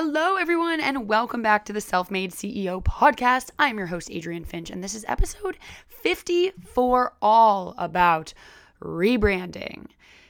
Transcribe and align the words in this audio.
Hello, 0.00 0.36
everyone, 0.36 0.78
and 0.78 1.08
welcome 1.08 1.42
back 1.42 1.64
to 1.64 1.72
the 1.72 1.80
Self 1.80 2.08
Made 2.08 2.30
CEO 2.30 2.80
podcast. 2.84 3.50
I'm 3.58 3.78
your 3.78 3.88
host, 3.88 4.08
Adrienne 4.12 4.44
Finch, 4.44 4.70
and 4.70 4.82
this 4.82 4.94
is 4.94 5.04
episode 5.08 5.58
54 5.88 7.14
all 7.20 7.74
about 7.76 8.32
rebranding. 8.80 9.86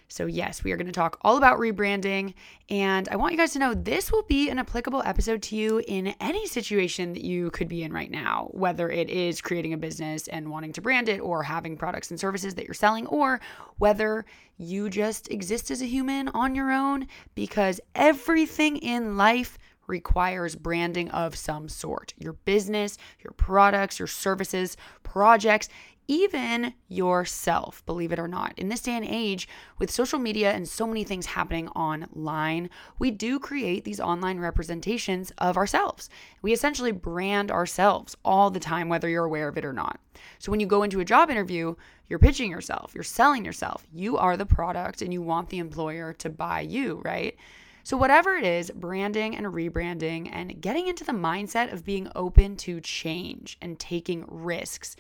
So, 0.08 0.24
yes, 0.24 0.64
we 0.64 0.72
are 0.72 0.76
going 0.76 0.86
to 0.86 0.92
talk 0.92 1.18
all 1.22 1.36
about 1.36 1.58
rebranding. 1.58 2.34
And 2.70 3.08
I 3.10 3.16
want 3.16 3.32
you 3.32 3.38
guys 3.38 3.52
to 3.52 3.58
know 3.58 3.74
this 3.74 4.10
will 4.10 4.22
be 4.22 4.48
an 4.48 4.58
applicable 4.58 5.02
episode 5.04 5.42
to 5.44 5.56
you 5.56 5.82
in 5.86 6.14
any 6.20 6.46
situation 6.46 7.12
that 7.12 7.22
you 7.22 7.50
could 7.50 7.68
be 7.68 7.82
in 7.82 7.92
right 7.92 8.10
now, 8.10 8.48
whether 8.52 8.90
it 8.90 9.10
is 9.10 9.42
creating 9.42 9.74
a 9.74 9.78
business 9.78 10.26
and 10.28 10.50
wanting 10.50 10.72
to 10.72 10.80
brand 10.80 11.08
it, 11.08 11.20
or 11.20 11.42
having 11.42 11.76
products 11.76 12.10
and 12.10 12.18
services 12.18 12.54
that 12.54 12.64
you're 12.64 12.74
selling, 12.74 13.06
or 13.08 13.40
whether 13.76 14.24
you 14.56 14.88
just 14.88 15.30
exist 15.30 15.70
as 15.70 15.82
a 15.82 15.86
human 15.86 16.28
on 16.28 16.54
your 16.54 16.72
own, 16.72 17.06
because 17.34 17.80
everything 17.94 18.78
in 18.78 19.16
life 19.16 19.58
requires 19.86 20.54
branding 20.54 21.10
of 21.10 21.34
some 21.34 21.68
sort. 21.68 22.14
Your 22.18 22.34
business, 22.34 22.98
your 23.24 23.32
products, 23.32 23.98
your 23.98 24.08
services, 24.08 24.76
projects, 25.02 25.68
even 26.08 26.72
yourself, 26.88 27.84
believe 27.84 28.12
it 28.12 28.18
or 28.18 28.26
not. 28.26 28.54
In 28.56 28.70
this 28.70 28.80
day 28.80 28.96
and 28.96 29.04
age, 29.04 29.46
with 29.78 29.90
social 29.90 30.18
media 30.18 30.50
and 30.52 30.66
so 30.66 30.86
many 30.86 31.04
things 31.04 31.26
happening 31.26 31.68
online, 31.68 32.70
we 32.98 33.10
do 33.10 33.38
create 33.38 33.84
these 33.84 34.00
online 34.00 34.40
representations 34.40 35.30
of 35.36 35.58
ourselves. 35.58 36.08
We 36.40 36.54
essentially 36.54 36.92
brand 36.92 37.50
ourselves 37.50 38.16
all 38.24 38.50
the 38.50 38.58
time, 38.58 38.88
whether 38.88 39.08
you're 39.08 39.26
aware 39.26 39.48
of 39.48 39.58
it 39.58 39.66
or 39.66 39.74
not. 39.74 40.00
So 40.38 40.50
when 40.50 40.60
you 40.60 40.66
go 40.66 40.82
into 40.82 41.00
a 41.00 41.04
job 41.04 41.30
interview, 41.30 41.76
you're 42.08 42.18
pitching 42.18 42.50
yourself, 42.50 42.92
you're 42.94 43.04
selling 43.04 43.44
yourself. 43.44 43.86
You 43.92 44.16
are 44.16 44.38
the 44.38 44.46
product 44.46 45.02
and 45.02 45.12
you 45.12 45.20
want 45.20 45.50
the 45.50 45.58
employer 45.58 46.14
to 46.14 46.30
buy 46.30 46.62
you, 46.62 47.02
right? 47.04 47.36
So, 47.84 47.96
whatever 47.96 48.36
it 48.36 48.44
is, 48.44 48.70
branding 48.70 49.34
and 49.34 49.46
rebranding 49.46 50.28
and 50.30 50.60
getting 50.60 50.88
into 50.88 51.04
the 51.04 51.12
mindset 51.12 51.72
of 51.72 51.86
being 51.86 52.10
open 52.14 52.54
to 52.56 52.82
change 52.82 53.56
and 53.62 53.78
taking 53.78 54.26
risks 54.28 54.94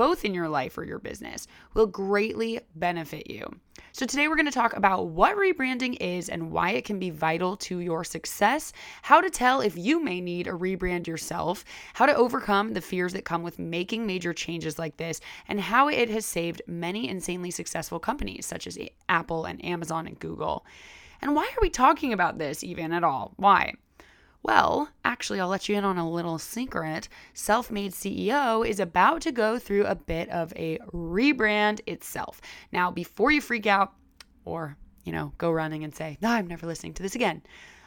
both 0.00 0.24
in 0.24 0.32
your 0.32 0.48
life 0.48 0.78
or 0.78 0.84
your 0.84 0.98
business, 0.98 1.46
will 1.74 1.86
greatly 1.86 2.58
benefit 2.74 3.30
you. 3.30 3.46
So, 3.92 4.06
today 4.06 4.28
we're 4.28 4.36
going 4.36 4.46
to 4.46 4.50
talk 4.50 4.74
about 4.74 5.08
what 5.08 5.36
rebranding 5.36 5.98
is 6.00 6.30
and 6.30 6.50
why 6.50 6.70
it 6.70 6.86
can 6.86 6.98
be 6.98 7.10
vital 7.10 7.54
to 7.58 7.80
your 7.80 8.02
success, 8.02 8.72
how 9.02 9.20
to 9.20 9.28
tell 9.28 9.60
if 9.60 9.76
you 9.76 10.02
may 10.02 10.22
need 10.22 10.46
a 10.46 10.52
rebrand 10.52 11.06
yourself, 11.06 11.66
how 11.92 12.06
to 12.06 12.14
overcome 12.14 12.72
the 12.72 12.80
fears 12.80 13.12
that 13.12 13.26
come 13.26 13.42
with 13.42 13.58
making 13.58 14.06
major 14.06 14.32
changes 14.32 14.78
like 14.78 14.96
this, 14.96 15.20
and 15.48 15.60
how 15.60 15.88
it 15.88 16.08
has 16.08 16.24
saved 16.24 16.62
many 16.66 17.06
insanely 17.06 17.50
successful 17.50 18.00
companies 18.00 18.46
such 18.46 18.66
as 18.66 18.78
Apple 19.10 19.44
and 19.44 19.62
Amazon 19.62 20.06
and 20.06 20.18
Google. 20.18 20.64
And 21.20 21.34
why 21.34 21.42
are 21.42 21.60
we 21.60 21.68
talking 21.68 22.14
about 22.14 22.38
this 22.38 22.64
even 22.64 22.94
at 22.94 23.04
all? 23.04 23.34
Why? 23.36 23.74
Well, 24.42 24.88
actually, 25.04 25.38
I'll 25.38 25.48
let 25.48 25.68
you 25.68 25.76
in 25.76 25.84
on 25.84 25.98
a 25.98 26.10
little 26.10 26.38
secret. 26.38 27.08
Self 27.34 27.70
Made 27.70 27.92
CEO 27.92 28.66
is 28.66 28.80
about 28.80 29.20
to 29.22 29.32
go 29.32 29.58
through 29.58 29.84
a 29.84 29.94
bit 29.94 30.28
of 30.30 30.52
a 30.56 30.78
rebrand 30.92 31.80
itself. 31.86 32.40
Now, 32.72 32.90
before 32.90 33.30
you 33.30 33.40
freak 33.42 33.66
out 33.66 33.92
or, 34.44 34.76
you 35.04 35.12
know, 35.12 35.32
go 35.36 35.50
running 35.50 35.84
and 35.84 35.94
say, 35.94 36.16
no, 36.22 36.30
I'm 36.30 36.46
never 36.46 36.66
listening 36.66 36.94
to 36.94 37.02
this 37.02 37.14
again. 37.14 37.42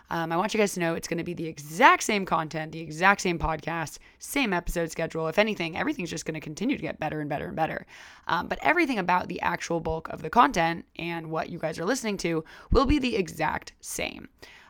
Um, 0.09 0.31
I 0.31 0.37
want 0.37 0.53
you 0.53 0.59
guys 0.59 0.73
to 0.75 0.79
know 0.79 0.93
it's 0.93 1.07
going 1.07 1.17
to 1.17 1.23
be 1.23 1.33
the 1.33 1.47
exact 1.47 2.03
same 2.03 2.23
content, 2.23 2.71
the 2.71 2.79
exact 2.79 3.21
same 3.21 3.39
podcast, 3.39 3.97
same 4.19 4.53
episode 4.53 4.91
schedule. 4.91 5.27
If 5.27 5.39
anything, 5.39 5.75
everything's 5.75 6.11
just 6.11 6.25
going 6.25 6.35
to 6.35 6.39
continue 6.39 6.75
to 6.75 6.81
get 6.81 6.99
better 6.99 7.19
and 7.19 7.29
better 7.29 7.47
and 7.47 7.55
better. 7.55 7.87
Um, 8.27 8.47
but 8.47 8.59
everything 8.61 8.99
about 8.99 9.27
the 9.27 9.41
actual 9.41 9.79
bulk 9.79 10.09
of 10.09 10.21
the 10.21 10.29
content 10.29 10.85
and 10.99 11.31
what 11.31 11.49
you 11.49 11.57
guys 11.57 11.79
are 11.79 11.85
listening 11.85 12.17
to 12.17 12.43
will 12.71 12.85
be 12.85 12.99
the 12.99 13.15
exact 13.15 13.73
same. 13.81 14.29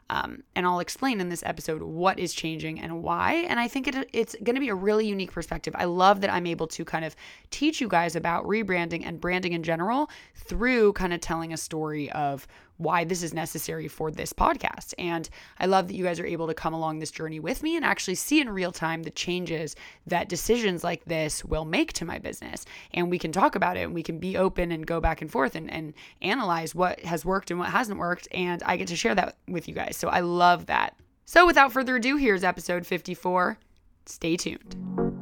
Um, 0.10 0.44
and 0.56 0.66
I'll 0.66 0.80
explain 0.80 1.20
in 1.22 1.30
this 1.30 1.44
episode 1.46 1.82
what 1.82 2.20
is 2.20 2.34
changing 2.34 2.80
and 2.80 3.04
why. 3.04 3.46
And 3.48 3.60
I 3.60 3.68
think 3.68 3.88
it, 3.88 4.10
it's 4.14 4.36
going 4.44 4.56
to 4.56 4.60
be 4.60 4.70
a 4.70 4.76
really 4.76 5.08
unique 5.08 5.32
perspective. 5.32 5.76
I 5.78 5.86
love 5.86 6.22
that 6.22 6.32
I'm 6.32 6.46
able 6.46 6.68
to 6.68 6.86
kind 6.86 7.06
of 7.06 7.16
teach 7.50 7.82
you 7.82 7.88
guys 7.88 8.16
about 8.16 8.46
rebranding 8.46 9.06
and 9.06 9.20
branding 9.20 9.54
in 9.54 9.64
general 9.64 10.10
through 10.36 10.94
kind 10.94 11.14
of 11.14 11.22
telling 11.22 11.54
a 11.54 11.58
story 11.58 12.12
of 12.12 12.48
why 12.78 13.04
this 13.04 13.24
is 13.24 13.34
necessary 13.34 13.88
for 13.88 14.12
this 14.12 14.34
podcast. 14.34 14.94
And 14.98 15.30
I 15.60 15.66
love 15.66 15.88
that 15.88 15.96
you 15.96 16.04
guys 16.04 16.20
are 16.20 16.26
able 16.26 16.48
to 16.48 16.54
come 16.54 16.74
along 16.74 17.00
this 17.00 17.12
journey 17.12 17.40
with 17.40 17.64
me 17.64 17.76
and 17.76 17.86
actually 17.86 18.16
see 18.16 18.42
in 18.42 18.50
real 18.50 18.72
time 18.72 19.04
the 19.04 19.12
changes 19.12 19.76
that 20.08 20.30
decisions 20.30 20.84
like 20.84 21.06
this 21.06 21.46
will 21.46 21.66
make 21.66 21.94
to 21.94 22.06
my 22.06 22.20
business. 22.20 22.66
And 22.94 23.10
we 23.10 23.20
can 23.20 23.32
talk 23.32 23.56
about 23.56 23.78
it 23.78 23.82
and 23.82 23.94
we 23.94 24.04
can 24.04 24.20
be 24.20 24.38
open 24.38 24.72
and 24.72 24.86
go 24.86 25.00
back 25.00 25.22
and 25.22 25.32
forth 25.32 25.56
and, 25.56 25.72
and 25.72 25.94
analyze 26.22 26.74
what 26.74 27.00
has 27.02 27.26
worked 27.26 27.52
and 27.52 27.60
what 27.60 27.70
hasn't 27.70 28.00
worked. 28.00 28.28
And 28.32 28.62
I 28.64 28.78
get 28.78 28.88
to 28.90 28.96
share 28.96 29.16
that 29.16 29.38
with 29.48 29.68
you 29.68 29.74
guys. 29.74 29.98
So 29.98 30.10
I 30.10 30.22
love 30.22 30.66
that. 30.68 30.96
So 31.26 31.46
without 31.46 31.72
further 31.72 31.96
ado, 31.96 32.18
here's 32.18 32.44
episode 32.44 32.86
54. 32.86 33.58
Stay 34.06 34.36
tuned. 34.36 35.13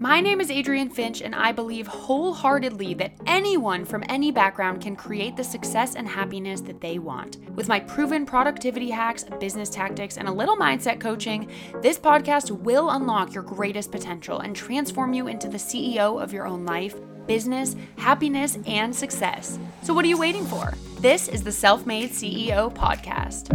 My 0.00 0.20
name 0.20 0.40
is 0.40 0.48
Adrienne 0.48 0.90
Finch, 0.90 1.22
and 1.22 1.34
I 1.34 1.50
believe 1.50 1.88
wholeheartedly 1.88 2.94
that 2.94 3.14
anyone 3.26 3.84
from 3.84 4.04
any 4.08 4.30
background 4.30 4.80
can 4.80 4.94
create 4.94 5.36
the 5.36 5.42
success 5.42 5.96
and 5.96 6.06
happiness 6.06 6.60
that 6.60 6.80
they 6.80 7.00
want. 7.00 7.38
With 7.56 7.66
my 7.66 7.80
proven 7.80 8.24
productivity 8.24 8.90
hacks, 8.90 9.24
business 9.40 9.68
tactics, 9.68 10.16
and 10.16 10.28
a 10.28 10.32
little 10.32 10.56
mindset 10.56 11.00
coaching, 11.00 11.50
this 11.82 11.98
podcast 11.98 12.52
will 12.52 12.90
unlock 12.90 13.34
your 13.34 13.42
greatest 13.42 13.90
potential 13.90 14.38
and 14.38 14.54
transform 14.54 15.14
you 15.14 15.26
into 15.26 15.48
the 15.48 15.58
CEO 15.58 16.22
of 16.22 16.32
your 16.32 16.46
own 16.46 16.64
life, 16.64 16.94
business, 17.26 17.74
happiness, 17.96 18.56
and 18.68 18.94
success. 18.94 19.58
So, 19.82 19.92
what 19.92 20.04
are 20.04 20.08
you 20.08 20.18
waiting 20.18 20.46
for? 20.46 20.74
This 21.00 21.26
is 21.26 21.42
the 21.42 21.50
Self 21.50 21.86
Made 21.86 22.10
CEO 22.10 22.72
Podcast. 22.72 23.48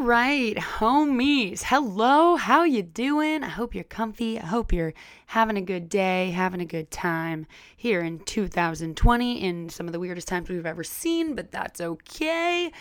Right, 0.00 0.56
homies. 0.56 1.62
Hello, 1.62 2.36
how 2.36 2.64
you 2.64 2.82
doing? 2.82 3.44
I 3.44 3.50
hope 3.50 3.74
you're 3.74 3.84
comfy. 3.84 4.40
I 4.40 4.46
hope 4.46 4.72
you're 4.72 4.94
having 5.26 5.58
a 5.58 5.60
good 5.60 5.90
day, 5.90 6.30
having 6.30 6.62
a 6.62 6.64
good 6.64 6.90
time 6.90 7.46
here 7.76 8.00
in 8.00 8.20
2020 8.20 9.44
in 9.44 9.68
some 9.68 9.86
of 9.86 9.92
the 9.92 10.00
weirdest 10.00 10.26
times 10.26 10.48
we've 10.48 10.64
ever 10.64 10.82
seen, 10.82 11.34
but 11.34 11.52
that's 11.52 11.82
okay. 11.82 12.72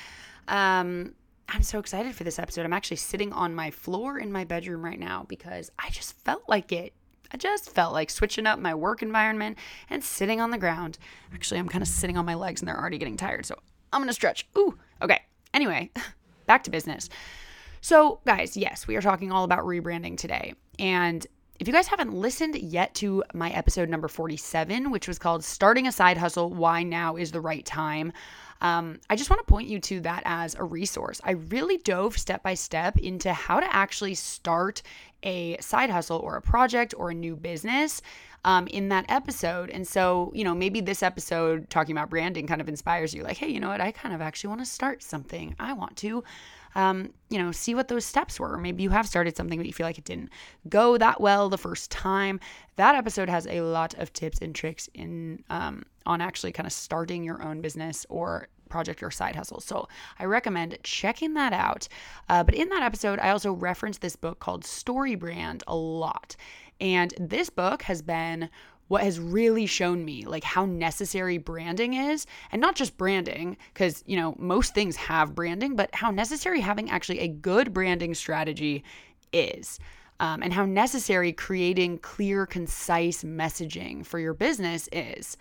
Um, 0.48 1.14
I'm 1.50 1.62
so 1.62 1.78
excited 1.78 2.16
for 2.16 2.24
this 2.24 2.40
episode. 2.40 2.64
I'm 2.64 2.72
actually 2.72 2.98
sitting 2.98 3.34
on 3.34 3.54
my 3.54 3.70
floor 3.70 4.18
in 4.18 4.32
my 4.32 4.46
bedroom 4.46 4.86
right 4.86 5.00
now 5.00 5.26
because 5.28 5.70
I 5.78 5.90
just 5.90 6.14
felt 6.24 6.44
like 6.48 6.72
it. 6.72 6.94
I 7.34 7.38
just 7.38 7.70
felt 7.70 7.92
like 7.92 8.12
switching 8.12 8.48
up 8.48 8.60
my 8.60 8.74
work 8.74 9.02
environment 9.02 9.58
and 9.90 10.02
sitting 10.02 10.40
on 10.40 10.52
the 10.52 10.58
ground. 10.58 10.98
Actually, 11.34 11.60
I'm 11.60 11.68
kind 11.68 11.82
of 11.82 11.90
sitting 11.90 12.18
on 12.18 12.26
my 12.26 12.36
legs 12.36 12.62
and 12.62 12.70
they're 12.70 12.80
already 12.80 12.98
getting 12.98 13.18
tired, 13.18 13.46
so 13.46 13.56
I'm 13.92 14.00
gonna 14.00 14.14
stretch. 14.14 14.48
Ooh, 14.58 14.78
okay. 15.02 15.20
Anyway, 15.54 15.92
back 16.50 16.64
to 16.64 16.72
business. 16.72 17.10
So, 17.80 18.20
guys, 18.26 18.58
yes, 18.58 18.88
we 18.88 18.96
are 18.96 19.02
talking 19.02 19.32
all 19.32 19.44
about 19.44 19.60
rebranding 19.60 20.18
today. 20.18 20.56
And 20.80 21.26
if 21.60 21.68
you 21.68 21.74
guys 21.74 21.88
haven't 21.88 22.12
listened 22.12 22.56
yet 22.56 22.96
to 22.96 23.24
my 23.36 23.52
episode 23.52 23.88
number 23.88 24.08
47, 24.08 24.90
which 24.90 25.08
was 25.08 25.20
called 25.20 25.44
Starting 25.44 25.86
a 25.86 25.92
Side 25.92 26.18
Hustle 26.18 26.50
Why 26.50 26.82
Now 26.82 27.18
is 27.18 27.32
the 27.32 27.40
Right 27.40 27.64
Time, 27.64 28.12
um, 28.62 29.00
I 29.10 29.16
just 29.16 29.30
want 29.30 29.46
to 29.46 29.52
point 29.52 29.68
you 29.68 29.80
to 29.80 30.02
that 30.02 30.24
as 30.26 30.56
a 30.56 30.64
resource. 30.64 31.22
I 31.24 31.32
really 31.32 31.78
dove 31.78 32.18
step 32.18 32.44
by 32.44 32.56
step 32.56 32.98
into 32.98 33.32
how 33.34 33.60
to 33.60 33.76
actually 33.76 34.16
start 34.16 34.82
a 35.24 35.58
side 35.60 35.90
hustle 35.90 36.20
or 36.20 36.36
a 36.36 36.42
project 36.42 36.94
or 36.98 37.12
a 37.12 37.14
new 37.14 37.36
business 37.36 38.02
um, 38.46 38.68
in 38.68 38.90
that 38.90 39.06
episode. 39.10 39.70
And 39.70 39.88
so, 39.88 40.32
you 40.34 40.44
know, 40.44 40.56
maybe 40.56 40.82
this 40.82 41.04
episode 41.04 41.70
talking 41.70 41.96
about 41.96 42.10
branding 42.10 42.48
kind 42.48 42.62
of 42.62 42.70
inspires 42.70 43.14
you 43.14 43.24
like, 43.24 43.38
hey, 43.38 43.50
you 43.50 43.60
know 43.60 43.70
what? 43.70 43.82
I 43.82 43.92
kind 43.92 44.14
of 44.14 44.22
actually 44.22 44.50
want 44.50 44.62
to 44.62 44.66
start 44.66 45.04
something. 45.04 45.56
I 45.60 45.74
want 45.74 45.98
to. 45.98 46.24
Um, 46.76 47.14
you 47.30 47.38
know, 47.38 47.52
see 47.52 47.76
what 47.76 47.88
those 47.88 48.06
steps 48.06 48.40
were. 48.40 48.58
Maybe 48.58 48.84
you 48.84 48.90
have 48.90 49.08
started 49.08 49.36
something, 49.36 49.60
but 49.60 49.66
you 49.66 49.74
feel 49.74 49.86
like 49.86 49.98
it 49.98 50.06
didn't 50.06 50.30
go 50.68 50.98
that 50.98 51.22
well 51.22 51.50
the 51.50 51.58
first 51.58 51.92
time. 51.92 52.40
That 52.76 52.96
episode 52.96 53.30
has 53.30 53.48
a 53.48 53.62
lot 53.62 53.94
of 53.96 54.14
tips 54.14 54.40
and 54.40 54.54
tricks 54.54 54.90
in 54.94 55.44
um, 55.50 55.84
on 56.06 56.22
actually 56.22 56.52
kind 56.52 56.68
of 56.68 56.74
starting 56.74 57.24
your 57.24 57.44
own 57.44 57.62
business 57.62 58.06
or 58.10 58.48
project 58.70 59.04
or 59.04 59.12
side 59.12 59.36
hustle. 59.36 59.60
So 59.60 59.88
I 60.20 60.26
recommend 60.26 60.78
checking 60.84 61.34
that 61.34 61.54
out. 61.54 61.88
Uh, 62.30 62.44
but 62.44 62.56
in 62.56 62.70
that 62.70 62.84
episode, 62.84 63.20
I 63.20 63.32
also 63.32 63.52
referenced 63.52 64.02
this 64.02 64.16
book 64.16 64.40
called 64.40 64.64
Story 64.64 65.16
Brand 65.16 65.64
a 65.68 65.76
lot. 65.76 66.36
And 66.80 67.14
this 67.20 67.50
book 67.50 67.82
has 67.84 68.02
been 68.02 68.50
what 68.90 69.04
has 69.04 69.20
really 69.20 69.66
shown 69.66 70.04
me 70.04 70.26
like 70.26 70.44
how 70.44 70.66
necessary 70.66 71.38
branding 71.38 71.94
is 71.94 72.26
and 72.52 72.60
not 72.60 72.76
just 72.76 72.98
branding 72.98 73.56
because 73.74 74.04
you 74.06 74.18
know 74.18 74.36
most 74.38 74.76
things 74.76 74.98
have 74.98 75.34
branding 75.34 75.76
but 75.76 75.94
how 75.96 76.12
necessary 76.12 76.60
having 76.60 76.90
actually 76.90 77.20
a 77.20 77.28
good 77.28 77.74
branding 77.74 78.14
strategy 78.14 78.84
is 79.32 79.80
um, 80.20 80.44
and 80.44 80.52
how 80.52 80.66
necessary 80.66 81.32
creating 81.32 81.98
clear 82.00 82.46
concise 82.46 83.24
messaging 83.24 84.06
for 84.06 84.20
your 84.20 84.34
business 84.34 84.90
is. 84.92 85.38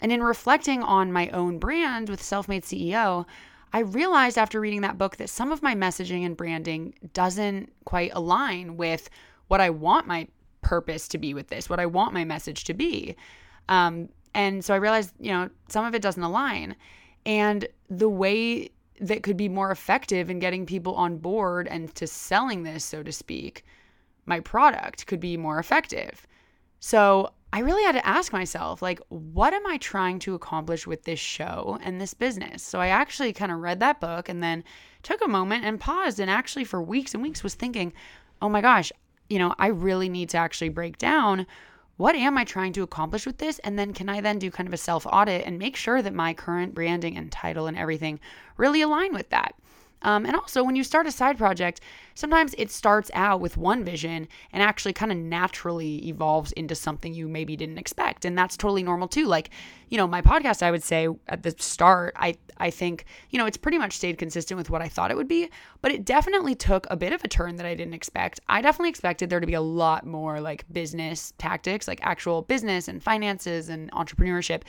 And 0.00 0.10
in 0.10 0.22
reflecting 0.22 0.82
on 0.82 1.12
my 1.12 1.28
own 1.30 1.58
brand 1.58 2.08
with 2.08 2.22
self-made 2.22 2.62
ceo 2.62 3.26
i 3.72 3.80
realized 3.80 4.38
after 4.38 4.60
reading 4.60 4.80
that 4.82 4.96
book 4.96 5.16
that 5.16 5.28
some 5.28 5.52
of 5.52 5.62
my 5.62 5.74
messaging 5.74 6.24
and 6.24 6.36
branding 6.36 6.94
doesn't 7.12 7.70
quite 7.84 8.12
align 8.14 8.76
with 8.76 9.10
what 9.48 9.60
i 9.60 9.68
want 9.68 10.06
my 10.06 10.26
purpose 10.62 11.08
to 11.08 11.18
be 11.18 11.34
with 11.34 11.48
this, 11.48 11.68
what 11.68 11.80
I 11.80 11.86
want 11.86 12.12
my 12.12 12.24
message 12.24 12.64
to 12.64 12.74
be. 12.74 13.16
Um, 13.68 14.08
and 14.34 14.64
so 14.64 14.74
I 14.74 14.78
realized, 14.78 15.12
you 15.18 15.32
know, 15.32 15.50
some 15.68 15.84
of 15.84 15.94
it 15.94 16.02
doesn't 16.02 16.22
align. 16.22 16.76
And 17.26 17.66
the 17.90 18.08
way 18.08 18.70
that 19.00 19.22
could 19.22 19.36
be 19.36 19.48
more 19.48 19.70
effective 19.70 20.30
in 20.30 20.38
getting 20.38 20.66
people 20.66 20.94
on 20.94 21.18
board 21.18 21.68
and 21.68 21.94
to 21.94 22.06
selling 22.06 22.62
this, 22.62 22.84
so 22.84 23.02
to 23.02 23.12
speak, 23.12 23.64
my 24.26 24.40
product 24.40 25.06
could 25.06 25.20
be 25.20 25.36
more 25.36 25.58
effective. 25.58 26.26
So 26.80 27.32
I 27.52 27.60
really 27.60 27.82
had 27.82 27.92
to 27.92 28.06
ask 28.06 28.32
myself, 28.32 28.82
like, 28.82 29.00
what 29.08 29.54
am 29.54 29.66
I 29.66 29.78
trying 29.78 30.18
to 30.20 30.34
accomplish 30.34 30.86
with 30.86 31.04
this 31.04 31.18
show 31.18 31.78
and 31.82 32.00
this 32.00 32.12
business? 32.12 32.62
So 32.62 32.78
I 32.78 32.88
actually 32.88 33.32
kind 33.32 33.50
of 33.50 33.60
read 33.60 33.80
that 33.80 34.00
book 34.00 34.28
and 34.28 34.42
then 34.42 34.64
took 35.02 35.24
a 35.24 35.28
moment 35.28 35.64
and 35.64 35.80
paused 35.80 36.20
and 36.20 36.30
actually 36.30 36.64
for 36.64 36.82
weeks 36.82 37.14
and 37.14 37.22
weeks 37.22 37.42
was 37.42 37.54
thinking, 37.54 37.92
oh 38.42 38.48
my 38.48 38.60
gosh, 38.60 38.92
you 39.28 39.38
know, 39.38 39.54
I 39.58 39.68
really 39.68 40.08
need 40.08 40.30
to 40.30 40.38
actually 40.38 40.70
break 40.70 40.98
down 40.98 41.46
what 41.98 42.14
am 42.14 42.38
I 42.38 42.44
trying 42.44 42.72
to 42.74 42.84
accomplish 42.84 43.26
with 43.26 43.38
this? 43.38 43.58
And 43.60 43.76
then 43.76 43.92
can 43.92 44.08
I 44.08 44.20
then 44.20 44.38
do 44.38 44.52
kind 44.52 44.68
of 44.68 44.72
a 44.72 44.78
self 44.78 45.04
audit 45.04 45.44
and 45.44 45.58
make 45.58 45.74
sure 45.74 46.00
that 46.00 46.14
my 46.14 46.32
current 46.32 46.72
branding 46.72 47.16
and 47.16 47.30
title 47.30 47.66
and 47.66 47.76
everything 47.76 48.20
really 48.56 48.80
align 48.82 49.12
with 49.12 49.30
that? 49.30 49.56
Um, 50.02 50.26
and 50.26 50.36
also, 50.36 50.62
when 50.62 50.76
you 50.76 50.84
start 50.84 51.06
a 51.06 51.12
side 51.12 51.38
project, 51.38 51.80
sometimes 52.14 52.54
it 52.58 52.70
starts 52.70 53.10
out 53.14 53.40
with 53.40 53.56
one 53.56 53.84
vision 53.84 54.28
and 54.52 54.62
actually 54.62 54.92
kind 54.92 55.10
of 55.10 55.18
naturally 55.18 56.06
evolves 56.08 56.52
into 56.52 56.74
something 56.74 57.14
you 57.14 57.28
maybe 57.28 57.56
didn't 57.56 57.78
expect. 57.78 58.24
And 58.24 58.36
that's 58.36 58.56
totally 58.56 58.82
normal 58.82 59.08
too. 59.08 59.26
Like, 59.26 59.50
you 59.88 59.96
know, 59.96 60.06
my 60.06 60.22
podcast, 60.22 60.62
I 60.62 60.70
would 60.70 60.82
say 60.82 61.08
at 61.28 61.42
the 61.42 61.54
start, 61.58 62.14
I, 62.16 62.36
I 62.58 62.70
think, 62.70 63.06
you 63.30 63.38
know, 63.38 63.46
it's 63.46 63.56
pretty 63.56 63.78
much 63.78 63.94
stayed 63.94 64.18
consistent 64.18 64.58
with 64.58 64.70
what 64.70 64.82
I 64.82 64.88
thought 64.88 65.10
it 65.10 65.16
would 65.16 65.28
be, 65.28 65.48
but 65.80 65.92
it 65.92 66.04
definitely 66.04 66.54
took 66.54 66.86
a 66.90 66.96
bit 66.96 67.12
of 67.12 67.24
a 67.24 67.28
turn 67.28 67.56
that 67.56 67.66
I 67.66 67.74
didn't 67.74 67.94
expect. 67.94 68.40
I 68.48 68.60
definitely 68.60 68.90
expected 68.90 69.30
there 69.30 69.40
to 69.40 69.46
be 69.46 69.54
a 69.54 69.60
lot 69.60 70.06
more 70.06 70.40
like 70.40 70.64
business 70.72 71.32
tactics, 71.38 71.88
like 71.88 72.00
actual 72.02 72.42
business 72.42 72.88
and 72.88 73.02
finances 73.02 73.68
and 73.68 73.90
entrepreneurship 73.92 74.62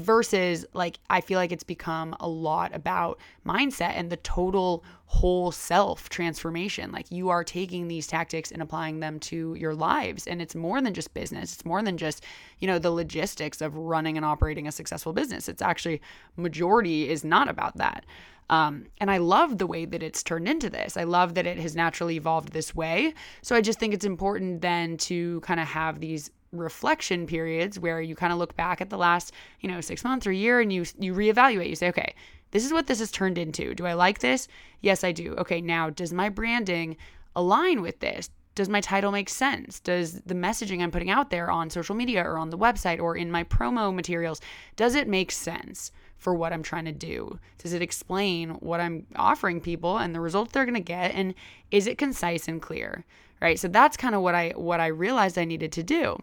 versus 0.00 0.66
like 0.72 0.98
I 1.08 1.20
feel 1.20 1.38
like 1.38 1.52
it's 1.52 1.64
become 1.64 2.16
a 2.20 2.28
lot 2.28 2.74
about 2.74 3.18
mindset 3.46 3.92
and 3.94 4.10
the 4.10 4.16
total 4.18 4.84
whole 5.06 5.52
self 5.52 6.08
transformation. 6.08 6.92
Like 6.92 7.10
you 7.10 7.28
are 7.30 7.44
taking 7.44 7.88
these 7.88 8.06
tactics 8.06 8.50
and 8.50 8.62
applying 8.62 9.00
them 9.00 9.18
to 9.20 9.54
your 9.54 9.74
lives 9.74 10.26
and 10.26 10.40
it's 10.40 10.54
more 10.54 10.80
than 10.80 10.94
just 10.94 11.14
business. 11.14 11.54
It's 11.54 11.64
more 11.64 11.82
than 11.82 11.96
just, 11.96 12.24
you 12.58 12.66
know, 12.66 12.78
the 12.78 12.90
logistics 12.90 13.60
of 13.60 13.76
running 13.76 14.16
and 14.16 14.26
operating 14.26 14.66
a 14.66 14.72
successful 14.72 15.12
business. 15.12 15.48
It's 15.48 15.62
actually 15.62 16.00
majority 16.36 17.08
is 17.08 17.24
not 17.24 17.48
about 17.48 17.76
that. 17.76 18.04
Um, 18.50 18.86
and 18.98 19.10
I 19.10 19.18
love 19.18 19.58
the 19.58 19.66
way 19.66 19.84
that 19.84 20.02
it's 20.02 20.24
turned 20.24 20.48
into 20.48 20.68
this. 20.68 20.96
I 20.96 21.04
love 21.04 21.34
that 21.34 21.46
it 21.46 21.58
has 21.58 21.76
naturally 21.76 22.16
evolved 22.16 22.52
this 22.52 22.74
way. 22.74 23.14
So 23.42 23.54
I 23.54 23.60
just 23.60 23.78
think 23.78 23.94
it's 23.94 24.04
important 24.04 24.60
then 24.60 24.96
to 24.98 25.40
kind 25.40 25.60
of 25.60 25.68
have 25.68 26.00
these 26.00 26.32
reflection 26.52 27.26
periods 27.26 27.78
where 27.78 28.00
you 28.00 28.16
kind 28.16 28.32
of 28.32 28.38
look 28.38 28.56
back 28.56 28.80
at 28.80 28.90
the 28.90 28.98
last, 28.98 29.32
you 29.60 29.68
know, 29.68 29.80
6 29.80 30.04
months 30.04 30.26
or 30.26 30.32
year 30.32 30.60
and 30.60 30.72
you 30.72 30.84
you 30.98 31.14
reevaluate. 31.14 31.68
You 31.68 31.76
say, 31.76 31.88
"Okay, 31.88 32.14
this 32.50 32.64
is 32.64 32.72
what 32.72 32.86
this 32.86 32.98
has 32.98 33.10
turned 33.10 33.38
into. 33.38 33.74
Do 33.74 33.86
I 33.86 33.92
like 33.92 34.18
this? 34.18 34.48
Yes, 34.80 35.04
I 35.04 35.12
do. 35.12 35.34
Okay, 35.36 35.60
now 35.60 35.90
does 35.90 36.12
my 36.12 36.28
branding 36.28 36.96
align 37.36 37.82
with 37.82 38.00
this? 38.00 38.30
Does 38.56 38.68
my 38.68 38.80
title 38.80 39.12
make 39.12 39.28
sense? 39.28 39.78
Does 39.80 40.20
the 40.22 40.34
messaging 40.34 40.82
I'm 40.82 40.90
putting 40.90 41.10
out 41.10 41.30
there 41.30 41.50
on 41.50 41.70
social 41.70 41.94
media 41.94 42.24
or 42.24 42.36
on 42.36 42.50
the 42.50 42.58
website 42.58 43.00
or 43.00 43.16
in 43.16 43.30
my 43.30 43.44
promo 43.44 43.94
materials, 43.94 44.40
does 44.76 44.94
it 44.94 45.08
make 45.08 45.30
sense 45.30 45.92
for 46.18 46.34
what 46.34 46.52
I'm 46.52 46.62
trying 46.62 46.84
to 46.86 46.92
do? 46.92 47.38
Does 47.58 47.72
it 47.72 47.82
explain 47.82 48.50
what 48.50 48.80
I'm 48.80 49.06
offering 49.16 49.60
people 49.60 49.98
and 49.98 50.14
the 50.14 50.20
results 50.20 50.52
they're 50.52 50.66
going 50.66 50.74
to 50.74 50.80
get 50.80 51.14
and 51.14 51.34
is 51.70 51.86
it 51.86 51.96
concise 51.98 52.48
and 52.48 52.60
clear? 52.60 53.04
Right? 53.40 53.58
So 53.58 53.68
that's 53.68 53.96
kind 53.96 54.14
of 54.14 54.22
what 54.22 54.34
I 54.34 54.50
what 54.56 54.80
I 54.80 54.88
realized 54.88 55.38
I 55.38 55.44
needed 55.44 55.72
to 55.72 55.82
do. 55.82 56.18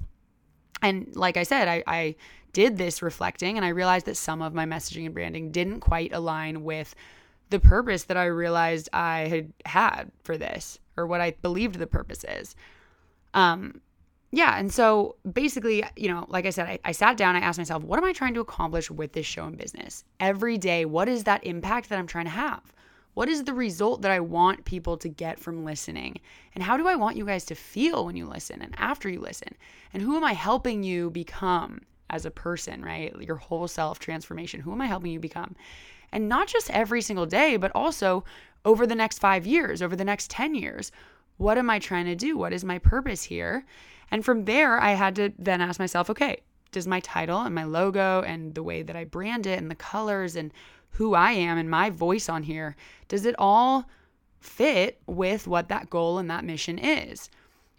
And 0.81 1.15
like 1.15 1.37
I 1.37 1.43
said, 1.43 1.67
I, 1.67 1.83
I 1.87 2.15
did 2.53 2.77
this 2.77 3.01
reflecting 3.01 3.57
and 3.57 3.65
I 3.65 3.69
realized 3.69 4.05
that 4.05 4.17
some 4.17 4.41
of 4.41 4.53
my 4.53 4.65
messaging 4.65 5.05
and 5.05 5.13
branding 5.13 5.51
didn't 5.51 5.81
quite 5.81 6.13
align 6.13 6.63
with 6.63 6.95
the 7.49 7.59
purpose 7.59 8.05
that 8.05 8.17
I 8.17 8.25
realized 8.25 8.89
I 8.93 9.27
had 9.27 9.53
had 9.65 10.11
for 10.23 10.37
this 10.37 10.79
or 10.97 11.07
what 11.07 11.21
I 11.21 11.31
believed 11.41 11.75
the 11.75 11.87
purpose 11.87 12.23
is. 12.25 12.55
Um, 13.33 13.81
yeah. 14.31 14.57
And 14.59 14.71
so 14.73 15.15
basically, 15.31 15.83
you 15.95 16.09
know, 16.09 16.25
like 16.27 16.45
I 16.45 16.49
said, 16.49 16.67
I, 16.67 16.79
I 16.83 16.91
sat 16.91 17.15
down, 17.15 17.35
I 17.35 17.39
asked 17.39 17.57
myself, 17.57 17.83
what 17.83 17.97
am 17.97 18.05
I 18.05 18.11
trying 18.11 18.33
to 18.33 18.41
accomplish 18.41 18.91
with 18.91 19.13
this 19.13 19.25
show 19.25 19.45
and 19.45 19.57
business? 19.57 20.03
Every 20.19 20.57
day, 20.57 20.83
what 20.83 21.07
is 21.07 21.23
that 21.23 21.45
impact 21.45 21.89
that 21.89 21.99
I'm 21.99 22.07
trying 22.07 22.25
to 22.25 22.31
have? 22.31 22.73
What 23.17 23.29
is 23.29 23.45
the 23.45 23.53
result 23.55 24.03
that 24.03 24.11
I 24.11 24.19
want 24.19 24.63
people 24.63 24.95
to 24.97 25.09
get 25.09 25.39
from 25.39 25.65
listening? 25.65 26.19
And 26.53 26.63
how 26.63 26.77
do 26.77 26.87
I 26.87 26.93
want 26.93 27.17
you 27.17 27.25
guys 27.25 27.45
to 27.45 27.55
feel 27.55 28.05
when 28.05 28.15
you 28.15 28.27
listen 28.27 28.61
and 28.61 28.75
after 28.77 29.09
you 29.09 29.19
listen? 29.19 29.55
And 29.91 30.03
who 30.03 30.15
am 30.15 30.23
I 30.23 30.33
helping 30.33 30.83
you 30.83 31.09
become 31.09 31.81
as 32.11 32.27
a 32.27 32.29
person, 32.29 32.85
right? 32.85 33.19
Your 33.19 33.37
whole 33.37 33.67
self 33.67 33.97
transformation. 33.97 34.59
Who 34.59 34.71
am 34.71 34.81
I 34.81 34.85
helping 34.85 35.11
you 35.11 35.19
become? 35.19 35.55
And 36.11 36.29
not 36.29 36.47
just 36.47 36.69
every 36.69 37.01
single 37.01 37.25
day, 37.25 37.57
but 37.57 37.71
also 37.73 38.23
over 38.65 38.85
the 38.85 38.93
next 38.93 39.17
five 39.17 39.47
years, 39.47 39.81
over 39.81 39.95
the 39.95 40.05
next 40.05 40.29
10 40.29 40.53
years. 40.53 40.91
What 41.37 41.57
am 41.57 41.71
I 41.71 41.79
trying 41.79 42.05
to 42.05 42.15
do? 42.15 42.37
What 42.37 42.53
is 42.53 42.63
my 42.63 42.77
purpose 42.77 43.23
here? 43.23 43.65
And 44.11 44.23
from 44.23 44.45
there, 44.45 44.79
I 44.79 44.91
had 44.91 45.15
to 45.15 45.33
then 45.39 45.59
ask 45.59 45.79
myself, 45.79 46.11
okay, 46.11 46.41
does 46.71 46.85
my 46.85 46.99
title 46.99 47.41
and 47.41 47.55
my 47.55 47.63
logo 47.63 48.21
and 48.21 48.53
the 48.53 48.61
way 48.61 48.83
that 48.83 48.95
I 48.95 49.05
brand 49.05 49.47
it 49.47 49.57
and 49.57 49.71
the 49.71 49.75
colors 49.75 50.35
and 50.35 50.53
who 50.91 51.13
I 51.13 51.31
am 51.31 51.57
and 51.57 51.69
my 51.69 51.89
voice 51.89 52.29
on 52.29 52.43
here, 52.43 52.75
does 53.07 53.25
it 53.25 53.35
all 53.37 53.89
fit 54.39 54.99
with 55.05 55.47
what 55.47 55.69
that 55.69 55.89
goal 55.89 56.17
and 56.17 56.29
that 56.29 56.45
mission 56.45 56.79
is? 56.79 57.29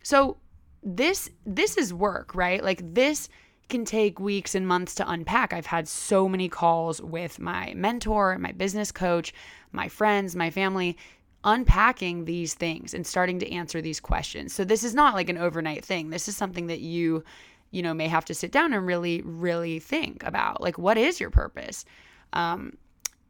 So 0.02 0.38
this 0.82 1.30
this 1.44 1.76
is 1.76 1.92
work, 1.92 2.34
right? 2.34 2.62
Like 2.62 2.94
this 2.94 3.28
can 3.68 3.84
take 3.84 4.18
weeks 4.18 4.54
and 4.54 4.66
months 4.66 4.94
to 4.94 5.10
unpack. 5.10 5.52
I've 5.52 5.66
had 5.66 5.86
so 5.86 6.28
many 6.28 6.48
calls 6.48 7.02
with 7.02 7.38
my 7.38 7.74
mentor, 7.74 8.38
my 8.38 8.52
business 8.52 8.90
coach, 8.90 9.34
my 9.72 9.88
friends, 9.88 10.34
my 10.34 10.50
family 10.50 10.96
unpacking 11.44 12.24
these 12.24 12.54
things 12.54 12.94
and 12.94 13.06
starting 13.06 13.38
to 13.38 13.52
answer 13.52 13.80
these 13.80 14.00
questions. 14.00 14.52
So 14.52 14.64
this 14.64 14.82
is 14.82 14.94
not 14.94 15.14
like 15.14 15.28
an 15.28 15.38
overnight 15.38 15.84
thing. 15.84 16.10
This 16.10 16.28
is 16.28 16.36
something 16.36 16.66
that 16.66 16.80
you 16.80 17.24
you 17.70 17.82
know 17.82 17.92
may 17.92 18.08
have 18.08 18.24
to 18.24 18.34
sit 18.34 18.50
down 18.50 18.72
and 18.72 18.86
really 18.86 19.22
really 19.22 19.78
think 19.78 20.24
about. 20.24 20.60
Like 20.60 20.78
what 20.78 20.96
is 20.96 21.20
your 21.20 21.30
purpose? 21.30 21.84
Um 22.32 22.76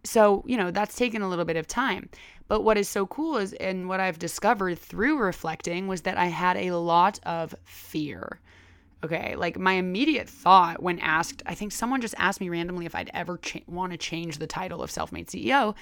so, 0.05 0.45
you 0.47 0.57
know, 0.57 0.71
that's 0.71 0.97
taken 0.97 1.23
a 1.23 1.29
little 1.29 1.45
bit 1.45 1.57
of 1.57 1.67
time. 1.67 2.09
But 2.49 2.63
what 2.63 2.79
is 2.79 2.89
so 2.89 3.07
cool 3.07 3.37
is, 3.37 3.53
and 3.55 3.89
what 3.89 4.01
I've 4.01 4.19
discovered 4.19 4.79
through 4.79 5.19
reflecting 5.19 5.87
was 5.87 6.03
that 6.03 6.17
I 6.17 6.27
had 6.27 6.57
a 6.57 6.73
lot 6.73 7.21
of 7.25 7.55
fear. 7.65 8.41
Okay. 9.05 9.37
Like 9.37 9.59
my 9.59 9.75
immediate 9.75 10.29
thought 10.29 10.83
when 10.83 10.99
asked, 10.99 11.43
I 11.47 11.55
think 11.55 11.73
someone 11.73 12.01
just 12.01 12.15
asked 12.19 12.41
me 12.41 12.49
randomly 12.49 12.87
if 12.87 12.95
I'd 12.95 13.11
ever 13.15 13.39
cha- 13.39 13.61
want 13.67 13.93
to 13.93 13.99
change 13.99 14.39
the 14.39 14.47
title 14.47 14.83
of 14.83 14.91
self 14.91 15.13
made 15.13 15.29
CEO. 15.29 15.75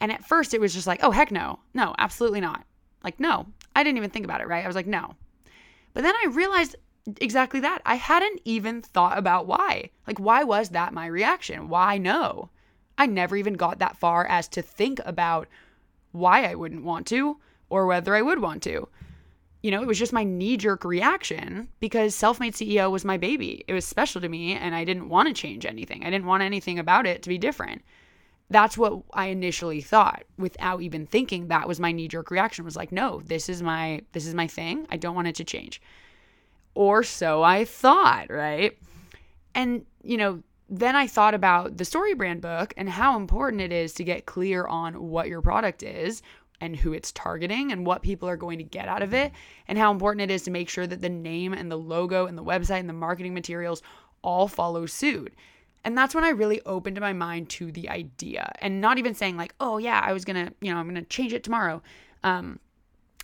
And 0.00 0.10
at 0.12 0.24
first 0.24 0.54
it 0.54 0.60
was 0.60 0.72
just 0.72 0.86
like, 0.86 1.00
oh, 1.02 1.10
heck 1.10 1.30
no. 1.30 1.58
No, 1.74 1.94
absolutely 1.98 2.40
not. 2.40 2.64
Like, 3.02 3.20
no, 3.20 3.46
I 3.76 3.82
didn't 3.82 3.98
even 3.98 4.10
think 4.10 4.24
about 4.24 4.40
it, 4.40 4.48
right? 4.48 4.64
I 4.64 4.66
was 4.66 4.76
like, 4.76 4.86
no. 4.86 5.14
But 5.92 6.04
then 6.04 6.14
I 6.14 6.28
realized 6.30 6.76
exactly 7.20 7.60
that. 7.60 7.82
I 7.84 7.96
hadn't 7.96 8.40
even 8.44 8.80
thought 8.80 9.18
about 9.18 9.46
why. 9.46 9.90
Like, 10.06 10.18
why 10.18 10.44
was 10.44 10.70
that 10.70 10.94
my 10.94 11.06
reaction? 11.06 11.68
Why 11.68 11.98
no? 11.98 12.50
I 12.96 13.06
never 13.06 13.36
even 13.36 13.54
got 13.54 13.78
that 13.78 13.96
far 13.96 14.26
as 14.26 14.48
to 14.48 14.62
think 14.62 15.00
about 15.04 15.48
why 16.12 16.44
I 16.44 16.54
wouldn't 16.54 16.84
want 16.84 17.06
to 17.08 17.38
or 17.68 17.86
whether 17.86 18.14
I 18.14 18.22
would 18.22 18.40
want 18.40 18.62
to. 18.64 18.88
You 19.62 19.70
know, 19.70 19.82
it 19.82 19.86
was 19.88 19.98
just 19.98 20.12
my 20.12 20.24
knee 20.24 20.56
jerk 20.56 20.84
reaction 20.84 21.68
because 21.80 22.14
Self 22.14 22.38
Made 22.38 22.54
CEO 22.54 22.90
was 22.90 23.04
my 23.04 23.16
baby. 23.16 23.64
It 23.66 23.72
was 23.72 23.84
special 23.84 24.20
to 24.20 24.28
me 24.28 24.52
and 24.52 24.74
I 24.74 24.84
didn't 24.84 25.08
want 25.08 25.28
to 25.28 25.34
change 25.34 25.64
anything. 25.64 26.04
I 26.04 26.10
didn't 26.10 26.26
want 26.26 26.42
anything 26.42 26.78
about 26.78 27.06
it 27.06 27.22
to 27.22 27.28
be 27.28 27.38
different. 27.38 27.82
That's 28.50 28.76
what 28.76 29.02
I 29.12 29.26
initially 29.26 29.80
thought 29.80 30.24
without 30.36 30.82
even 30.82 31.06
thinking 31.06 31.48
that 31.48 31.66
was 31.66 31.80
my 31.80 31.92
knee 31.92 32.08
jerk 32.08 32.30
reaction 32.30 32.64
was 32.64 32.76
like, 32.76 32.92
no, 32.92 33.22
this 33.24 33.48
is 33.48 33.62
my 33.62 34.02
this 34.12 34.26
is 34.26 34.34
my 34.34 34.46
thing. 34.46 34.86
I 34.90 34.98
don't 34.98 35.14
want 35.14 35.28
it 35.28 35.34
to 35.36 35.44
change. 35.44 35.80
Or 36.74 37.02
so 37.02 37.42
I 37.42 37.64
thought, 37.64 38.30
right? 38.30 38.76
And 39.54 39.86
you 40.02 40.18
know, 40.18 40.42
then 40.78 40.96
I 40.96 41.06
thought 41.06 41.34
about 41.34 41.76
the 41.76 41.84
story 41.84 42.14
brand 42.14 42.40
book 42.40 42.74
and 42.76 42.88
how 42.88 43.16
important 43.16 43.62
it 43.62 43.72
is 43.72 43.92
to 43.94 44.04
get 44.04 44.26
clear 44.26 44.66
on 44.66 44.94
what 45.08 45.28
your 45.28 45.40
product 45.40 45.82
is 45.82 46.20
and 46.60 46.76
who 46.76 46.92
it's 46.92 47.12
targeting 47.12 47.70
and 47.70 47.86
what 47.86 48.02
people 48.02 48.28
are 48.28 48.36
going 48.36 48.58
to 48.58 48.64
get 48.64 48.88
out 48.88 49.02
of 49.02 49.12
it, 49.12 49.32
and 49.68 49.76
how 49.76 49.92
important 49.92 50.22
it 50.22 50.34
is 50.34 50.42
to 50.42 50.50
make 50.50 50.68
sure 50.68 50.86
that 50.86 51.00
the 51.00 51.08
name 51.08 51.52
and 51.52 51.70
the 51.70 51.76
logo 51.76 52.26
and 52.26 52.38
the 52.38 52.44
website 52.44 52.80
and 52.80 52.88
the 52.88 52.92
marketing 52.92 53.34
materials 53.34 53.82
all 54.22 54.48
follow 54.48 54.86
suit. 54.86 55.34
And 55.84 55.98
that's 55.98 56.14
when 56.14 56.24
I 56.24 56.30
really 56.30 56.62
opened 56.64 56.98
my 57.00 57.12
mind 57.12 57.50
to 57.50 57.70
the 57.70 57.90
idea 57.90 58.50
and 58.60 58.80
not 58.80 58.98
even 58.98 59.14
saying, 59.14 59.36
like, 59.36 59.54
oh, 59.60 59.78
yeah, 59.78 60.00
I 60.02 60.12
was 60.12 60.24
gonna, 60.24 60.52
you 60.60 60.72
know, 60.72 60.78
I'm 60.78 60.88
gonna 60.88 61.02
change 61.02 61.32
it 61.32 61.44
tomorrow. 61.44 61.82
Um, 62.22 62.58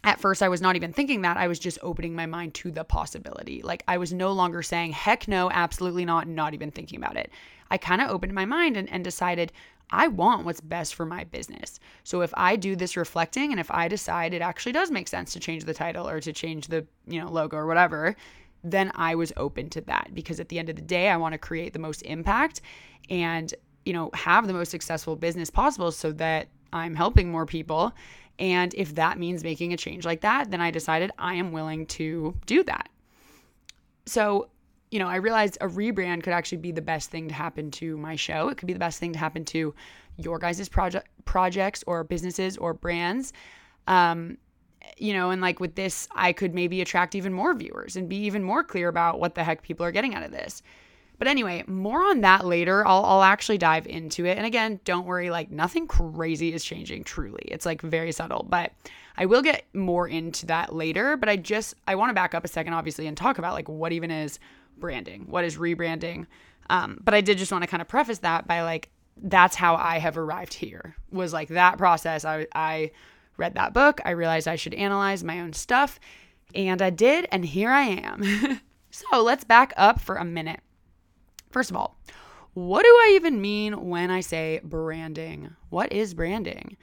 at 0.05 0.21
first 0.21 0.43
I 0.43 0.49
was 0.49 0.61
not 0.61 0.77
even 0.77 0.93
thinking 0.93 1.23
that. 1.23 1.37
I 1.37 1.49
was 1.49 1.59
just 1.59 1.79
opening 1.83 2.15
my 2.15 2.27
mind 2.27 2.55
to 2.55 2.71
the 2.71 2.85
possibility. 2.85 3.63
Like 3.63 3.83
I 3.87 3.99
was 3.99 4.13
no 4.13 4.33
longer 4.33 4.63
saying, 4.63 4.93
heck 4.93 5.29
no, 5.29 5.51
absolutely 5.51 6.05
not, 6.05 6.27
not 6.27 6.55
even 6.55 6.71
thinking 6.71 6.99
about 6.99 7.17
it. 7.17 7.31
I 7.71 7.77
kind 7.77 8.01
of 8.01 8.11
opened 8.11 8.33
my 8.33 8.45
mind 8.45 8.77
and, 8.77 8.91
and 8.91 9.05
decided 9.05 9.53
I 9.91 10.09
want 10.09 10.45
what's 10.45 10.61
best 10.61 10.95
for 10.95 11.05
my 11.05 11.25
business. 11.25 11.81
So 12.05 12.23
if 12.23 12.33
I 12.37 12.57
do 12.57 12.77
this 12.77 12.97
reflecting 12.97 13.51
and 13.51 13.61
if 13.61 13.71
I 13.71 13.89
decide 13.89 14.33
it 14.33 14.43
actually 14.43 14.73
does 14.73 14.91
make 14.91 15.09
sense 15.09 15.33
to 15.33 15.41
change 15.41 15.65
the 15.65 15.75
title 15.75 16.09
or 16.09 16.21
to 16.21 16.33
change 16.33 16.69
the, 16.69 16.87
you 17.07 17.21
know, 17.21 17.31
logo 17.31 17.57
or 17.57 17.67
whatever, 17.67 18.17
then 18.63 18.93
I 18.95 19.15
was 19.15 19.33
open 19.37 19.69
to 19.71 19.81
that 19.83 20.11
because 20.15 20.39
at 20.39 20.49
the 20.49 20.59
end 20.59 20.69
of 20.69 20.77
the 20.77 20.83
day, 20.83 21.09
I 21.09 21.17
want 21.17 21.33
to 21.33 21.39
create 21.39 21.73
the 21.73 21.79
most 21.79 22.03
impact 22.03 22.61
and 23.09 23.53
you 23.85 23.93
know, 23.93 24.11
have 24.15 24.47
the 24.47 24.53
most 24.53 24.71
successful 24.71 25.17
business 25.17 25.51
possible 25.51 25.91
so 25.91 26.13
that 26.13 26.49
I'm 26.73 26.95
helping 26.95 27.31
more 27.31 27.47
people. 27.47 27.93
And 28.41 28.75
if 28.75 28.95
that 28.95 29.19
means 29.19 29.45
making 29.45 29.75
a 29.75 29.77
change 29.77 30.07
like 30.07 30.23
that, 30.23 30.51
then 30.51 30.63
I 30.63 30.71
decided 30.71 31.13
I 31.19 31.35
am 31.35 31.53
willing 31.53 31.85
to 31.87 32.35
do 32.47 32.65
that. 32.65 32.89
So, 34.07 34.49
you 34.91 34.99
know, 34.99 35.07
I 35.07 35.17
realized 35.17 35.59
a 35.61 35.69
rebrand 35.69 36.23
could 36.23 36.33
actually 36.33 36.59
be 36.59 36.73
the 36.73 36.83
best 36.83 37.11
thing 37.11 37.29
to 37.29 37.35
happen 37.35 37.71
to 37.73 37.99
my 37.99 38.17
show. 38.17 38.49
It 38.49 38.57
could 38.57 38.67
be 38.67 38.73
the 38.73 38.79
best 38.79 38.99
thing 38.99 39.13
to 39.13 39.19
happen 39.19 39.45
to 39.47 39.75
your 40.17 40.39
guys' 40.39 40.69
project 40.69 41.07
projects 41.27 41.85
or 41.87 42.03
businesses 42.03 42.57
or 42.57 42.73
brands. 42.73 43.35
Um, 43.87 44.39
you 44.97 45.13
know, 45.13 45.31
and 45.31 45.43
like 45.43 45.61
with 45.61 45.75
this, 45.75 46.09
I 46.15 46.33
could 46.33 46.55
maybe 46.55 46.81
attract 46.81 47.15
even 47.15 47.35
more 47.35 47.55
viewers 47.55 47.95
and 47.97 48.09
be 48.09 48.17
even 48.17 48.43
more 48.43 48.65
clear 48.65 48.89
about 48.89 49.21
what 49.21 49.35
the 49.35 49.45
heck 49.45 49.63
people 49.63 49.85
are 49.85 49.93
getting 49.93 50.15
out 50.15 50.23
of 50.23 50.33
this. 50.33 50.63
But 51.21 51.29
anyway, 51.29 51.65
more 51.67 52.03
on 52.03 52.23
that 52.23 52.47
later. 52.47 52.85
I'll, 52.89 53.05
I'll 53.05 53.23
actually 53.23 53.59
dive 53.59 53.87
into 53.87 54.25
it. 54.25 54.39
And 54.39 54.47
again, 54.47 54.81
don't 54.87 55.05
worry, 55.05 55.29
like 55.29 55.51
nothing 55.51 55.87
crazy 55.87 56.55
is 56.55 56.65
changing 56.65 57.05
truly. 57.05 57.43
It's 57.45 57.67
like 57.67 57.83
very 57.83 58.11
subtle, 58.11 58.47
but 58.49 58.73
I 59.19 59.27
will 59.27 59.43
get 59.43 59.67
more 59.75 60.09
into 60.09 60.47
that 60.47 60.75
later. 60.75 61.19
But 61.19 61.29
I 61.29 61.37
just, 61.37 61.75
I 61.87 61.95
want 61.97 62.09
to 62.09 62.15
back 62.15 62.35
up 62.35 62.43
a 62.47 62.49
second, 62.49 62.73
obviously, 62.73 63.07
and 63.07 63.19
talk 63.19 63.37
about 63.37 63.53
like 63.53 63.69
what 63.69 63.93
even 63.93 64.11
is 64.11 64.39
branding, 64.79 65.27
what 65.29 65.45
is 65.45 65.59
rebranding. 65.59 66.27
Um, 66.71 66.99
but 67.05 67.13
I 67.13 67.21
did 67.21 67.37
just 67.37 67.53
want 67.53 67.65
to 67.65 67.69
kind 67.69 67.83
of 67.83 67.89
preface 67.89 68.21
that 68.21 68.49
by 68.49 68.63
like, 68.63 68.89
that's 69.23 69.57
how 69.57 69.77
I 69.77 69.99
have 69.99 70.17
arrived 70.17 70.55
here 70.55 70.97
was 71.13 71.35
like 71.35 71.49
that 71.49 71.77
process. 71.77 72.25
I, 72.25 72.47
I 72.55 72.93
read 73.37 73.57
that 73.57 73.75
book. 73.75 74.01
I 74.07 74.13
realized 74.13 74.49
I 74.49 74.57
should 74.57 74.73
analyze 74.73 75.23
my 75.23 75.41
own 75.41 75.53
stuff. 75.53 76.01
And 76.55 76.81
I 76.81 76.89
did. 76.89 77.29
And 77.31 77.45
here 77.45 77.71
I 77.71 77.83
am. 77.83 78.63
so 78.91 79.23
let's 79.23 79.45
back 79.45 79.75
up 79.77 80.01
for 80.01 80.17
a 80.17 80.25
minute. 80.25 80.61
First 81.51 81.71
of 81.71 81.77
all, 81.77 81.97
what 82.55 82.83
do 82.83 82.89
I 82.89 83.13
even 83.15 83.41
mean 83.41 83.89
when 83.89 84.11
I 84.11 84.21
say 84.21 84.61
branding? 84.63 85.55
What 85.69 85.93
is 85.93 86.15
branding? 86.15 86.77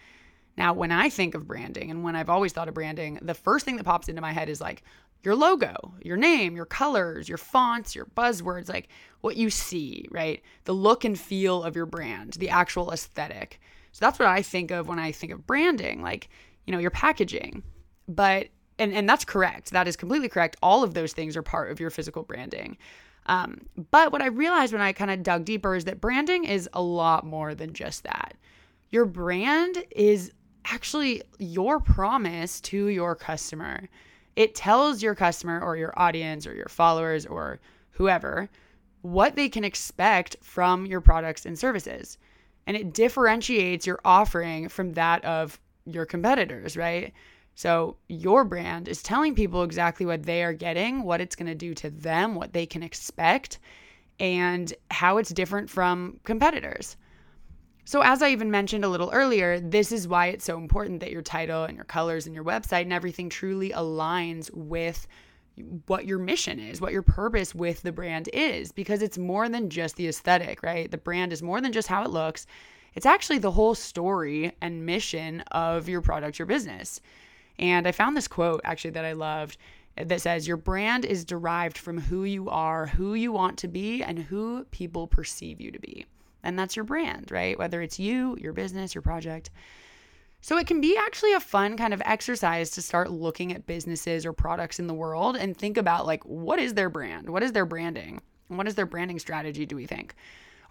Now, 0.58 0.74
when 0.74 0.92
I 0.92 1.10
think 1.10 1.36
of 1.36 1.48
branding 1.48 1.92
and 1.92 2.04
when 2.04 2.16
I've 2.16 2.30
always 2.30 2.52
thought 2.52 2.68
of 2.68 2.74
branding, 2.74 3.20
the 3.22 3.34
first 3.34 3.66
thing 3.66 3.78
that 3.78 3.84
pops 3.86 4.10
into 4.10 4.22
my 4.22 4.32
head 4.32 4.50
is 4.50 4.60
like 4.60 4.84
your 5.24 5.36
logo, 5.36 5.94
your 6.02 6.18
name, 6.18 6.56
your 6.56 6.66
colors, 6.66 7.30
your 7.30 7.38
fonts, 7.38 7.96
your 7.96 8.06
buzzwords, 8.06 8.70
like 8.70 8.90
what 9.22 9.38
you 9.38 9.50
see, 9.50 10.06
right? 10.10 10.42
The 10.64 10.74
look 10.74 11.06
and 11.06 11.20
feel 11.20 11.64
of 11.64 11.76
your 11.76 11.86
brand, 11.86 12.34
the 12.34 12.50
actual 12.50 12.92
aesthetic. 12.92 13.60
So 13.92 14.06
that's 14.06 14.20
what 14.20 14.28
I 14.28 14.42
think 14.42 14.72
of 14.72 14.88
when 14.88 15.00
I 15.00 15.12
think 15.12 15.32
of 15.32 15.46
branding, 15.46 16.02
like, 16.02 16.30
you 16.66 16.72
know, 16.72 16.80
your 16.80 16.92
packaging. 16.92 17.64
But 18.08 18.48
and 18.80 18.94
and 18.94 19.10
that's 19.10 19.26
correct. 19.26 19.72
That 19.72 19.88
is 19.88 19.96
completely 19.96 20.30
correct. 20.30 20.56
All 20.62 20.84
of 20.84 20.94
those 20.94 21.14
things 21.14 21.36
are 21.36 21.44
part 21.44 21.72
of 21.72 21.80
your 21.80 21.90
physical 21.90 22.24
branding. 22.24 22.78
Um, 23.28 23.62
but 23.92 24.12
what 24.12 24.22
I 24.22 24.28
realized 24.28 24.74
when 24.74 24.82
I 24.82 24.94
kind 24.94 25.12
of 25.12 25.24
dug 25.24 25.46
deeper 25.46 25.76
is 25.76 25.86
that 25.86 26.02
branding 26.02 26.46
is 26.46 26.70
a 26.74 26.82
lot 26.82 27.26
more 27.26 27.54
than 27.54 27.74
just 27.74 28.04
that. 28.04 28.36
Your 28.90 29.06
brand 29.06 29.84
is 29.92 30.32
actually 30.66 31.22
your 31.38 31.80
promise 31.80 32.62
to 32.62 32.88
your 32.88 33.16
customer. 33.16 33.90
It 34.36 34.56
tells 34.56 35.04
your 35.04 35.16
customer 35.16 35.60
or 35.62 35.76
your 35.78 35.94
audience 36.00 36.48
or 36.48 36.54
your 36.54 36.70
followers 36.70 37.26
or 37.26 37.60
whoever 37.92 38.50
what 39.02 39.36
they 39.36 39.50
can 39.50 39.64
expect 39.64 40.36
from 40.42 40.86
your 40.86 41.02
products 41.02 41.46
and 41.46 41.58
services. 41.58 42.18
And 42.66 42.76
it 42.76 42.94
differentiates 42.94 43.88
your 43.88 44.00
offering 44.04 44.68
from 44.68 44.94
that 44.94 45.24
of 45.24 45.60
your 45.86 46.06
competitors, 46.06 46.76
right? 46.76 47.14
So, 47.58 47.98
your 48.08 48.44
brand 48.44 48.88
is 48.88 49.02
telling 49.02 49.34
people 49.34 49.64
exactly 49.64 50.06
what 50.06 50.22
they 50.22 50.44
are 50.44 50.54
getting, 50.54 51.02
what 51.02 51.22
it's 51.22 51.36
going 51.36 51.48
to 51.48 51.56
do 51.56 51.74
to 51.74 51.90
them, 51.90 52.36
what 52.36 52.54
they 52.54 52.68
can 52.68 52.84
expect, 52.84 53.58
and 54.20 54.72
how 54.92 55.18
it's 55.18 55.32
different 55.32 55.68
from 55.68 56.20
competitors. 56.24 56.98
So, 57.84 58.02
as 58.02 58.22
I 58.22 58.30
even 58.30 58.52
mentioned 58.52 58.86
a 58.86 58.90
little 58.90 59.10
earlier, 59.12 59.60
this 59.60 59.92
is 59.92 60.08
why 60.08 60.28
it's 60.28 60.46
so 60.46 60.60
important 60.60 61.00
that 61.00 61.10
your 61.10 61.24
title 61.24 61.64
and 61.64 61.76
your 61.76 61.86
colors 61.86 62.28
and 62.28 62.36
your 62.36 62.44
website 62.44 62.84
and 62.84 62.94
everything 62.94 63.28
truly 63.28 63.72
aligns 63.72 64.54
with 64.54 65.08
what 65.88 66.06
your 66.06 66.20
mission 66.20 66.60
is, 66.60 66.80
what 66.80 66.94
your 66.94 67.02
purpose 67.02 67.56
with 67.56 67.82
the 67.82 67.92
brand 67.92 68.30
is, 68.34 68.72
because 68.72 69.02
it's 69.02 69.18
more 69.18 69.50
than 69.50 69.72
just 69.72 69.96
the 69.96 70.08
aesthetic, 70.08 70.62
right? 70.62 70.92
The 70.92 71.00
brand 71.00 71.34
is 71.34 71.42
more 71.42 71.60
than 71.60 71.72
just 71.72 71.88
how 71.88 72.04
it 72.04 72.12
looks, 72.12 72.46
it's 72.94 73.08
actually 73.08 73.40
the 73.40 73.50
whole 73.50 73.74
story 73.74 74.52
and 74.62 74.86
mission 74.86 75.42
of 75.54 75.90
your 75.90 76.02
product, 76.02 76.38
your 76.38 76.46
business. 76.46 77.02
And 77.60 77.88
I 77.88 77.92
found 77.92 78.16
this 78.16 78.28
quote 78.28 78.62
actually 78.64 78.92
that 78.92 79.06
I 79.06 79.14
loved 79.14 79.58
eh, 79.98 80.04
that 80.06 80.22
says, 80.22 80.48
Your 80.48 80.58
brand 80.58 81.06
is 81.06 81.26
derived 81.26 81.78
from 81.78 82.00
who 82.00 82.24
you 82.24 82.50
are, 82.50 82.88
who 82.88 83.14
you 83.14 83.32
want 83.32 83.58
to 83.60 83.68
be, 83.68 84.04
and 84.04 84.20
who 84.20 84.66
people 84.72 85.08
perceive 85.08 85.60
you 85.60 85.72
to 85.72 85.80
be. 85.80 86.06
And 86.44 86.58
that's 86.58 86.76
your 86.76 86.86
brand, 86.86 87.32
right? 87.32 87.58
Whether 87.58 87.82
it's 87.82 88.00
you, 88.00 88.38
your 88.40 88.54
business, 88.54 88.96
your 88.96 89.02
project. 89.02 89.50
So 90.40 90.58
it 90.58 90.68
can 90.68 90.80
be 90.80 90.96
actually 90.96 91.34
a 91.34 91.40
fun 91.40 91.78
kind 91.78 91.94
of 91.94 92.02
exercise 92.06 92.70
to 92.72 92.82
start 92.82 93.12
looking 93.12 93.52
at 93.52 93.66
businesses 93.66 94.26
or 94.26 94.34
products 94.34 94.80
in 94.80 94.88
the 94.88 94.94
world 94.94 95.36
and 95.36 95.58
think 95.58 95.78
about 95.78 96.06
like 96.06 96.24
what 96.26 96.60
is 96.60 96.76
their 96.76 96.90
brand? 96.90 97.30
What 97.30 97.44
is 97.44 97.52
their 97.52 97.66
branding? 97.66 98.22
what 98.48 98.68
is 98.68 98.76
their 98.76 98.86
branding 98.86 99.20
strategy 99.20 99.66
do 99.66 99.76
we 99.76 99.86
think? 99.86 100.16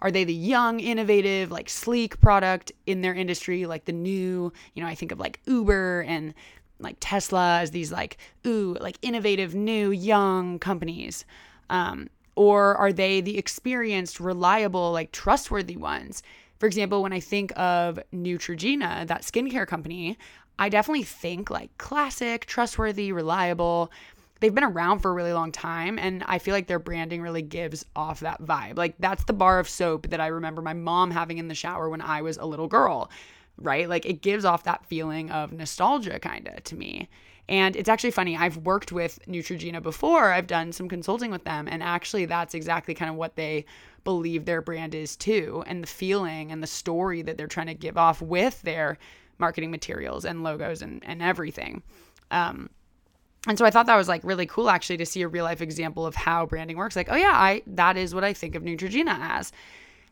Are 0.00 0.11
they 0.11 0.25
the 0.25 0.35
young, 0.35 0.81
innovative, 0.81 1.50
like 1.50 1.69
sleek 1.69 2.21
product 2.21 2.73
in 2.87 3.00
their 3.00 3.14
industry, 3.14 3.66
like 3.66 3.87
the 3.87 3.93
new, 3.93 4.52
you 4.75 4.83
know, 4.83 4.88
I 4.88 4.95
think 4.95 5.12
of 5.12 5.19
like 5.19 5.40
Uber 5.47 6.02
and 6.02 6.35
like 6.78 6.97
Tesla 7.00 7.61
as 7.61 7.71
these 7.71 7.92
like 7.92 8.18
ooh 8.47 8.76
like 8.80 8.99
innovative 9.02 9.54
new 9.54 9.90
young 9.90 10.59
companies. 10.59 11.25
Um, 11.71 12.09
or 12.35 12.76
are 12.76 12.92
they 12.92 13.21
the 13.21 13.38
experienced 13.38 14.21
reliable 14.21 14.92
like 14.92 15.12
trustworthy 15.12 15.76
ones? 15.76 16.23
For 16.59 16.66
example 16.66 17.02
when 17.02 17.12
I 17.12 17.21
think 17.21 17.52
of 17.59 17.99
Neutrogena 18.14 19.06
that 19.06 19.23
skincare 19.23 19.66
company 19.66 20.18
I 20.59 20.68
definitely 20.68 21.04
think 21.04 21.50
like 21.50 21.76
classic 21.78 22.47
trustworthy 22.47 23.12
reliable. 23.12 23.92
They've 24.40 24.54
been 24.54 24.64
around 24.64 25.00
for 25.00 25.11
a 25.11 25.14
really 25.14 25.33
long 25.33 25.52
time 25.52 25.99
and 25.99 26.23
I 26.26 26.38
feel 26.38 26.54
like 26.54 26.66
their 26.66 26.78
branding 26.78 27.23
really 27.23 27.42
gives 27.42 27.85
off 27.95 28.21
that 28.21 28.42
vibe. 28.42 28.76
Like 28.76 28.95
that's 28.99 29.25
the 29.25 29.33
bar 29.33 29.59
of 29.59 29.68
soap 29.68 30.09
that 30.11 30.21
I 30.21 30.28
remember 30.28 30.62
my 30.62 30.75
mom 30.75 31.11
having 31.11 31.38
in 31.38 31.49
the 31.49 31.54
shower 31.54 31.88
when 31.88 32.00
I 32.00 32.23
was 32.23 32.37
a 32.37 32.45
little 32.45 32.68
girl 32.68 33.11
right? 33.59 33.89
Like 33.89 34.07
it 34.07 34.23
gives 34.23 34.45
off 34.45 34.65
that 34.65 34.85
feeling 34.87 35.31
of 35.31 35.53
nostalgia 35.53 36.19
kind 36.19 36.49
of 36.49 36.63
to 36.65 36.77
me. 36.77 37.09
And 37.49 37.77
it's 37.77 37.89
actually 37.89 38.11
funny. 38.11 38.37
I've 38.37 38.57
worked 38.59 38.91
with 38.91 39.21
Neutrogena 39.29 39.81
before. 39.81 40.33
I've 40.33 40.49
done 40.49 40.73
some 40.73 40.89
consulting 40.89 41.31
with 41.31 41.45
them, 41.45 41.69
and 41.71 41.81
actually, 41.81 42.25
that's 42.25 42.55
exactly 42.55 42.93
kind 42.93 43.09
of 43.09 43.17
what 43.17 43.37
they 43.37 43.67
believe 44.03 44.45
their 44.45 44.61
brand 44.61 44.97
is 44.97 45.17
too, 45.17 45.63
and 45.69 45.81
the 45.83 45.87
feeling 45.87 46.51
and 46.51 46.61
the 46.61 46.67
story 46.67 47.23
that 47.23 47.39
they're 47.39 47.47
trying 47.47 47.69
to 47.69 47.75
give 47.75 47.97
off 47.97 48.21
with 48.21 48.61
their 48.63 48.99
marketing 49.39 49.71
materials 49.71 50.25
and 50.25 50.43
logos 50.43 50.83
and 50.83 51.05
and 51.05 51.23
everything. 51.23 51.83
Um, 52.33 52.69
and 53.47 53.57
so 53.57 53.65
I 53.65 53.71
thought 53.71 53.87
that 53.87 53.97
was 53.97 54.09
like 54.09 54.25
really 54.25 54.47
cool 54.47 54.69
actually 54.69 54.97
to 54.97 55.07
see 55.07 55.23
a 55.23 55.29
real 55.29 55.45
life 55.45 55.61
example 55.61 56.05
of 56.05 56.17
how 56.17 56.47
branding 56.47 56.77
works. 56.77 56.97
Like, 56.97 57.09
oh 57.11 57.17
yeah, 57.17 57.33
I 57.33 57.63
that 57.69 57.97
is 57.97 58.15
what 58.15 58.25
I 58.25 58.33
think 58.33 58.55
of 58.55 58.65
Neutrogena 58.65 59.19
as. 59.21 59.53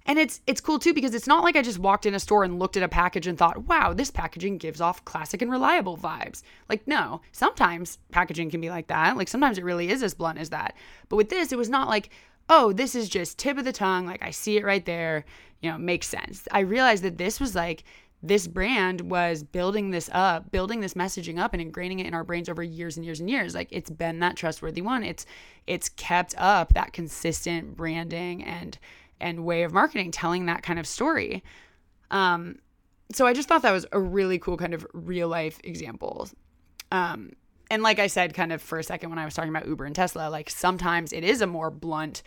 And 0.06 0.18
it's 0.18 0.42
it's 0.46 0.60
cool 0.60 0.78
too 0.78 0.92
because 0.92 1.14
it's 1.14 1.26
not 1.26 1.42
like 1.42 1.56
I 1.56 1.62
just 1.62 1.78
walked 1.78 2.04
in 2.04 2.14
a 2.14 2.20
store 2.20 2.44
and 2.44 2.58
looked 2.58 2.76
at 2.76 2.82
a 2.82 2.88
package 2.88 3.26
and 3.26 3.38
thought, 3.38 3.66
"Wow, 3.66 3.94
this 3.94 4.10
packaging 4.10 4.58
gives 4.58 4.80
off 4.80 5.04
classic 5.06 5.40
and 5.40 5.50
reliable 5.50 5.96
vibes." 5.96 6.42
Like 6.68 6.86
no, 6.86 7.22
sometimes 7.32 7.98
packaging 8.12 8.50
can 8.50 8.60
be 8.60 8.68
like 8.68 8.88
that. 8.88 9.16
Like 9.16 9.28
sometimes 9.28 9.56
it 9.56 9.64
really 9.64 9.88
is 9.88 10.02
as 10.02 10.12
blunt 10.12 10.38
as 10.38 10.50
that. 10.50 10.76
But 11.08 11.16
with 11.16 11.30
this, 11.30 11.52
it 11.52 11.58
was 11.58 11.70
not 11.70 11.88
like, 11.88 12.10
"Oh, 12.50 12.72
this 12.72 12.94
is 12.94 13.08
just 13.08 13.38
tip 13.38 13.56
of 13.56 13.64
the 13.64 13.72
tongue, 13.72 14.04
like 14.06 14.22
I 14.22 14.30
see 14.30 14.58
it 14.58 14.64
right 14.64 14.84
there." 14.84 15.24
You 15.62 15.70
know, 15.70 15.78
makes 15.78 16.06
sense. 16.06 16.46
I 16.50 16.60
realized 16.60 17.02
that 17.04 17.16
this 17.16 17.40
was 17.40 17.54
like 17.54 17.84
this 18.22 18.46
brand 18.46 19.02
was 19.02 19.42
building 19.42 19.90
this 19.90 20.08
up, 20.12 20.50
building 20.50 20.80
this 20.80 20.94
messaging 20.94 21.38
up 21.38 21.52
and 21.52 21.62
ingraining 21.62 22.00
it 22.00 22.06
in 22.06 22.14
our 22.14 22.24
brains 22.24 22.48
over 22.48 22.62
years 22.62 22.96
and 22.96 23.04
years 23.04 23.20
and 23.20 23.28
years. 23.28 23.54
Like 23.54 23.68
it's 23.70 23.90
been 23.90 24.18
that 24.20 24.36
trustworthy 24.36 24.82
one. 24.82 25.02
It's 25.02 25.24
it's 25.66 25.88
kept 25.88 26.34
up 26.36 26.74
that 26.74 26.92
consistent 26.92 27.76
branding 27.76 28.42
and 28.44 28.78
and 29.24 29.42
way 29.42 29.62
of 29.62 29.72
marketing 29.72 30.10
telling 30.10 30.44
that 30.46 30.62
kind 30.62 30.78
of 30.78 30.86
story. 30.86 31.42
Um, 32.10 32.58
so 33.10 33.26
I 33.26 33.32
just 33.32 33.48
thought 33.48 33.62
that 33.62 33.72
was 33.72 33.86
a 33.90 33.98
really 33.98 34.38
cool 34.38 34.58
kind 34.58 34.74
of 34.74 34.86
real 34.92 35.28
life 35.28 35.58
example. 35.64 36.28
Um, 36.92 37.32
and 37.70 37.82
like 37.82 37.98
I 37.98 38.06
said, 38.06 38.34
kind 38.34 38.52
of 38.52 38.60
for 38.60 38.78
a 38.78 38.84
second 38.84 39.08
when 39.08 39.18
I 39.18 39.24
was 39.24 39.32
talking 39.32 39.48
about 39.48 39.66
Uber 39.66 39.86
and 39.86 39.96
Tesla, 39.96 40.28
like 40.28 40.50
sometimes 40.50 41.12
it 41.12 41.24
is 41.24 41.40
a 41.40 41.46
more 41.46 41.70
blunt 41.70 42.22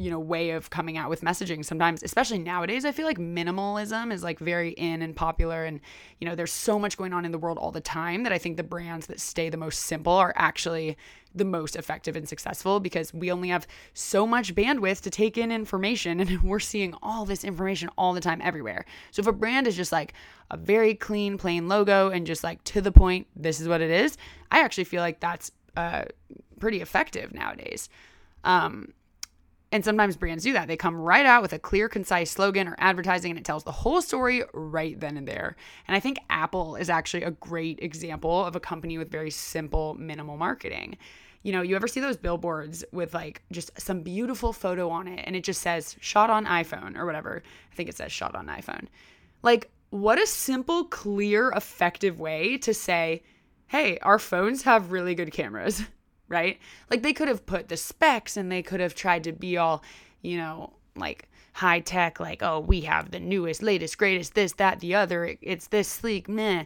you 0.00 0.10
know 0.10 0.18
way 0.18 0.50
of 0.50 0.70
coming 0.70 0.96
out 0.96 1.10
with 1.10 1.20
messaging 1.20 1.64
sometimes 1.64 2.02
especially 2.02 2.38
nowadays 2.38 2.84
i 2.84 2.92
feel 2.92 3.06
like 3.06 3.18
minimalism 3.18 4.12
is 4.12 4.22
like 4.22 4.38
very 4.38 4.70
in 4.70 5.02
and 5.02 5.14
popular 5.14 5.64
and 5.64 5.80
you 6.18 6.26
know 6.26 6.34
there's 6.34 6.52
so 6.52 6.78
much 6.78 6.96
going 6.96 7.12
on 7.12 7.24
in 7.24 7.32
the 7.32 7.38
world 7.38 7.58
all 7.58 7.70
the 7.70 7.80
time 7.80 8.22
that 8.22 8.32
i 8.32 8.38
think 8.38 8.56
the 8.56 8.62
brands 8.62 9.06
that 9.06 9.20
stay 9.20 9.48
the 9.48 9.56
most 9.56 9.80
simple 9.80 10.12
are 10.12 10.32
actually 10.36 10.96
the 11.34 11.44
most 11.44 11.76
effective 11.76 12.16
and 12.16 12.28
successful 12.28 12.80
because 12.80 13.14
we 13.14 13.30
only 13.30 13.50
have 13.50 13.66
so 13.94 14.26
much 14.26 14.54
bandwidth 14.54 15.00
to 15.00 15.10
take 15.10 15.38
in 15.38 15.52
information 15.52 16.18
and 16.18 16.42
we're 16.42 16.58
seeing 16.58 16.92
all 17.02 17.24
this 17.24 17.44
information 17.44 17.88
all 17.96 18.12
the 18.12 18.20
time 18.20 18.40
everywhere. 18.42 18.84
So 19.12 19.20
if 19.20 19.28
a 19.28 19.32
brand 19.32 19.68
is 19.68 19.76
just 19.76 19.92
like 19.92 20.12
a 20.50 20.56
very 20.56 20.92
clean 20.92 21.38
plain 21.38 21.68
logo 21.68 22.10
and 22.10 22.26
just 22.26 22.42
like 22.42 22.64
to 22.64 22.80
the 22.80 22.90
point 22.90 23.28
this 23.36 23.60
is 23.60 23.68
what 23.68 23.80
it 23.80 23.90
is 23.90 24.16
i 24.50 24.58
actually 24.58 24.82
feel 24.82 25.00
like 25.00 25.20
that's 25.20 25.52
uh, 25.76 26.04
pretty 26.58 26.80
effective 26.80 27.32
nowadays. 27.32 27.88
Um, 28.44 28.92
And 29.72 29.84
sometimes 29.84 30.16
brands 30.16 30.42
do 30.42 30.52
that. 30.52 30.66
They 30.66 30.76
come 30.76 30.96
right 30.96 31.24
out 31.24 31.42
with 31.42 31.52
a 31.52 31.58
clear, 31.58 31.88
concise 31.88 32.30
slogan 32.30 32.66
or 32.66 32.74
advertising 32.78 33.30
and 33.30 33.38
it 33.38 33.44
tells 33.44 33.62
the 33.62 33.70
whole 33.70 34.02
story 34.02 34.42
right 34.52 34.98
then 34.98 35.16
and 35.16 35.28
there. 35.28 35.54
And 35.86 35.96
I 35.96 36.00
think 36.00 36.18
Apple 36.28 36.74
is 36.74 36.90
actually 36.90 37.22
a 37.22 37.30
great 37.30 37.78
example 37.80 38.44
of 38.44 38.56
a 38.56 38.60
company 38.60 38.98
with 38.98 39.10
very 39.10 39.30
simple, 39.30 39.94
minimal 39.94 40.36
marketing. 40.36 40.96
You 41.42 41.52
know, 41.52 41.62
you 41.62 41.76
ever 41.76 41.88
see 41.88 42.00
those 42.00 42.16
billboards 42.16 42.84
with 42.92 43.14
like 43.14 43.42
just 43.52 43.80
some 43.80 44.02
beautiful 44.02 44.52
photo 44.52 44.90
on 44.90 45.06
it 45.06 45.22
and 45.24 45.36
it 45.36 45.44
just 45.44 45.62
says 45.62 45.96
shot 46.00 46.30
on 46.30 46.46
iPhone 46.46 46.96
or 46.96 47.06
whatever? 47.06 47.42
I 47.70 47.74
think 47.74 47.88
it 47.88 47.96
says 47.96 48.10
shot 48.10 48.34
on 48.34 48.48
iPhone. 48.48 48.86
Like, 49.42 49.70
what 49.90 50.20
a 50.20 50.26
simple, 50.26 50.84
clear, 50.84 51.50
effective 51.50 52.20
way 52.20 52.58
to 52.58 52.74
say, 52.74 53.22
hey, 53.68 53.98
our 53.98 54.18
phones 54.18 54.62
have 54.62 54.92
really 54.92 55.14
good 55.14 55.32
cameras. 55.32 55.82
right? 56.30 56.58
Like 56.88 57.02
they 57.02 57.12
could 57.12 57.28
have 57.28 57.44
put 57.44 57.68
the 57.68 57.76
specs 57.76 58.38
and 58.38 58.50
they 58.50 58.62
could 58.62 58.80
have 58.80 58.94
tried 58.94 59.24
to 59.24 59.32
be 59.32 59.58
all, 59.58 59.82
you 60.22 60.38
know, 60.38 60.72
like 60.96 61.28
high 61.52 61.80
tech, 61.80 62.18
like, 62.20 62.42
oh, 62.42 62.60
we 62.60 62.82
have 62.82 63.10
the 63.10 63.20
newest, 63.20 63.62
latest, 63.62 63.98
greatest, 63.98 64.34
this, 64.34 64.52
that, 64.54 64.80
the 64.80 64.94
other. 64.94 65.36
It's 65.42 65.66
this 65.66 65.88
sleek, 65.88 66.28
meh. 66.28 66.64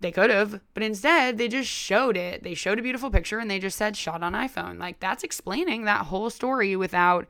They 0.00 0.12
could 0.12 0.30
have, 0.30 0.60
but 0.74 0.82
instead 0.82 1.38
they 1.38 1.48
just 1.48 1.70
showed 1.70 2.16
it. 2.16 2.42
They 2.42 2.54
showed 2.54 2.78
a 2.78 2.82
beautiful 2.82 3.10
picture 3.10 3.38
and 3.38 3.50
they 3.50 3.58
just 3.58 3.78
said 3.78 3.96
shot 3.96 4.22
on 4.22 4.34
iPhone. 4.34 4.78
Like 4.78 5.00
that's 5.00 5.24
explaining 5.24 5.84
that 5.84 6.06
whole 6.06 6.28
story 6.28 6.76
without, 6.76 7.26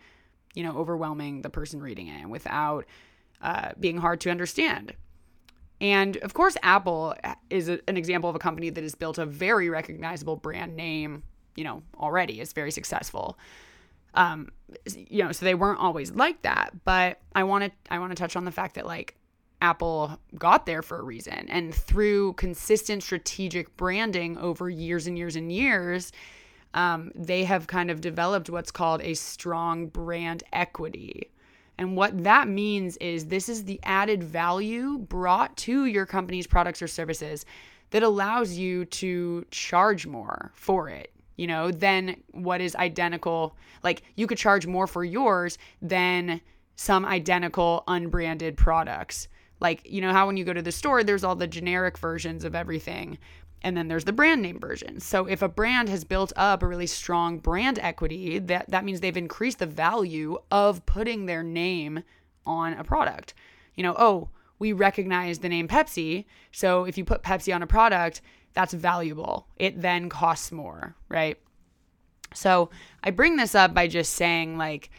you 0.54 0.62
know, 0.62 0.76
overwhelming 0.76 1.42
the 1.42 1.50
person 1.50 1.80
reading 1.80 2.08
it 2.08 2.20
and 2.20 2.30
without 2.30 2.86
uh, 3.40 3.70
being 3.78 3.98
hard 3.98 4.20
to 4.22 4.30
understand. 4.30 4.94
And 5.82 6.16
of 6.18 6.32
course, 6.32 6.56
Apple 6.62 7.14
is 7.50 7.68
a, 7.68 7.80
an 7.88 7.96
example 7.96 8.30
of 8.30 8.36
a 8.36 8.38
company 8.38 8.70
that 8.70 8.82
has 8.82 8.94
built 8.94 9.18
a 9.18 9.26
very 9.26 9.68
recognizable 9.68 10.36
brand 10.36 10.74
name 10.74 11.24
you 11.56 11.64
know, 11.64 11.82
already 11.98 12.40
is 12.40 12.52
very 12.52 12.70
successful. 12.70 13.38
Um, 14.14 14.50
you 14.94 15.24
know, 15.24 15.32
so 15.32 15.44
they 15.44 15.54
weren't 15.54 15.78
always 15.78 16.12
like 16.12 16.42
that, 16.42 16.72
but 16.84 17.20
I 17.34 17.44
want 17.44 17.64
to 17.64 17.70
I 17.90 17.98
want 17.98 18.10
to 18.10 18.16
touch 18.16 18.36
on 18.36 18.44
the 18.44 18.52
fact 18.52 18.74
that 18.74 18.86
like 18.86 19.16
Apple 19.62 20.18
got 20.36 20.66
there 20.66 20.82
for 20.82 20.98
a 20.98 21.02
reason 21.02 21.46
and 21.48 21.74
through 21.74 22.34
consistent 22.34 23.02
strategic 23.02 23.74
branding 23.76 24.36
over 24.38 24.68
years 24.68 25.06
and 25.06 25.16
years 25.16 25.36
and 25.36 25.50
years, 25.52 26.12
um, 26.74 27.12
they 27.14 27.44
have 27.44 27.66
kind 27.66 27.90
of 27.90 28.00
developed 28.00 28.50
what's 28.50 28.70
called 28.70 29.00
a 29.02 29.14
strong 29.14 29.86
brand 29.86 30.42
equity. 30.52 31.30
And 31.78 31.96
what 31.96 32.24
that 32.24 32.48
means 32.48 32.96
is 32.98 33.26
this 33.26 33.48
is 33.48 33.64
the 33.64 33.80
added 33.82 34.22
value 34.22 34.98
brought 34.98 35.56
to 35.58 35.86
your 35.86 36.06
company's 36.06 36.46
products 36.46 36.82
or 36.82 36.86
services 36.86 37.46
that 37.90 38.02
allows 38.02 38.52
you 38.52 38.84
to 38.86 39.46
charge 39.50 40.06
more 40.06 40.50
for 40.54 40.88
it 40.88 41.12
you 41.36 41.46
know, 41.46 41.70
than 41.70 42.16
what 42.32 42.60
is 42.60 42.76
identical. 42.76 43.56
Like 43.82 44.02
you 44.16 44.26
could 44.26 44.38
charge 44.38 44.66
more 44.66 44.86
for 44.86 45.04
yours 45.04 45.58
than 45.80 46.40
some 46.76 47.04
identical 47.04 47.84
unbranded 47.86 48.56
products. 48.56 49.28
Like, 49.60 49.82
you 49.84 50.00
know, 50.00 50.12
how 50.12 50.26
when 50.26 50.36
you 50.36 50.44
go 50.44 50.52
to 50.52 50.62
the 50.62 50.72
store, 50.72 51.04
there's 51.04 51.24
all 51.24 51.36
the 51.36 51.46
generic 51.46 51.96
versions 51.96 52.44
of 52.44 52.54
everything. 52.54 53.18
And 53.62 53.76
then 53.76 53.86
there's 53.86 54.04
the 54.04 54.12
brand 54.12 54.42
name 54.42 54.58
version. 54.58 54.98
So 54.98 55.26
if 55.26 55.40
a 55.40 55.48
brand 55.48 55.88
has 55.88 56.02
built 56.02 56.32
up 56.34 56.62
a 56.62 56.66
really 56.66 56.88
strong 56.88 57.38
brand 57.38 57.78
equity, 57.78 58.40
that, 58.40 58.68
that 58.70 58.84
means 58.84 59.00
they've 59.00 59.16
increased 59.16 59.60
the 59.60 59.66
value 59.66 60.38
of 60.50 60.84
putting 60.84 61.26
their 61.26 61.44
name 61.44 62.02
on 62.44 62.72
a 62.74 62.82
product. 62.82 63.34
You 63.76 63.84
know, 63.84 63.94
oh, 63.96 64.30
we 64.58 64.72
recognize 64.72 65.38
the 65.38 65.48
name 65.48 65.68
Pepsi. 65.68 66.24
So 66.50 66.84
if 66.84 66.98
you 66.98 67.04
put 67.04 67.22
Pepsi 67.22 67.54
on 67.54 67.62
a 67.62 67.66
product, 67.66 68.20
that's 68.54 68.74
valuable. 68.74 69.46
It 69.56 69.80
then 69.80 70.08
costs 70.08 70.52
more, 70.52 70.94
right? 71.08 71.38
So 72.34 72.70
I 73.02 73.10
bring 73.10 73.36
this 73.36 73.54
up 73.54 73.74
by 73.74 73.88
just 73.88 74.14
saying, 74.14 74.56
like, 74.56 74.90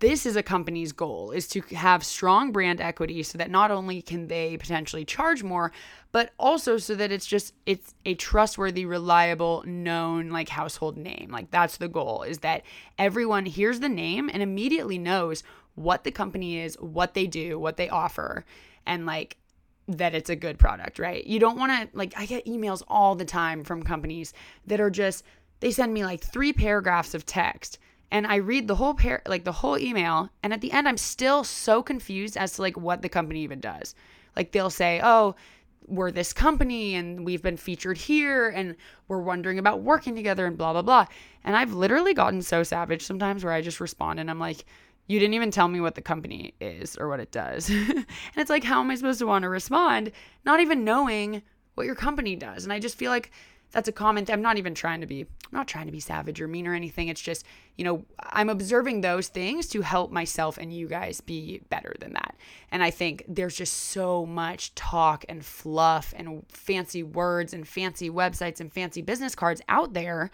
this 0.00 0.26
is 0.26 0.34
a 0.34 0.42
company's 0.42 0.90
goal 0.90 1.30
is 1.30 1.46
to 1.46 1.60
have 1.76 2.04
strong 2.04 2.50
brand 2.50 2.80
equity 2.80 3.22
so 3.22 3.38
that 3.38 3.50
not 3.50 3.70
only 3.70 4.02
can 4.02 4.26
they 4.26 4.56
potentially 4.56 5.04
charge 5.04 5.44
more 5.44 5.70
but 6.10 6.32
also 6.40 6.76
so 6.76 6.96
that 6.96 7.12
it's 7.12 7.26
just 7.26 7.54
it's 7.66 7.94
a 8.04 8.14
trustworthy 8.16 8.84
reliable 8.84 9.62
known 9.64 10.30
like 10.30 10.48
household 10.48 10.96
name 10.96 11.28
like 11.30 11.52
that's 11.52 11.76
the 11.76 11.86
goal 11.86 12.24
is 12.24 12.38
that 12.38 12.62
everyone 12.98 13.46
hears 13.46 13.78
the 13.78 13.88
name 13.88 14.28
and 14.28 14.42
immediately 14.42 14.98
knows 14.98 15.44
what 15.76 16.02
the 16.02 16.10
company 16.10 16.58
is 16.58 16.74
what 16.80 17.14
they 17.14 17.28
do 17.28 17.56
what 17.56 17.76
they 17.76 17.88
offer 17.88 18.44
and 18.86 19.06
like 19.06 19.36
that 19.88 20.14
it's 20.14 20.30
a 20.30 20.36
good 20.36 20.58
product, 20.58 20.98
right? 20.98 21.26
You 21.26 21.38
don't 21.40 21.58
want 21.58 21.72
to, 21.72 21.96
like, 21.96 22.14
I 22.16 22.26
get 22.26 22.46
emails 22.46 22.82
all 22.88 23.14
the 23.14 23.24
time 23.24 23.64
from 23.64 23.82
companies 23.82 24.32
that 24.66 24.80
are 24.80 24.90
just, 24.90 25.24
they 25.60 25.70
send 25.70 25.92
me 25.92 26.04
like 26.04 26.22
three 26.22 26.52
paragraphs 26.52 27.14
of 27.14 27.26
text 27.26 27.78
and 28.10 28.26
I 28.26 28.36
read 28.36 28.66
the 28.66 28.74
whole 28.74 28.94
pair, 28.94 29.22
like 29.26 29.44
the 29.44 29.52
whole 29.52 29.78
email. 29.78 30.30
And 30.42 30.52
at 30.52 30.60
the 30.60 30.72
end, 30.72 30.88
I'm 30.88 30.96
still 30.96 31.44
so 31.44 31.82
confused 31.82 32.36
as 32.36 32.52
to 32.54 32.62
like 32.62 32.76
what 32.76 33.02
the 33.02 33.08
company 33.08 33.42
even 33.42 33.60
does. 33.60 33.94
Like 34.36 34.52
they'll 34.52 34.70
say, 34.70 35.00
oh, 35.02 35.36
we're 35.86 36.10
this 36.10 36.32
company 36.32 36.94
and 36.94 37.24
we've 37.24 37.42
been 37.42 37.56
featured 37.56 37.98
here 37.98 38.48
and 38.48 38.76
we're 39.08 39.20
wondering 39.20 39.58
about 39.58 39.82
working 39.82 40.14
together 40.14 40.46
and 40.46 40.56
blah, 40.56 40.72
blah, 40.72 40.82
blah. 40.82 41.06
And 41.44 41.56
I've 41.56 41.72
literally 41.72 42.14
gotten 42.14 42.42
so 42.42 42.62
savage 42.62 43.02
sometimes 43.02 43.44
where 43.44 43.52
I 43.52 43.60
just 43.60 43.80
respond 43.80 44.20
and 44.20 44.30
I'm 44.30 44.38
like, 44.38 44.64
you 45.10 45.18
didn't 45.18 45.34
even 45.34 45.50
tell 45.50 45.66
me 45.66 45.80
what 45.80 45.96
the 45.96 46.00
company 46.00 46.54
is 46.60 46.96
or 46.96 47.08
what 47.08 47.18
it 47.18 47.32
does. 47.32 47.68
and 47.70 48.06
it's 48.36 48.48
like, 48.48 48.62
how 48.62 48.78
am 48.78 48.92
I 48.92 48.94
supposed 48.94 49.18
to 49.18 49.26
want 49.26 49.42
to 49.42 49.48
respond, 49.48 50.12
not 50.44 50.60
even 50.60 50.84
knowing 50.84 51.42
what 51.74 51.84
your 51.84 51.96
company 51.96 52.36
does? 52.36 52.62
And 52.62 52.72
I 52.72 52.78
just 52.78 52.96
feel 52.96 53.10
like 53.10 53.32
that's 53.72 53.88
a 53.88 53.92
comment. 53.92 54.30
I'm 54.30 54.40
not 54.40 54.56
even 54.56 54.72
trying 54.72 55.00
to 55.00 55.08
be, 55.08 55.22
I'm 55.22 55.50
not 55.50 55.66
trying 55.66 55.86
to 55.86 55.92
be 55.92 55.98
savage 55.98 56.40
or 56.40 56.46
mean 56.46 56.64
or 56.68 56.74
anything. 56.74 57.08
It's 57.08 57.20
just, 57.20 57.44
you 57.76 57.82
know, 57.82 58.04
I'm 58.20 58.48
observing 58.48 59.00
those 59.00 59.26
things 59.26 59.66
to 59.70 59.80
help 59.80 60.12
myself 60.12 60.58
and 60.58 60.72
you 60.72 60.86
guys 60.86 61.20
be 61.20 61.60
better 61.70 61.96
than 61.98 62.12
that. 62.12 62.36
And 62.70 62.80
I 62.80 62.92
think 62.92 63.24
there's 63.26 63.56
just 63.56 63.72
so 63.72 64.24
much 64.24 64.76
talk 64.76 65.24
and 65.28 65.44
fluff 65.44 66.14
and 66.16 66.44
fancy 66.52 67.02
words 67.02 67.52
and 67.52 67.66
fancy 67.66 68.10
websites 68.10 68.60
and 68.60 68.72
fancy 68.72 69.02
business 69.02 69.34
cards 69.34 69.60
out 69.68 69.92
there, 69.92 70.30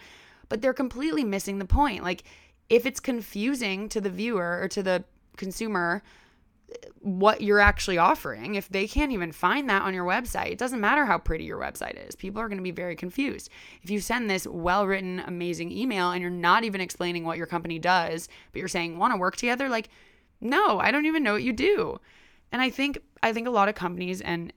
but 0.49 0.61
they're 0.61 0.71
completely 0.71 1.23
missing 1.23 1.57
the 1.57 1.65
point. 1.65 2.03
Like, 2.03 2.25
if 2.69 2.85
it's 2.85 2.99
confusing 2.99 3.89
to 3.89 4.01
the 4.01 4.09
viewer 4.09 4.59
or 4.61 4.67
to 4.69 4.83
the 4.83 5.03
consumer 5.37 6.03
what 6.99 7.41
you're 7.41 7.59
actually 7.61 7.97
offering, 7.97 8.55
if 8.55 8.67
they 8.67 8.87
can't 8.87 9.13
even 9.13 9.31
find 9.31 9.69
that 9.69 9.83
on 9.83 9.93
your 9.93 10.05
website, 10.05 10.51
it 10.51 10.57
doesn't 10.57 10.81
matter 10.81 11.05
how 11.05 11.17
pretty 11.17 11.45
your 11.45 11.59
website 11.59 12.07
is. 12.07 12.15
People 12.15 12.41
are 12.41 12.49
going 12.49 12.57
to 12.57 12.63
be 12.63 12.71
very 12.71 12.95
confused. 12.95 13.49
If 13.81 13.89
you 13.89 14.01
send 14.01 14.29
this 14.29 14.45
well 14.45 14.85
written, 14.85 15.21
amazing 15.25 15.71
email 15.71 16.11
and 16.11 16.21
you're 16.21 16.29
not 16.29 16.65
even 16.65 16.81
explaining 16.81 17.23
what 17.23 17.37
your 17.37 17.47
company 17.47 17.79
does, 17.79 18.27
but 18.51 18.59
you're 18.59 18.67
saying, 18.67 18.97
want 18.97 19.13
to 19.13 19.17
work 19.17 19.37
together, 19.37 19.69
like, 19.69 19.89
no, 20.41 20.79
I 20.79 20.91
don't 20.91 21.05
even 21.05 21.23
know 21.23 21.33
what 21.33 21.43
you 21.43 21.53
do. 21.53 21.99
And 22.51 22.61
I 22.61 22.69
think, 22.69 22.99
I 23.23 23.31
think 23.31 23.47
a 23.47 23.51
lot 23.51 23.69
of 23.69 23.75
companies 23.75 24.19
and 24.19 24.51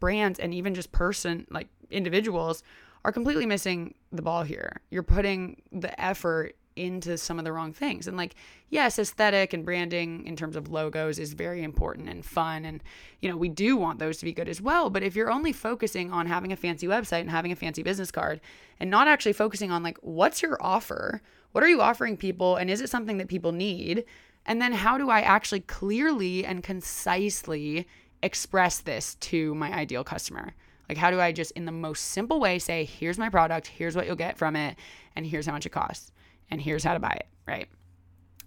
brands 0.00 0.40
and 0.40 0.52
even 0.52 0.74
just 0.74 0.90
person, 0.90 1.46
like 1.50 1.68
individuals, 1.90 2.64
are 3.04 3.12
completely 3.12 3.46
missing 3.46 3.94
the 4.10 4.22
ball 4.22 4.42
here. 4.42 4.80
You're 4.90 5.02
putting 5.04 5.62
the 5.70 5.98
effort 6.00 6.56
into 6.76 7.18
some 7.18 7.38
of 7.38 7.44
the 7.44 7.52
wrong 7.52 7.72
things. 7.72 8.06
And 8.06 8.16
like, 8.16 8.34
yes, 8.70 8.98
aesthetic 8.98 9.52
and 9.52 9.64
branding 9.64 10.26
in 10.26 10.36
terms 10.36 10.56
of 10.56 10.70
logos 10.70 11.18
is 11.18 11.32
very 11.32 11.62
important 11.62 12.08
and 12.08 12.24
fun. 12.24 12.64
And, 12.64 12.82
you 13.20 13.28
know, 13.28 13.36
we 13.36 13.48
do 13.48 13.76
want 13.76 13.98
those 13.98 14.18
to 14.18 14.24
be 14.24 14.32
good 14.32 14.48
as 14.48 14.60
well. 14.60 14.90
But 14.90 15.02
if 15.02 15.14
you're 15.14 15.30
only 15.30 15.52
focusing 15.52 16.12
on 16.12 16.26
having 16.26 16.52
a 16.52 16.56
fancy 16.56 16.86
website 16.86 17.20
and 17.20 17.30
having 17.30 17.52
a 17.52 17.56
fancy 17.56 17.82
business 17.82 18.10
card 18.10 18.40
and 18.80 18.90
not 18.90 19.08
actually 19.08 19.34
focusing 19.34 19.70
on 19.70 19.82
like, 19.82 19.98
what's 20.00 20.42
your 20.42 20.56
offer? 20.60 21.20
What 21.52 21.62
are 21.62 21.68
you 21.68 21.82
offering 21.82 22.16
people? 22.16 22.56
And 22.56 22.70
is 22.70 22.80
it 22.80 22.90
something 22.90 23.18
that 23.18 23.28
people 23.28 23.52
need? 23.52 24.04
And 24.46 24.60
then 24.60 24.72
how 24.72 24.98
do 24.98 25.10
I 25.10 25.20
actually 25.20 25.60
clearly 25.60 26.44
and 26.44 26.62
concisely 26.62 27.86
express 28.22 28.78
this 28.78 29.14
to 29.16 29.54
my 29.54 29.72
ideal 29.72 30.04
customer? 30.04 30.54
Like, 30.88 30.98
how 30.98 31.10
do 31.10 31.20
I 31.20 31.32
just, 31.32 31.52
in 31.52 31.64
the 31.64 31.72
most 31.72 32.06
simple 32.06 32.40
way, 32.40 32.58
say, 32.58 32.84
here's 32.84 33.18
my 33.18 33.28
product, 33.28 33.66
here's 33.66 33.94
what 33.96 34.06
you'll 34.06 34.16
get 34.16 34.36
from 34.36 34.56
it, 34.56 34.76
and 35.14 35.24
here's 35.24 35.46
how 35.46 35.52
much 35.52 35.64
it 35.64 35.70
costs? 35.70 36.12
And 36.50 36.60
here's 36.60 36.84
how 36.84 36.94
to 36.94 37.00
buy 37.00 37.12
it, 37.12 37.26
right? 37.46 37.68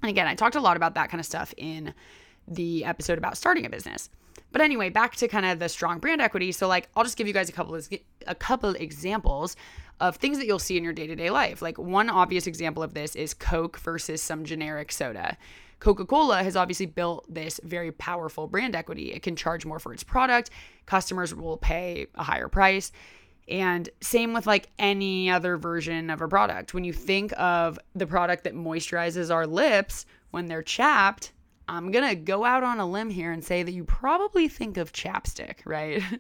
And 0.01 0.09
again, 0.09 0.27
I 0.27 0.35
talked 0.35 0.55
a 0.55 0.61
lot 0.61 0.77
about 0.77 0.95
that 0.95 1.09
kind 1.09 1.19
of 1.19 1.25
stuff 1.25 1.53
in 1.57 1.93
the 2.47 2.85
episode 2.85 3.17
about 3.17 3.37
starting 3.37 3.65
a 3.65 3.69
business. 3.69 4.09
But 4.51 4.61
anyway, 4.61 4.89
back 4.89 5.15
to 5.17 5.27
kind 5.27 5.45
of 5.45 5.59
the 5.59 5.67
strong 5.67 5.99
brand 5.99 6.21
equity. 6.21 6.51
So 6.51 6.67
like 6.67 6.87
I'll 6.95 7.03
just 7.03 7.17
give 7.17 7.27
you 7.27 7.33
guys 7.33 7.49
a 7.49 7.51
couple 7.51 7.75
of 7.75 7.89
a 8.27 8.35
couple 8.35 8.73
examples 8.75 9.55
of 9.99 10.17
things 10.17 10.37
that 10.37 10.45
you'll 10.45 10.59
see 10.59 10.77
in 10.77 10.83
your 10.83 10.93
day-to-day 10.93 11.29
life. 11.29 11.61
Like 11.61 11.77
one 11.77 12.09
obvious 12.09 12.47
example 12.47 12.83
of 12.83 12.93
this 12.93 13.15
is 13.15 13.33
Coke 13.33 13.79
versus 13.79 14.21
some 14.21 14.45
generic 14.45 14.91
soda. 14.91 15.37
Coca-Cola 15.79 16.43
has 16.43 16.55
obviously 16.55 16.85
built 16.85 17.25
this 17.33 17.59
very 17.63 17.91
powerful 17.91 18.47
brand 18.47 18.75
equity. 18.75 19.11
It 19.11 19.23
can 19.23 19.35
charge 19.35 19.65
more 19.65 19.79
for 19.79 19.93
its 19.93 20.03
product. 20.03 20.49
Customers 20.85 21.33
will 21.35 21.57
pay 21.57 22.07
a 22.15 22.23
higher 22.23 22.47
price. 22.47 22.91
And 23.47 23.89
same 24.01 24.33
with 24.33 24.47
like 24.47 24.69
any 24.79 25.29
other 25.29 25.57
version 25.57 26.09
of 26.09 26.21
a 26.21 26.27
product. 26.27 26.73
When 26.73 26.83
you 26.83 26.93
think 26.93 27.31
of 27.37 27.77
the 27.93 28.07
product 28.07 28.43
that 28.45 28.55
moisturizes 28.55 29.33
our 29.33 29.45
lips 29.45 30.05
when 30.31 30.47
they're 30.47 30.63
chapped, 30.63 31.31
I'm 31.67 31.91
going 31.91 32.07
to 32.07 32.15
go 32.15 32.43
out 32.43 32.63
on 32.63 32.79
a 32.79 32.87
limb 32.87 33.09
here 33.09 33.31
and 33.31 33.43
say 33.43 33.63
that 33.63 33.71
you 33.71 33.83
probably 33.83 34.47
think 34.47 34.77
of 34.77 34.93
chapstick, 34.93 35.59
right? 35.65 36.01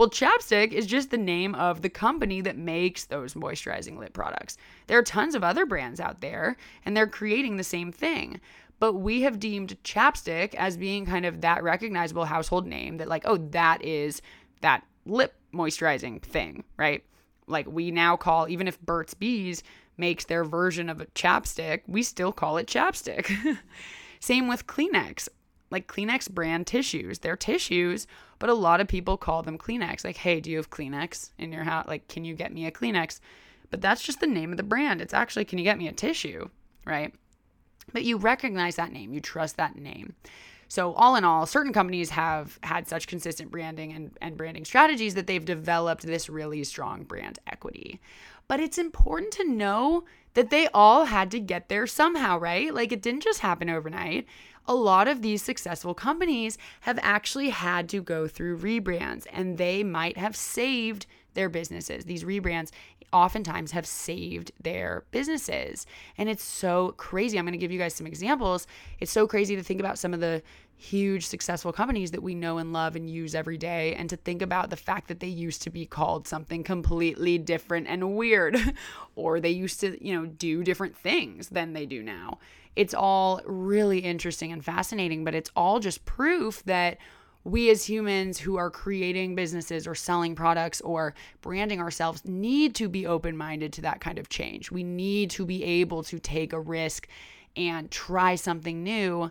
Well, 0.00 0.08
Chapstick 0.08 0.72
is 0.72 0.86
just 0.86 1.10
the 1.10 1.18
name 1.18 1.54
of 1.54 1.82
the 1.82 1.90
company 1.90 2.40
that 2.40 2.56
makes 2.56 3.04
those 3.04 3.34
moisturizing 3.34 3.98
lip 3.98 4.14
products. 4.14 4.56
There 4.86 4.96
are 4.96 5.02
tons 5.02 5.34
of 5.34 5.44
other 5.44 5.66
brands 5.66 6.00
out 6.00 6.22
there, 6.22 6.56
and 6.86 6.96
they're 6.96 7.06
creating 7.06 7.58
the 7.58 7.64
same 7.64 7.92
thing. 7.92 8.40
But 8.78 8.94
we 8.94 9.20
have 9.22 9.38
deemed 9.38 9.76
Chapstick 9.84 10.54
as 10.54 10.78
being 10.78 11.04
kind 11.04 11.26
of 11.26 11.42
that 11.42 11.62
recognizable 11.62 12.24
household 12.24 12.66
name 12.66 12.96
that, 12.96 13.08
like, 13.08 13.24
oh, 13.26 13.36
that 13.50 13.84
is 13.84 14.22
that 14.62 14.86
lip 15.04 15.34
moisturizing 15.52 16.22
thing, 16.22 16.64
right? 16.76 17.04
Like, 17.46 17.66
we 17.66 17.90
now 17.90 18.16
call, 18.16 18.48
even 18.48 18.68
if 18.68 18.80
Burt's 18.80 19.14
Bees 19.14 19.62
makes 19.96 20.24
their 20.24 20.44
version 20.44 20.88
of 20.88 21.00
a 21.00 21.06
chapstick, 21.06 21.82
we 21.86 22.02
still 22.02 22.32
call 22.32 22.56
it 22.56 22.66
chapstick. 22.66 23.58
Same 24.20 24.48
with 24.48 24.66
Kleenex 24.66 25.28
like 25.70 25.86
Kleenex 25.86 26.30
brand 26.30 26.66
tissues. 26.66 27.20
They're 27.20 27.36
tissues, 27.36 28.06
but 28.38 28.50
a 28.50 28.54
lot 28.54 28.80
of 28.80 28.88
people 28.88 29.16
call 29.16 29.42
them 29.42 29.58
Kleenex. 29.58 30.04
Like, 30.04 30.16
hey, 30.16 30.40
do 30.40 30.50
you 30.50 30.56
have 30.56 30.70
Kleenex 30.70 31.30
in 31.38 31.52
your 31.52 31.64
house? 31.64 31.86
Like, 31.86 32.08
can 32.08 32.24
you 32.24 32.34
get 32.34 32.52
me 32.52 32.66
a 32.66 32.72
Kleenex? 32.72 33.20
But 33.70 33.80
that's 33.80 34.02
just 34.02 34.20
the 34.20 34.26
name 34.26 34.50
of 34.50 34.56
the 34.56 34.62
brand. 34.62 35.00
It's 35.00 35.14
actually, 35.14 35.44
can 35.44 35.58
you 35.58 35.64
get 35.64 35.78
me 35.78 35.88
a 35.88 35.92
tissue? 35.92 36.48
Right? 36.84 37.14
But 37.92 38.04
you 38.04 38.16
recognize 38.16 38.76
that 38.76 38.92
name, 38.92 39.12
you 39.12 39.20
trust 39.20 39.56
that 39.56 39.76
name. 39.76 40.14
So, 40.70 40.92
all 40.94 41.16
in 41.16 41.24
all, 41.24 41.46
certain 41.46 41.72
companies 41.72 42.10
have 42.10 42.56
had 42.62 42.86
such 42.86 43.08
consistent 43.08 43.50
branding 43.50 43.92
and, 43.92 44.12
and 44.22 44.36
branding 44.36 44.64
strategies 44.64 45.16
that 45.16 45.26
they've 45.26 45.44
developed 45.44 46.06
this 46.06 46.28
really 46.28 46.62
strong 46.62 47.02
brand 47.02 47.40
equity. 47.48 48.00
But 48.46 48.60
it's 48.60 48.78
important 48.78 49.32
to 49.32 49.48
know 49.48 50.04
that 50.34 50.50
they 50.50 50.68
all 50.68 51.06
had 51.06 51.32
to 51.32 51.40
get 51.40 51.68
there 51.68 51.88
somehow, 51.88 52.38
right? 52.38 52.72
Like, 52.72 52.92
it 52.92 53.02
didn't 53.02 53.24
just 53.24 53.40
happen 53.40 53.68
overnight 53.68 54.28
a 54.66 54.74
lot 54.74 55.08
of 55.08 55.20
these 55.20 55.42
successful 55.42 55.94
companies 55.94 56.56
have 56.82 56.98
actually 57.02 57.48
had 57.48 57.88
to 57.88 58.00
go 58.00 58.28
through 58.28 58.58
rebrands 58.58 59.26
and 59.32 59.58
they 59.58 59.82
might 59.82 60.16
have 60.16 60.36
saved 60.36 61.06
their 61.34 61.48
businesses. 61.48 62.04
These 62.04 62.24
rebrands 62.24 62.70
oftentimes 63.12 63.72
have 63.72 63.86
saved 63.86 64.52
their 64.62 65.04
businesses. 65.10 65.86
And 66.16 66.28
it's 66.28 66.44
so 66.44 66.94
crazy. 66.96 67.38
I'm 67.38 67.44
going 67.44 67.52
to 67.52 67.58
give 67.58 67.72
you 67.72 67.78
guys 67.78 67.94
some 67.94 68.06
examples. 68.06 68.66
It's 69.00 69.12
so 69.12 69.26
crazy 69.26 69.56
to 69.56 69.62
think 69.62 69.80
about 69.80 69.98
some 69.98 70.14
of 70.14 70.20
the 70.20 70.42
huge 70.76 71.26
successful 71.26 71.72
companies 71.72 72.10
that 72.10 72.22
we 72.22 72.34
know 72.34 72.56
and 72.56 72.72
love 72.72 72.96
and 72.96 73.10
use 73.10 73.34
every 73.34 73.58
day 73.58 73.94
and 73.96 74.08
to 74.08 74.16
think 74.16 74.40
about 74.40 74.70
the 74.70 74.76
fact 74.76 75.08
that 75.08 75.20
they 75.20 75.28
used 75.28 75.60
to 75.60 75.68
be 75.68 75.84
called 75.84 76.26
something 76.26 76.64
completely 76.64 77.36
different 77.36 77.86
and 77.86 78.16
weird 78.16 78.56
or 79.14 79.40
they 79.40 79.50
used 79.50 79.80
to, 79.80 80.02
you 80.04 80.14
know, 80.14 80.24
do 80.24 80.64
different 80.64 80.96
things 80.96 81.50
than 81.50 81.74
they 81.74 81.84
do 81.84 82.02
now. 82.02 82.38
It's 82.76 82.94
all 82.94 83.42
really 83.44 83.98
interesting 83.98 84.52
and 84.52 84.64
fascinating, 84.64 85.22
but 85.22 85.34
it's 85.34 85.50
all 85.54 85.80
just 85.80 86.06
proof 86.06 86.62
that 86.64 86.96
we 87.44 87.70
as 87.70 87.88
humans 87.88 88.38
who 88.38 88.56
are 88.56 88.70
creating 88.70 89.34
businesses 89.34 89.86
or 89.86 89.94
selling 89.94 90.34
products 90.34 90.80
or 90.82 91.14
branding 91.40 91.80
ourselves 91.80 92.24
need 92.24 92.74
to 92.74 92.88
be 92.88 93.06
open 93.06 93.36
minded 93.36 93.72
to 93.74 93.82
that 93.82 94.00
kind 94.00 94.18
of 94.18 94.28
change. 94.28 94.70
We 94.70 94.84
need 94.84 95.30
to 95.30 95.46
be 95.46 95.64
able 95.64 96.02
to 96.04 96.18
take 96.18 96.52
a 96.52 96.60
risk 96.60 97.08
and 97.56 97.90
try 97.90 98.34
something 98.34 98.82
new 98.82 99.30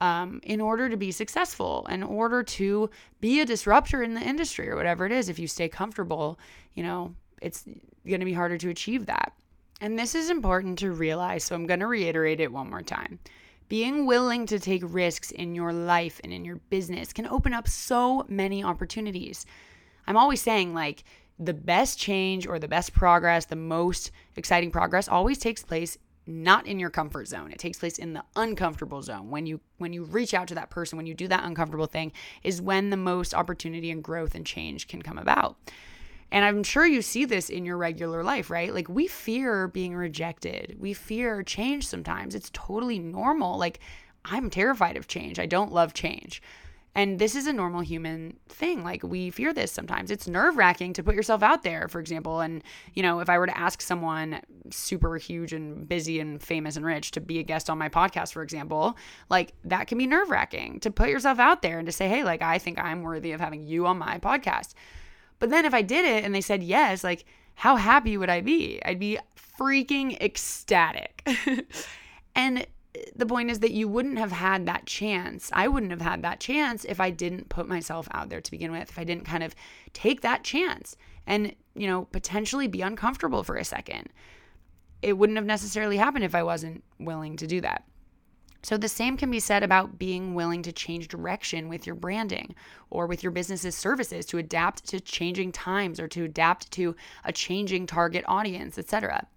um, 0.00 0.40
in 0.42 0.60
order 0.60 0.90
to 0.90 0.96
be 0.96 1.10
successful, 1.10 1.86
in 1.90 2.02
order 2.02 2.42
to 2.42 2.90
be 3.20 3.40
a 3.40 3.46
disruptor 3.46 4.02
in 4.02 4.14
the 4.14 4.20
industry 4.20 4.68
or 4.68 4.76
whatever 4.76 5.06
it 5.06 5.12
is. 5.12 5.28
If 5.28 5.38
you 5.38 5.48
stay 5.48 5.68
comfortable, 5.68 6.38
you 6.74 6.82
know, 6.82 7.14
it's 7.40 7.64
going 8.06 8.20
to 8.20 8.26
be 8.26 8.34
harder 8.34 8.58
to 8.58 8.68
achieve 8.68 9.06
that. 9.06 9.32
And 9.80 9.98
this 9.98 10.14
is 10.14 10.30
important 10.30 10.78
to 10.80 10.90
realize, 10.90 11.44
so 11.44 11.54
I'm 11.54 11.66
going 11.66 11.80
to 11.80 11.86
reiterate 11.86 12.40
it 12.40 12.52
one 12.52 12.70
more 12.70 12.82
time. 12.82 13.18
Being 13.68 14.06
willing 14.06 14.46
to 14.46 14.60
take 14.60 14.82
risks 14.84 15.30
in 15.30 15.54
your 15.54 15.72
life 15.72 16.20
and 16.22 16.32
in 16.32 16.44
your 16.44 16.56
business 16.70 17.12
can 17.12 17.26
open 17.26 17.52
up 17.52 17.66
so 17.66 18.24
many 18.28 18.62
opportunities. 18.62 19.44
I'm 20.06 20.16
always 20.16 20.40
saying, 20.40 20.72
like, 20.72 21.02
the 21.38 21.54
best 21.54 21.98
change 21.98 22.46
or 22.46 22.58
the 22.58 22.68
best 22.68 22.92
progress, 22.92 23.46
the 23.46 23.56
most 23.56 24.10
exciting 24.36 24.70
progress 24.70 25.08
always 25.08 25.38
takes 25.38 25.62
place 25.62 25.98
not 26.26 26.66
in 26.66 26.80
your 26.80 26.90
comfort 26.90 27.28
zone. 27.28 27.52
It 27.52 27.58
takes 27.58 27.78
place 27.78 27.98
in 27.98 28.12
the 28.12 28.24
uncomfortable 28.34 29.02
zone. 29.02 29.30
When 29.30 29.46
you 29.46 29.60
when 29.78 29.92
you 29.92 30.04
reach 30.04 30.34
out 30.34 30.48
to 30.48 30.54
that 30.56 30.70
person, 30.70 30.96
when 30.96 31.06
you 31.06 31.14
do 31.14 31.28
that 31.28 31.44
uncomfortable 31.44 31.86
thing 31.86 32.12
is 32.42 32.60
when 32.60 32.90
the 32.90 32.96
most 32.96 33.34
opportunity 33.34 33.90
and 33.90 34.02
growth 34.02 34.34
and 34.34 34.44
change 34.44 34.88
can 34.88 35.02
come 35.02 35.18
about. 35.18 35.56
And 36.32 36.44
I'm 36.44 36.62
sure 36.62 36.86
you 36.86 37.02
see 37.02 37.24
this 37.24 37.48
in 37.48 37.64
your 37.64 37.76
regular 37.76 38.24
life, 38.24 38.50
right? 38.50 38.74
Like 38.74 38.88
we 38.88 39.06
fear 39.06 39.68
being 39.68 39.94
rejected. 39.94 40.76
We 40.78 40.92
fear 40.92 41.42
change 41.42 41.86
sometimes. 41.86 42.34
It's 42.34 42.50
totally 42.52 42.98
normal. 42.98 43.58
Like 43.58 43.80
I'm 44.24 44.50
terrified 44.50 44.96
of 44.96 45.06
change. 45.06 45.38
I 45.38 45.46
don't 45.46 45.72
love 45.72 45.94
change. 45.94 46.42
And 46.96 47.18
this 47.18 47.36
is 47.36 47.46
a 47.46 47.52
normal 47.52 47.82
human 47.82 48.38
thing. 48.48 48.82
Like 48.82 49.02
we 49.02 49.28
fear 49.28 49.52
this 49.52 49.70
sometimes. 49.70 50.10
It's 50.10 50.26
nerve 50.26 50.56
wracking 50.56 50.94
to 50.94 51.02
put 51.02 51.14
yourself 51.14 51.42
out 51.42 51.62
there, 51.62 51.88
for 51.88 52.00
example. 52.00 52.40
And, 52.40 52.64
you 52.94 53.02
know, 53.02 53.20
if 53.20 53.28
I 53.28 53.36
were 53.36 53.46
to 53.46 53.56
ask 53.56 53.82
someone 53.82 54.40
super 54.70 55.18
huge 55.18 55.52
and 55.52 55.86
busy 55.86 56.20
and 56.20 56.42
famous 56.42 56.74
and 56.74 56.86
rich 56.86 57.10
to 57.10 57.20
be 57.20 57.38
a 57.38 57.42
guest 57.42 57.68
on 57.68 57.76
my 57.76 57.90
podcast, 57.90 58.32
for 58.32 58.42
example, 58.42 58.96
like 59.28 59.52
that 59.64 59.88
can 59.88 59.98
be 59.98 60.06
nerve 60.06 60.30
wracking 60.30 60.80
to 60.80 60.90
put 60.90 61.10
yourself 61.10 61.38
out 61.38 61.60
there 61.60 61.78
and 61.78 61.84
to 61.84 61.92
say, 61.92 62.08
hey, 62.08 62.24
like 62.24 62.40
I 62.40 62.58
think 62.58 62.78
I'm 62.78 63.02
worthy 63.02 63.32
of 63.32 63.40
having 63.40 63.66
you 63.66 63.86
on 63.86 63.98
my 63.98 64.18
podcast. 64.18 64.72
But 65.38 65.50
then 65.50 65.64
if 65.64 65.74
I 65.74 65.82
did 65.82 66.04
it 66.04 66.24
and 66.24 66.34
they 66.34 66.40
said 66.40 66.62
yes, 66.62 67.04
like 67.04 67.24
how 67.54 67.76
happy 67.76 68.16
would 68.16 68.30
I 68.30 68.40
be? 68.40 68.80
I'd 68.84 68.98
be 68.98 69.18
freaking 69.58 70.20
ecstatic. 70.20 71.26
and 72.34 72.58
eh, 72.58 72.64
the 73.14 73.26
point 73.26 73.50
is 73.50 73.60
that 73.60 73.72
you 73.72 73.88
wouldn't 73.88 74.18
have 74.18 74.32
had 74.32 74.66
that 74.66 74.86
chance. 74.86 75.50
I 75.52 75.68
wouldn't 75.68 75.92
have 75.92 76.02
had 76.02 76.22
that 76.22 76.40
chance 76.40 76.84
if 76.84 77.00
I 77.00 77.10
didn't 77.10 77.48
put 77.48 77.68
myself 77.68 78.08
out 78.12 78.28
there 78.28 78.40
to 78.40 78.50
begin 78.50 78.72
with, 78.72 78.90
if 78.90 78.98
I 78.98 79.04
didn't 79.04 79.24
kind 79.24 79.42
of 79.42 79.54
take 79.92 80.20
that 80.20 80.44
chance 80.44 80.96
and, 81.26 81.54
you 81.74 81.86
know, 81.86 82.04
potentially 82.04 82.68
be 82.68 82.82
uncomfortable 82.82 83.42
for 83.42 83.56
a 83.56 83.64
second. 83.64 84.08
It 85.02 85.14
wouldn't 85.14 85.36
have 85.36 85.46
necessarily 85.46 85.96
happened 85.96 86.24
if 86.24 86.34
I 86.34 86.42
wasn't 86.42 86.84
willing 86.98 87.36
to 87.36 87.46
do 87.46 87.60
that. 87.62 87.84
So, 88.66 88.76
the 88.76 88.88
same 88.88 89.16
can 89.16 89.30
be 89.30 89.38
said 89.38 89.62
about 89.62 89.96
being 89.96 90.34
willing 90.34 90.62
to 90.62 90.72
change 90.72 91.06
direction 91.06 91.68
with 91.68 91.86
your 91.86 91.94
branding 91.94 92.52
or 92.90 93.06
with 93.06 93.22
your 93.22 93.30
business's 93.30 93.76
services 93.76 94.26
to 94.26 94.38
adapt 94.38 94.88
to 94.88 94.98
changing 94.98 95.52
times 95.52 96.00
or 96.00 96.08
to 96.08 96.24
adapt 96.24 96.72
to 96.72 96.96
a 97.22 97.30
changing 97.30 97.86
target 97.86 98.24
audience, 98.26 98.76
etc. 98.76 99.28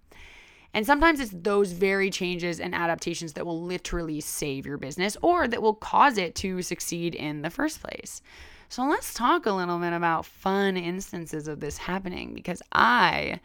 And 0.74 0.84
sometimes 0.84 1.20
it's 1.20 1.30
those 1.32 1.70
very 1.70 2.10
changes 2.10 2.58
and 2.58 2.74
adaptations 2.74 3.34
that 3.34 3.46
will 3.46 3.62
literally 3.62 4.20
save 4.20 4.66
your 4.66 4.78
business 4.78 5.16
or 5.22 5.46
that 5.46 5.62
will 5.62 5.74
cause 5.74 6.18
it 6.18 6.34
to 6.34 6.60
succeed 6.60 7.14
in 7.14 7.42
the 7.42 7.50
first 7.50 7.80
place. 7.80 8.22
So 8.68 8.82
let's 8.82 9.14
talk 9.14 9.46
a 9.46 9.52
little 9.52 9.78
bit 9.78 9.92
about 9.92 10.26
fun 10.26 10.76
instances 10.76 11.46
of 11.46 11.60
this 11.60 11.78
happening 11.78 12.34
because 12.34 12.62
I 12.72 13.38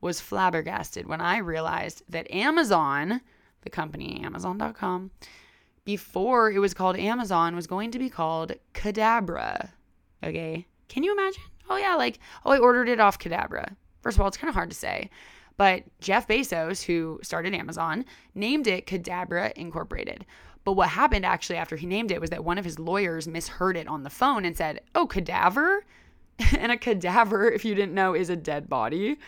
was 0.00 0.20
flabbergasted 0.20 1.08
when 1.08 1.20
I 1.20 1.38
realized 1.38 2.04
that 2.10 2.30
Amazon 2.30 3.22
the 3.62 3.70
company, 3.70 4.20
Amazon.com, 4.22 5.10
before 5.84 6.50
it 6.50 6.58
was 6.58 6.74
called 6.74 6.96
Amazon, 6.96 7.56
was 7.56 7.66
going 7.66 7.90
to 7.90 7.98
be 7.98 8.10
called 8.10 8.52
Cadabra. 8.74 9.70
Okay. 10.22 10.66
Can 10.88 11.02
you 11.02 11.12
imagine? 11.12 11.42
Oh, 11.68 11.76
yeah. 11.76 11.96
Like, 11.96 12.18
oh, 12.44 12.52
I 12.52 12.58
ordered 12.58 12.88
it 12.88 13.00
off 13.00 13.18
Cadabra. 13.18 13.74
First 14.02 14.16
of 14.16 14.20
all, 14.20 14.28
it's 14.28 14.36
kind 14.36 14.48
of 14.48 14.54
hard 14.54 14.70
to 14.70 14.76
say. 14.76 15.10
But 15.56 15.84
Jeff 16.00 16.28
Bezos, 16.28 16.82
who 16.82 17.20
started 17.22 17.54
Amazon, 17.54 18.04
named 18.34 18.66
it 18.66 18.86
Cadabra 18.86 19.52
Incorporated. 19.52 20.24
But 20.64 20.72
what 20.74 20.88
happened 20.88 21.26
actually 21.26 21.56
after 21.56 21.76
he 21.76 21.86
named 21.86 22.10
it 22.10 22.20
was 22.20 22.30
that 22.30 22.44
one 22.44 22.58
of 22.58 22.64
his 22.64 22.78
lawyers 22.78 23.26
misheard 23.26 23.76
it 23.76 23.88
on 23.88 24.02
the 24.02 24.10
phone 24.10 24.44
and 24.44 24.56
said, 24.56 24.80
Oh, 24.94 25.06
cadaver? 25.06 25.84
and 26.58 26.72
a 26.72 26.76
cadaver, 26.76 27.50
if 27.50 27.64
you 27.64 27.74
didn't 27.74 27.94
know, 27.94 28.14
is 28.14 28.30
a 28.30 28.36
dead 28.36 28.68
body. 28.68 29.18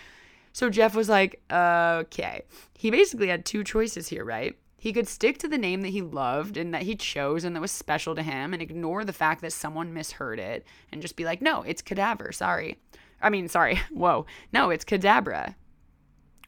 So 0.55 0.71
Jeff 0.71 0.95
was 0.95 1.09
like, 1.09 1.43
okay. 1.53 2.45
He 2.79 2.90
basically 2.90 3.27
had 3.27 3.45
two 3.45 3.64
choices 3.64 4.09
here, 4.09 4.25
right? 4.25 4.57
He 4.79 4.93
could 4.93 5.09
stick 5.09 5.38
to 5.38 5.49
the 5.49 5.59
name 5.59 5.81
that 5.81 5.88
he 5.88 6.01
loved 6.01 6.57
and 6.57 6.73
that 6.73 6.83
he 6.83 6.95
chose 6.95 7.43
and 7.43 7.57
that 7.57 7.61
was 7.61 7.73
special 7.73 8.14
to 8.14 8.23
him 8.23 8.53
and 8.53 8.62
ignore 8.62 9.05
the 9.05 9.12
fact 9.12 9.40
that 9.43 9.53
someone 9.53 9.93
misheard 9.93 10.38
it 10.38 10.64
and 10.93 11.03
just 11.03 11.17
be 11.17 11.25
like, 11.25 11.43
no, 11.43 11.62
it's 11.62 11.83
cadaver. 11.83 12.31
Sorry. 12.31 12.79
I 13.21 13.31
mean, 13.31 13.49
sorry. 13.49 13.81
Whoa. 13.90 14.27
No, 14.53 14.71
it's 14.71 14.85
cadabra. 14.85 15.57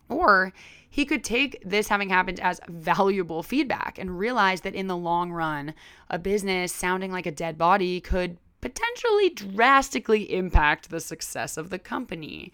Or 0.08 0.52
he 0.88 1.04
could 1.04 1.24
take 1.24 1.60
this 1.64 1.88
having 1.88 2.08
happened 2.08 2.38
as 2.38 2.60
valuable 2.68 3.42
feedback 3.42 3.98
and 3.98 4.16
realize 4.16 4.60
that 4.60 4.76
in 4.76 4.86
the 4.86 4.96
long 4.96 5.32
run, 5.32 5.74
a 6.10 6.18
business 6.18 6.72
sounding 6.72 7.10
like 7.10 7.26
a 7.26 7.32
dead 7.32 7.58
body 7.58 8.00
could 8.00 8.38
potentially 8.60 9.30
drastically 9.30 10.32
impact 10.32 10.90
the 10.90 11.00
success 11.00 11.56
of 11.56 11.70
the 11.70 11.78
company 11.78 12.52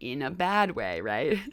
in 0.00 0.22
a 0.22 0.30
bad 0.30 0.72
way, 0.72 1.00
right? 1.00 1.38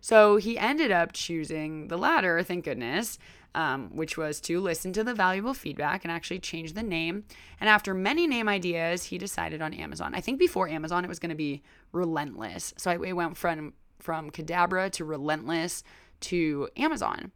So 0.00 0.36
he 0.36 0.58
ended 0.58 0.90
up 0.90 1.12
choosing 1.12 1.88
the 1.88 1.98
latter, 1.98 2.42
thank 2.42 2.64
goodness, 2.64 3.18
um, 3.54 3.90
which 3.94 4.16
was 4.16 4.40
to 4.42 4.60
listen 4.60 4.92
to 4.94 5.04
the 5.04 5.14
valuable 5.14 5.54
feedback 5.54 6.04
and 6.04 6.12
actually 6.12 6.38
change 6.38 6.72
the 6.72 6.82
name. 6.82 7.24
And 7.60 7.68
after 7.68 7.92
many 7.94 8.26
name 8.26 8.48
ideas, 8.48 9.04
he 9.04 9.18
decided 9.18 9.60
on 9.60 9.74
Amazon. 9.74 10.14
I 10.14 10.20
think 10.20 10.38
before 10.38 10.68
Amazon, 10.68 11.04
it 11.04 11.08
was 11.08 11.18
going 11.18 11.30
to 11.30 11.36
be 11.36 11.62
Relentless. 11.92 12.72
So 12.76 12.90
it 12.90 13.12
went 13.12 13.36
from 13.36 13.74
from 13.98 14.30
Cadabra 14.30 14.90
to 14.92 15.04
Relentless 15.04 15.84
to 16.20 16.68
Amazon. 16.76 17.32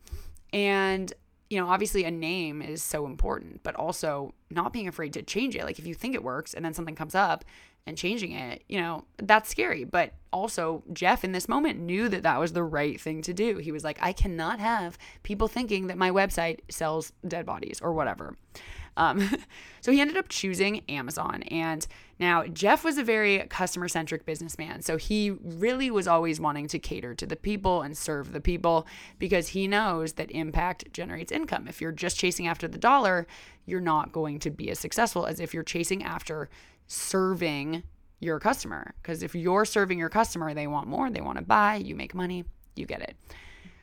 And 0.52 1.12
you 1.50 1.60
know, 1.60 1.68
obviously 1.68 2.04
a 2.04 2.10
name 2.10 2.62
is 2.62 2.82
so 2.82 3.04
important, 3.04 3.62
but 3.62 3.74
also 3.74 4.32
not 4.50 4.72
being 4.72 4.88
afraid 4.88 5.12
to 5.12 5.22
change 5.22 5.54
it. 5.54 5.64
Like 5.64 5.78
if 5.78 5.86
you 5.86 5.94
think 5.94 6.14
it 6.14 6.24
works 6.24 6.54
and 6.54 6.64
then 6.64 6.72
something 6.72 6.94
comes 6.94 7.14
up 7.14 7.44
and 7.86 7.98
changing 7.98 8.32
it, 8.32 8.62
you 8.68 8.80
know, 8.80 9.04
that's 9.18 9.50
scary. 9.50 9.84
But 9.84 10.14
also, 10.32 10.82
Jeff 10.92 11.22
in 11.22 11.32
this 11.32 11.48
moment 11.48 11.80
knew 11.80 12.08
that 12.08 12.22
that 12.22 12.40
was 12.40 12.52
the 12.52 12.62
right 12.62 13.00
thing 13.00 13.20
to 13.22 13.34
do. 13.34 13.58
He 13.58 13.72
was 13.72 13.84
like, 13.84 13.98
I 14.00 14.12
cannot 14.12 14.58
have 14.58 14.98
people 15.22 15.48
thinking 15.48 15.88
that 15.88 15.98
my 15.98 16.10
website 16.10 16.60
sells 16.70 17.12
dead 17.26 17.44
bodies 17.44 17.80
or 17.82 17.92
whatever. 17.92 18.36
Um, 18.96 19.28
so 19.80 19.92
he 19.92 20.00
ended 20.00 20.16
up 20.16 20.28
choosing 20.28 20.80
Amazon. 20.88 21.42
And 21.44 21.86
now 22.18 22.46
Jeff 22.46 22.84
was 22.84 22.96
a 22.96 23.04
very 23.04 23.40
customer 23.48 23.88
centric 23.88 24.24
businessman. 24.24 24.80
So 24.80 24.96
he 24.96 25.30
really 25.30 25.90
was 25.90 26.08
always 26.08 26.40
wanting 26.40 26.68
to 26.68 26.78
cater 26.78 27.14
to 27.14 27.26
the 27.26 27.36
people 27.36 27.82
and 27.82 27.96
serve 27.96 28.32
the 28.32 28.40
people 28.40 28.86
because 29.18 29.48
he 29.48 29.68
knows 29.68 30.14
that 30.14 30.30
impact 30.30 30.90
generates 30.92 31.32
income. 31.32 31.68
If 31.68 31.82
you're 31.82 31.92
just 31.92 32.18
chasing 32.18 32.46
after 32.46 32.66
the 32.66 32.78
dollar, 32.78 33.26
you're 33.66 33.80
not 33.80 34.12
going 34.12 34.38
to 34.40 34.50
be 34.50 34.70
as 34.70 34.78
successful 34.78 35.26
as 35.26 35.38
if 35.38 35.52
you're 35.52 35.62
chasing 35.62 36.02
after 36.02 36.48
serving 36.86 37.82
your 38.20 38.40
customer. 38.40 38.94
Because 39.02 39.22
if 39.22 39.34
you're 39.34 39.64
serving 39.64 39.98
your 39.98 40.08
customer, 40.08 40.54
they 40.54 40.66
want 40.66 40.88
more, 40.88 41.10
they 41.10 41.20
want 41.20 41.38
to 41.38 41.44
buy, 41.44 41.76
you 41.76 41.94
make 41.94 42.14
money, 42.14 42.44
you 42.74 42.86
get 42.86 43.02
it. 43.02 43.16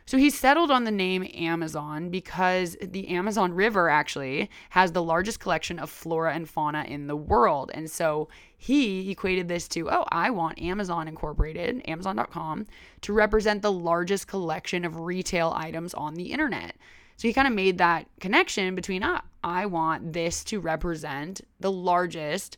So 0.05 0.17
he 0.17 0.29
settled 0.29 0.71
on 0.71 0.83
the 0.83 0.91
name 0.91 1.25
Amazon 1.33 2.09
because 2.09 2.75
the 2.81 3.07
Amazon 3.09 3.53
River 3.53 3.87
actually 3.89 4.49
has 4.71 4.91
the 4.91 5.01
largest 5.01 5.39
collection 5.39 5.79
of 5.79 5.89
flora 5.89 6.33
and 6.33 6.49
fauna 6.49 6.83
in 6.83 7.07
the 7.07 7.15
world. 7.15 7.71
And 7.73 7.89
so 7.89 8.27
he 8.57 9.09
equated 9.09 9.47
this 9.47 9.69
to, 9.69 9.89
oh, 9.89 10.05
I 10.11 10.29
want 10.31 10.61
Amazon 10.61 11.07
Incorporated, 11.07 11.81
Amazon.com, 11.87 12.65
to 13.01 13.13
represent 13.13 13.61
the 13.61 13.71
largest 13.71 14.27
collection 14.27 14.83
of 14.83 14.99
retail 14.99 15.53
items 15.55 15.93
on 15.93 16.15
the 16.15 16.33
internet. 16.33 16.75
So 17.15 17.27
he 17.27 17.33
kind 17.33 17.47
of 17.47 17.53
made 17.53 17.77
that 17.77 18.07
connection 18.19 18.75
between, 18.75 19.03
ah, 19.03 19.21
I 19.43 19.65
want 19.65 20.11
this 20.11 20.43
to 20.45 20.59
represent 20.59 21.41
the 21.59 21.71
largest 21.71 22.57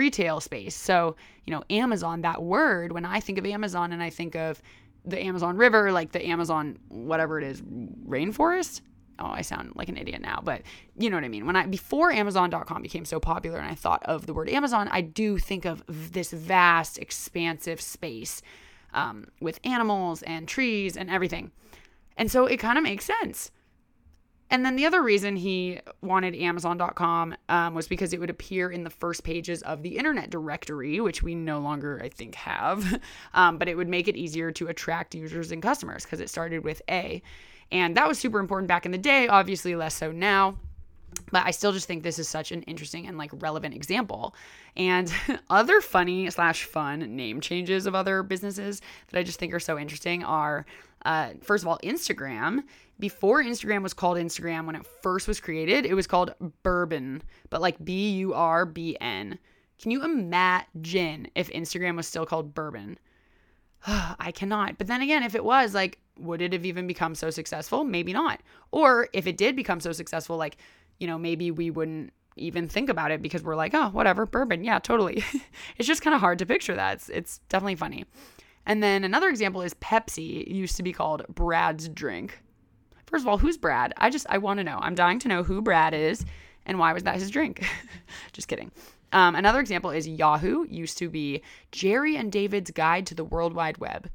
retail 0.00 0.40
space. 0.40 0.74
So, 0.74 1.14
you 1.44 1.50
know, 1.52 1.62
Amazon, 1.68 2.22
that 2.22 2.42
word, 2.42 2.92
when 2.92 3.04
I 3.04 3.20
think 3.20 3.36
of 3.36 3.44
Amazon 3.44 3.92
and 3.92 4.02
I 4.02 4.08
think 4.08 4.34
of 4.34 4.62
the 5.04 5.22
Amazon 5.22 5.58
River, 5.58 5.92
like 5.92 6.12
the 6.12 6.26
Amazon, 6.26 6.78
whatever 6.88 7.38
it 7.38 7.44
is, 7.44 7.60
rainforest. 7.60 8.80
Oh, 9.18 9.26
I 9.26 9.42
sound 9.42 9.72
like 9.74 9.90
an 9.90 9.98
idiot 9.98 10.22
now, 10.22 10.40
but 10.42 10.62
you 10.96 11.10
know 11.10 11.18
what 11.18 11.24
I 11.24 11.28
mean. 11.28 11.44
When 11.44 11.54
I 11.54 11.66
before 11.66 12.10
Amazon.com 12.10 12.80
became 12.80 13.04
so 13.04 13.20
popular 13.20 13.58
and 13.58 13.70
I 13.70 13.74
thought 13.74 14.02
of 14.06 14.24
the 14.24 14.32
word 14.32 14.48
Amazon, 14.48 14.88
I 14.90 15.02
do 15.02 15.36
think 15.36 15.66
of 15.66 15.84
this 15.86 16.30
vast, 16.32 16.98
expansive 16.98 17.78
space 17.82 18.40
um, 18.94 19.26
with 19.38 19.60
animals 19.64 20.22
and 20.22 20.48
trees 20.48 20.96
and 20.96 21.10
everything. 21.10 21.50
And 22.16 22.30
so 22.30 22.46
it 22.46 22.56
kind 22.56 22.78
of 22.78 22.84
makes 22.84 23.04
sense. 23.04 23.50
And 24.50 24.66
then 24.66 24.74
the 24.74 24.84
other 24.84 25.02
reason 25.02 25.36
he 25.36 25.78
wanted 26.02 26.34
Amazon.com 26.34 27.36
um, 27.48 27.74
was 27.74 27.86
because 27.86 28.12
it 28.12 28.18
would 28.18 28.30
appear 28.30 28.70
in 28.70 28.82
the 28.82 28.90
first 28.90 29.22
pages 29.22 29.62
of 29.62 29.82
the 29.82 29.96
internet 29.96 30.28
directory, 30.28 31.00
which 31.00 31.22
we 31.22 31.36
no 31.36 31.60
longer, 31.60 32.00
I 32.02 32.08
think, 32.08 32.34
have. 32.34 33.00
Um, 33.32 33.58
but 33.58 33.68
it 33.68 33.76
would 33.76 33.88
make 33.88 34.08
it 34.08 34.16
easier 34.16 34.50
to 34.52 34.68
attract 34.68 35.14
users 35.14 35.52
and 35.52 35.62
customers 35.62 36.04
because 36.04 36.20
it 36.20 36.28
started 36.28 36.64
with 36.64 36.82
A. 36.90 37.22
And 37.70 37.96
that 37.96 38.08
was 38.08 38.18
super 38.18 38.40
important 38.40 38.68
back 38.68 38.86
in 38.86 38.92
the 38.92 38.98
day, 38.98 39.28
obviously, 39.28 39.76
less 39.76 39.94
so 39.94 40.10
now. 40.10 40.56
But 41.30 41.46
I 41.46 41.52
still 41.52 41.72
just 41.72 41.86
think 41.86 42.02
this 42.02 42.18
is 42.18 42.28
such 42.28 42.50
an 42.50 42.62
interesting 42.62 43.06
and 43.06 43.16
like 43.16 43.30
relevant 43.34 43.74
example. 43.74 44.34
And 44.76 45.12
other 45.50 45.80
funny 45.80 46.28
slash 46.30 46.64
fun 46.64 47.14
name 47.14 47.40
changes 47.40 47.86
of 47.86 47.94
other 47.94 48.22
businesses 48.22 48.80
that 49.10 49.18
I 49.18 49.22
just 49.22 49.38
think 49.38 49.54
are 49.54 49.60
so 49.60 49.78
interesting 49.78 50.24
are 50.24 50.66
uh, 51.04 51.30
first 51.42 51.64
of 51.64 51.68
all, 51.68 51.78
Instagram 51.82 52.64
before 53.00 53.42
Instagram 53.42 53.82
was 53.82 53.94
called 53.94 54.18
Instagram 54.18 54.66
when 54.66 54.76
it 54.76 54.86
first 55.02 55.26
was 55.26 55.40
created, 55.40 55.86
it 55.86 55.94
was 55.94 56.06
called 56.06 56.34
Bourbon, 56.62 57.22
but 57.48 57.60
like 57.60 57.82
B 57.84 58.10
U 58.18 58.34
R 58.34 58.66
B 58.66 58.96
N. 59.00 59.38
Can 59.80 59.90
you 59.90 60.04
imagine 60.04 61.28
if 61.34 61.50
Instagram 61.50 61.96
was 61.96 62.06
still 62.06 62.26
called 62.26 62.54
Bourbon? 62.54 62.98
I 63.86 64.30
cannot. 64.32 64.78
But 64.78 64.86
then 64.86 65.00
again, 65.00 65.22
if 65.22 65.34
it 65.34 65.44
was, 65.44 65.74
like, 65.74 65.98
would 66.18 66.42
it 66.42 66.52
have 66.52 66.66
even 66.66 66.86
become 66.86 67.14
so 67.14 67.30
successful? 67.30 67.84
Maybe 67.84 68.12
not. 68.12 68.40
Or 68.72 69.08
if 69.14 69.26
it 69.26 69.38
did 69.38 69.56
become 69.56 69.80
so 69.80 69.92
successful, 69.92 70.36
like, 70.36 70.58
you 70.98 71.06
know, 71.06 71.18
maybe 71.18 71.50
we 71.50 71.70
wouldn't 71.70 72.12
even 72.36 72.68
think 72.68 72.90
about 72.90 73.10
it 73.10 73.22
because 73.22 73.42
we're 73.42 73.56
like, 73.56 73.74
oh, 73.74 73.88
whatever, 73.88 74.26
bourbon. 74.26 74.64
Yeah, 74.64 74.78
totally. 74.78 75.24
it's 75.78 75.88
just 75.88 76.02
kind 76.02 76.14
of 76.14 76.20
hard 76.20 76.38
to 76.40 76.46
picture 76.46 76.74
that. 76.74 76.94
It's, 76.94 77.08
it's 77.08 77.38
definitely 77.48 77.76
funny. 77.76 78.04
And 78.66 78.82
then 78.82 79.04
another 79.04 79.28
example 79.28 79.62
is 79.62 79.74
Pepsi 79.74 80.46
used 80.46 80.76
to 80.76 80.82
be 80.82 80.92
called 80.92 81.24
Brad's 81.28 81.88
drink. 81.88 82.38
First 83.10 83.24
of 83.24 83.28
all, 83.28 83.38
who's 83.38 83.58
Brad? 83.58 83.92
I 83.96 84.08
just 84.08 84.26
I 84.28 84.38
want 84.38 84.58
to 84.58 84.64
know. 84.64 84.78
I'm 84.80 84.94
dying 84.94 85.18
to 85.20 85.28
know 85.28 85.42
who 85.42 85.60
Brad 85.60 85.94
is 85.94 86.24
and 86.66 86.78
why 86.78 86.92
was 86.92 87.02
that 87.02 87.16
his 87.16 87.30
drink? 87.30 87.66
just 88.32 88.48
kidding. 88.48 88.70
Um, 89.12 89.34
another 89.34 89.58
example 89.58 89.90
is 89.90 90.06
Yahoo 90.06 90.64
used 90.68 90.98
to 90.98 91.08
be 91.08 91.42
Jerry 91.72 92.16
and 92.16 92.30
David's 92.30 92.70
Guide 92.70 93.06
to 93.06 93.14
the 93.14 93.24
World 93.24 93.54
Wide 93.54 93.78
Web. 93.78 94.08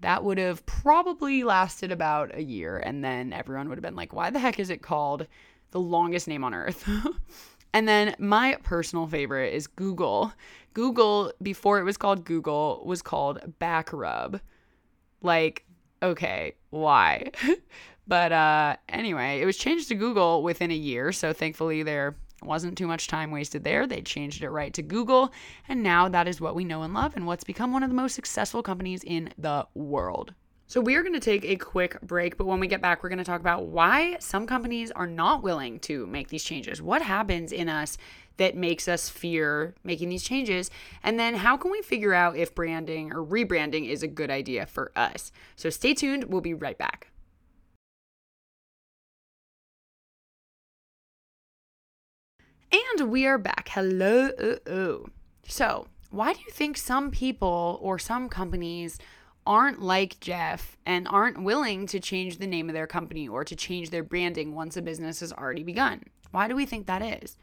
That 0.00 0.22
would 0.22 0.38
have 0.38 0.64
probably 0.64 1.42
lasted 1.42 1.90
about 1.90 2.34
a 2.34 2.42
year, 2.42 2.78
and 2.78 3.04
then 3.04 3.32
everyone 3.32 3.68
would 3.68 3.76
have 3.76 3.82
been 3.82 3.96
like, 3.96 4.14
why 4.14 4.30
the 4.30 4.38
heck 4.38 4.58
is 4.58 4.70
it 4.70 4.80
called 4.80 5.26
the 5.72 5.80
longest 5.80 6.28
name 6.28 6.44
on 6.44 6.54
earth? 6.54 6.88
and 7.74 7.88
then 7.88 8.14
my 8.18 8.56
personal 8.62 9.06
favorite 9.06 9.52
is 9.52 9.66
Google. 9.66 10.32
Google, 10.72 11.32
before 11.42 11.80
it 11.80 11.84
was 11.84 11.96
called 11.96 12.24
Google, 12.24 12.82
was 12.86 13.02
called 13.02 13.40
Backrub. 13.60 14.40
Like, 15.20 15.66
okay, 16.02 16.54
why? 16.70 17.30
but 18.06 18.32
uh, 18.32 18.76
anyway, 18.88 19.40
it 19.40 19.46
was 19.46 19.56
changed 19.56 19.88
to 19.88 19.94
Google 19.94 20.42
within 20.42 20.70
a 20.70 20.74
year. 20.74 21.12
So 21.12 21.32
thankfully, 21.32 21.82
there 21.82 22.16
wasn't 22.42 22.78
too 22.78 22.86
much 22.86 23.08
time 23.08 23.30
wasted 23.30 23.64
there. 23.64 23.86
They 23.86 24.02
changed 24.02 24.42
it 24.42 24.50
right 24.50 24.72
to 24.74 24.82
Google. 24.82 25.32
And 25.68 25.82
now 25.82 26.08
that 26.08 26.26
is 26.26 26.40
what 26.40 26.54
we 26.54 26.64
know 26.64 26.82
and 26.82 26.94
love 26.94 27.16
and 27.16 27.26
what's 27.26 27.44
become 27.44 27.72
one 27.72 27.82
of 27.82 27.90
the 27.90 27.96
most 27.96 28.14
successful 28.14 28.62
companies 28.62 29.04
in 29.04 29.32
the 29.38 29.66
world. 29.74 30.34
So, 30.66 30.80
we 30.80 30.94
are 30.94 31.02
going 31.02 31.14
to 31.14 31.18
take 31.18 31.44
a 31.44 31.56
quick 31.56 32.00
break, 32.00 32.36
but 32.36 32.46
when 32.46 32.60
we 32.60 32.68
get 32.68 32.80
back, 32.80 33.02
we're 33.02 33.08
going 33.08 33.18
to 33.18 33.24
talk 33.24 33.40
about 33.40 33.66
why 33.66 34.16
some 34.20 34.46
companies 34.46 34.92
are 34.92 35.08
not 35.08 35.42
willing 35.42 35.80
to 35.80 36.06
make 36.06 36.28
these 36.28 36.44
changes. 36.44 36.80
What 36.80 37.02
happens 37.02 37.50
in 37.50 37.68
us 37.68 37.98
that 38.36 38.56
makes 38.56 38.88
us 38.88 39.08
fear 39.08 39.74
making 39.84 40.08
these 40.08 40.22
changes? 40.22 40.70
And 41.02 41.18
then, 41.18 41.34
how 41.34 41.56
can 41.56 41.70
we 41.70 41.82
figure 41.82 42.14
out 42.14 42.36
if 42.36 42.54
branding 42.54 43.12
or 43.12 43.24
rebranding 43.24 43.88
is 43.88 44.02
a 44.02 44.08
good 44.08 44.30
idea 44.30 44.66
for 44.66 44.92
us? 44.96 45.32
So, 45.56 45.70
stay 45.70 45.94
tuned. 45.94 46.24
We'll 46.24 46.40
be 46.40 46.54
right 46.54 46.78
back. 46.78 47.10
And 52.72 53.10
we 53.10 53.26
are 53.26 53.38
back. 53.38 53.68
Hello. 53.70 54.30
Uh, 54.38 54.70
uh. 54.70 54.98
So, 55.46 55.88
why 56.10 56.32
do 56.32 56.40
you 56.40 56.52
think 56.52 56.76
some 56.76 57.10
people 57.10 57.78
or 57.82 57.98
some 57.98 58.28
companies 58.28 58.98
aren't 59.46 59.80
like 59.80 60.20
Jeff 60.20 60.76
and 60.84 61.08
aren't 61.08 61.42
willing 61.42 61.86
to 61.88 62.00
change 62.00 62.38
the 62.38 62.46
name 62.46 62.68
of 62.68 62.74
their 62.74 62.86
company 62.86 63.26
or 63.26 63.44
to 63.44 63.56
change 63.56 63.90
their 63.90 64.04
branding 64.04 64.54
once 64.54 64.76
a 64.76 64.82
business 64.82 65.20
has 65.20 65.32
already 65.32 65.62
begun. 65.62 66.04
Why 66.30 66.46
do 66.46 66.54
we 66.54 66.66
think 66.66 66.86
that 66.86 67.02
is? 67.02 67.36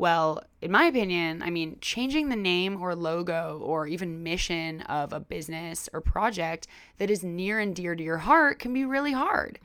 Well, 0.00 0.42
in 0.62 0.70
my 0.70 0.84
opinion, 0.84 1.42
I 1.42 1.50
mean, 1.50 1.76
changing 1.82 2.30
the 2.30 2.34
name 2.34 2.80
or 2.80 2.94
logo 2.94 3.60
or 3.62 3.86
even 3.86 4.22
mission 4.22 4.80
of 4.80 5.12
a 5.12 5.20
business 5.20 5.90
or 5.92 6.00
project 6.00 6.66
that 6.96 7.10
is 7.10 7.22
near 7.22 7.60
and 7.60 7.76
dear 7.76 7.94
to 7.94 8.02
your 8.02 8.16
heart 8.16 8.58
can 8.58 8.72
be 8.72 8.86
really 8.86 9.12
hard. 9.12 9.58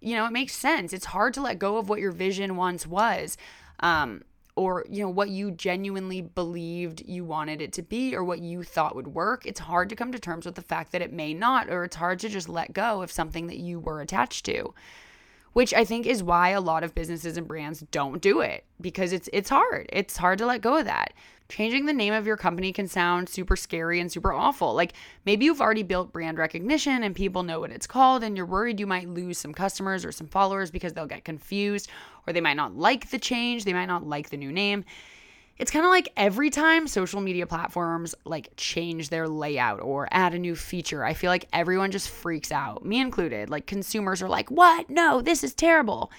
You 0.00 0.16
know, 0.16 0.24
it 0.24 0.32
makes 0.32 0.54
sense. 0.54 0.94
It's 0.94 1.04
hard 1.04 1.34
to 1.34 1.42
let 1.42 1.58
go 1.58 1.76
of 1.76 1.90
what 1.90 2.00
your 2.00 2.10
vision 2.10 2.56
once 2.56 2.86
was. 2.86 3.36
Um, 3.80 4.22
or 4.56 4.86
you 4.88 5.02
know 5.02 5.10
what 5.10 5.28
you 5.28 5.50
genuinely 5.50 6.22
believed 6.22 7.02
you 7.06 7.26
wanted 7.26 7.60
it 7.60 7.74
to 7.74 7.82
be 7.82 8.16
or 8.16 8.24
what 8.24 8.38
you 8.38 8.62
thought 8.62 8.94
would 8.94 9.08
work 9.08 9.46
it's 9.46 9.60
hard 9.60 9.88
to 9.88 9.96
come 9.96 10.12
to 10.12 10.18
terms 10.18 10.44
with 10.44 10.56
the 10.56 10.60
fact 10.60 10.92
that 10.92 11.00
it 11.00 11.10
may 11.10 11.32
not 11.32 11.70
or 11.70 11.84
it's 11.84 11.96
hard 11.96 12.18
to 12.18 12.28
just 12.28 12.50
let 12.50 12.74
go 12.74 13.00
of 13.00 13.10
something 13.10 13.46
that 13.46 13.56
you 13.56 13.80
were 13.80 14.02
attached 14.02 14.44
to 14.44 14.74
which 15.52 15.72
i 15.74 15.84
think 15.84 16.06
is 16.06 16.22
why 16.22 16.50
a 16.50 16.60
lot 16.60 16.84
of 16.84 16.94
businesses 16.94 17.36
and 17.36 17.48
brands 17.48 17.84
don't 17.90 18.20
do 18.20 18.40
it 18.40 18.64
because 18.80 19.12
it's 19.12 19.28
it's 19.32 19.50
hard 19.50 19.88
it's 19.92 20.16
hard 20.16 20.38
to 20.38 20.46
let 20.46 20.60
go 20.60 20.76
of 20.76 20.84
that 20.84 21.12
changing 21.52 21.84
the 21.84 21.92
name 21.92 22.14
of 22.14 22.26
your 22.26 22.36
company 22.36 22.72
can 22.72 22.88
sound 22.88 23.28
super 23.28 23.56
scary 23.56 24.00
and 24.00 24.10
super 24.10 24.32
awful. 24.32 24.72
Like 24.72 24.94
maybe 25.26 25.44
you've 25.44 25.60
already 25.60 25.82
built 25.82 26.12
brand 26.12 26.38
recognition 26.38 27.02
and 27.02 27.14
people 27.14 27.42
know 27.42 27.60
what 27.60 27.70
it's 27.70 27.86
called, 27.86 28.24
and 28.24 28.36
you're 28.36 28.46
worried 28.46 28.80
you 28.80 28.86
might 28.86 29.08
lose 29.08 29.36
some 29.38 29.52
customers 29.52 30.04
or 30.04 30.12
some 30.12 30.26
followers 30.26 30.70
because 30.70 30.94
they'll 30.94 31.06
get 31.06 31.24
confused 31.24 31.90
or 32.26 32.32
they 32.32 32.40
might 32.40 32.56
not 32.56 32.76
like 32.76 33.10
the 33.10 33.18
change, 33.18 33.64
they 33.64 33.74
might 33.74 33.86
not 33.86 34.06
like 34.06 34.30
the 34.30 34.36
new 34.36 34.50
name. 34.50 34.84
It's 35.58 35.70
kind 35.70 35.84
of 35.84 35.90
like 35.90 36.10
every 36.16 36.50
time 36.50 36.88
social 36.88 37.20
media 37.20 37.46
platforms 37.46 38.14
like 38.24 38.50
change 38.56 39.10
their 39.10 39.28
layout 39.28 39.80
or 39.80 40.08
add 40.10 40.34
a 40.34 40.38
new 40.38 40.56
feature, 40.56 41.04
I 41.04 41.14
feel 41.14 41.30
like 41.30 41.48
everyone 41.52 41.90
just 41.90 42.08
freaks 42.08 42.50
out, 42.50 42.84
me 42.84 43.00
included. 43.00 43.50
Like 43.50 43.66
consumers 43.66 44.22
are 44.22 44.28
like, 44.28 44.50
"What? 44.50 44.90
No, 44.90 45.20
this 45.20 45.44
is 45.44 45.54
terrible." 45.54 46.10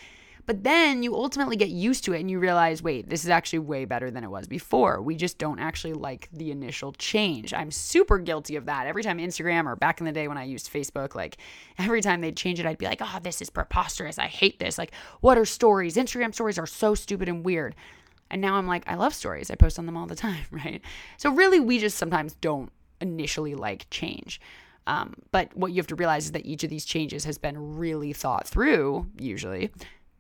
But 0.46 0.64
then 0.64 1.04
you 1.04 1.16
ultimately 1.16 1.56
get 1.56 1.70
used 1.70 2.04
to 2.04 2.14
it 2.14 2.20
and 2.20 2.30
you 2.30 2.38
realize, 2.38 2.84
wait, 2.84 3.10
this 3.10 3.24
is 3.24 3.30
actually 3.30 3.60
way 3.60 3.86
better 3.86 4.12
than 4.12 4.26
it 4.26 4.30
was 4.30 4.46
before. 4.46 5.02
We 5.02 5.16
just 5.16 5.38
don't 5.38 5.60
actually 5.60 5.94
like 5.94 6.28
the 6.34 6.52
initial 6.52 6.92
change. 6.94 7.54
I'm 7.54 7.72
super 7.72 8.20
guilty 8.20 8.58
of 8.58 8.66
that. 8.66 8.86
Every 8.86 9.04
time 9.04 9.20
Instagram 9.20 9.66
or 9.66 9.78
back 9.78 10.02
in 10.02 10.06
the 10.06 10.12
day 10.12 10.28
when 10.28 10.38
I 10.38 10.44
used 10.44 10.72
Facebook, 10.72 11.16
like 11.16 11.38
every 11.78 12.02
time 12.02 12.20
they'd 12.20 12.36
change 12.36 12.60
it, 12.60 12.66
I'd 12.66 12.78
be 12.78 12.86
like, 12.86 13.02
oh, 13.02 13.20
this 13.24 13.42
is 13.42 13.50
preposterous. 13.50 14.20
I 14.20 14.28
hate 14.28 14.60
this. 14.60 14.78
Like, 14.78 14.92
what 15.22 15.38
are 15.38 15.46
stories? 15.46 15.96
Instagram 15.96 16.34
stories 16.34 16.60
are 16.60 16.68
so 16.68 16.94
stupid 16.94 17.30
and 17.30 17.46
weird. 17.46 17.74
And 18.34 18.42
now 18.42 18.56
I'm 18.56 18.66
like, 18.66 18.84
I 18.88 18.96
love 18.96 19.14
stories. 19.14 19.52
I 19.52 19.56
post 19.56 19.78
on 19.78 19.86
them 19.86 19.96
all 19.96 20.08
the 20.08 20.16
time, 20.28 20.46
right? 20.52 20.82
So 21.18 21.32
really, 21.32 21.60
we 21.60 21.78
just 21.78 21.98
sometimes 21.98 22.34
don't 22.42 22.72
initially 23.00 23.54
like 23.54 23.88
change. 23.92 24.42
Um, 24.88 25.14
but 25.32 25.56
what 25.56 25.72
you 25.72 25.78
have 25.78 25.88
to 25.88 25.96
realize 25.96 26.26
is 26.26 26.32
that 26.34 26.46
each 26.46 26.64
of 26.64 26.70
these 26.70 26.84
changes 26.84 27.24
has 27.26 27.38
been 27.38 27.78
really 27.78 28.12
thought 28.12 28.48
through, 28.48 29.08
usually, 29.18 29.72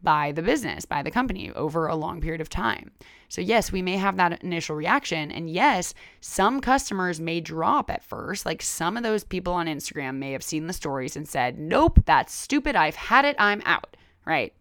by 0.04 0.32
the 0.32 0.44
business, 0.44 0.86
by 0.86 1.02
the 1.02 1.10
company 1.10 1.52
over 1.54 1.88
a 1.88 1.96
long 1.96 2.22
period 2.22 2.40
of 2.40 2.50
time. 2.50 2.92
So, 3.30 3.42
yes, 3.42 3.72
we 3.72 3.82
may 3.82 3.98
have 3.98 4.16
that 4.18 4.44
initial 4.44 4.76
reaction. 4.76 5.32
And 5.32 5.50
yes, 5.50 5.94
some 6.22 6.62
customers 6.62 7.20
may 7.20 7.42
drop 7.42 7.90
at 7.90 8.04
first. 8.04 8.46
Like 8.46 8.62
some 8.62 8.96
of 8.96 9.04
those 9.04 9.24
people 9.24 9.54
on 9.54 9.66
Instagram 9.66 10.18
may 10.18 10.34
have 10.34 10.44
seen 10.44 10.68
the 10.68 10.74
stories 10.74 11.16
and 11.16 11.28
said, 11.28 11.58
Nope, 11.58 12.04
that's 12.06 12.34
stupid. 12.34 12.76
I've 12.76 12.96
had 12.96 13.26
it. 13.26 13.36
I'm 13.40 13.64
out. 13.66 13.98
Right. 14.24 14.54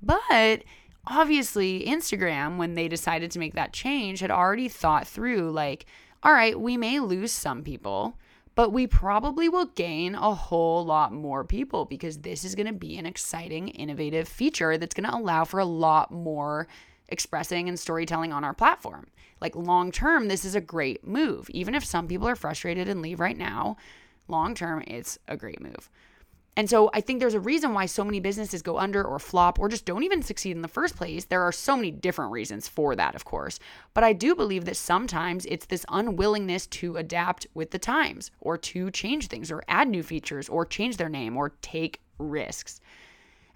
But 0.00 0.62
obviously, 1.06 1.84
Instagram, 1.86 2.56
when 2.56 2.74
they 2.74 2.88
decided 2.88 3.30
to 3.32 3.38
make 3.38 3.54
that 3.54 3.72
change, 3.72 4.20
had 4.20 4.30
already 4.30 4.68
thought 4.68 5.06
through, 5.06 5.50
like, 5.50 5.86
all 6.22 6.32
right, 6.32 6.58
we 6.58 6.76
may 6.76 7.00
lose 7.00 7.32
some 7.32 7.62
people 7.62 8.16
but 8.54 8.72
we 8.72 8.86
probably 8.86 9.48
will 9.48 9.66
gain 9.66 10.14
a 10.14 10.34
whole 10.34 10.84
lot 10.84 11.12
more 11.12 11.44
people 11.44 11.84
because 11.84 12.18
this 12.18 12.44
is 12.44 12.54
going 12.54 12.66
to 12.66 12.72
be 12.72 12.96
an 12.96 13.06
exciting, 13.06 13.68
innovative 13.68 14.28
feature 14.28 14.78
that's 14.78 14.94
going 14.94 15.08
to 15.08 15.16
allow 15.16 15.44
for 15.44 15.58
a 15.58 15.64
lot 15.64 16.10
more 16.12 16.68
expressing 17.08 17.68
and 17.68 17.78
storytelling 17.78 18.32
on 18.32 18.44
our 18.44 18.54
platform. 18.54 19.06
Like 19.40 19.56
long 19.56 19.90
term, 19.90 20.28
this 20.28 20.44
is 20.44 20.54
a 20.54 20.60
great 20.60 21.06
move. 21.06 21.50
Even 21.50 21.74
if 21.74 21.84
some 21.84 22.06
people 22.06 22.28
are 22.28 22.36
frustrated 22.36 22.88
and 22.88 23.02
leave 23.02 23.20
right 23.20 23.36
now, 23.36 23.76
long 24.28 24.54
term, 24.54 24.82
it's 24.86 25.18
a 25.26 25.36
great 25.36 25.60
move. 25.60 25.90
And 26.56 26.70
so 26.70 26.88
I 26.94 27.00
think 27.00 27.18
there's 27.18 27.34
a 27.34 27.40
reason 27.40 27.72
why 27.72 27.86
so 27.86 28.04
many 28.04 28.20
businesses 28.20 28.62
go 28.62 28.78
under 28.78 29.02
or 29.02 29.18
flop 29.18 29.58
or 29.58 29.68
just 29.68 29.84
don't 29.84 30.04
even 30.04 30.22
succeed 30.22 30.54
in 30.54 30.62
the 30.62 30.68
first 30.68 30.96
place. 30.96 31.24
There 31.24 31.42
are 31.42 31.50
so 31.50 31.76
many 31.76 31.90
different 31.90 32.30
reasons 32.30 32.68
for 32.68 32.94
that, 32.94 33.16
of 33.16 33.24
course. 33.24 33.58
But 33.92 34.04
I 34.04 34.12
do 34.12 34.36
believe 34.36 34.64
that 34.66 34.76
sometimes 34.76 35.46
it's 35.46 35.66
this 35.66 35.84
unwillingness 35.88 36.66
to 36.68 36.96
adapt 36.96 37.48
with 37.54 37.72
the 37.72 37.78
times 37.78 38.30
or 38.40 38.56
to 38.58 38.90
change 38.92 39.26
things 39.26 39.50
or 39.50 39.64
add 39.68 39.88
new 39.88 40.02
features 40.02 40.48
or 40.48 40.64
change 40.64 40.96
their 40.96 41.08
name 41.08 41.36
or 41.36 41.54
take 41.60 42.00
risks. 42.18 42.80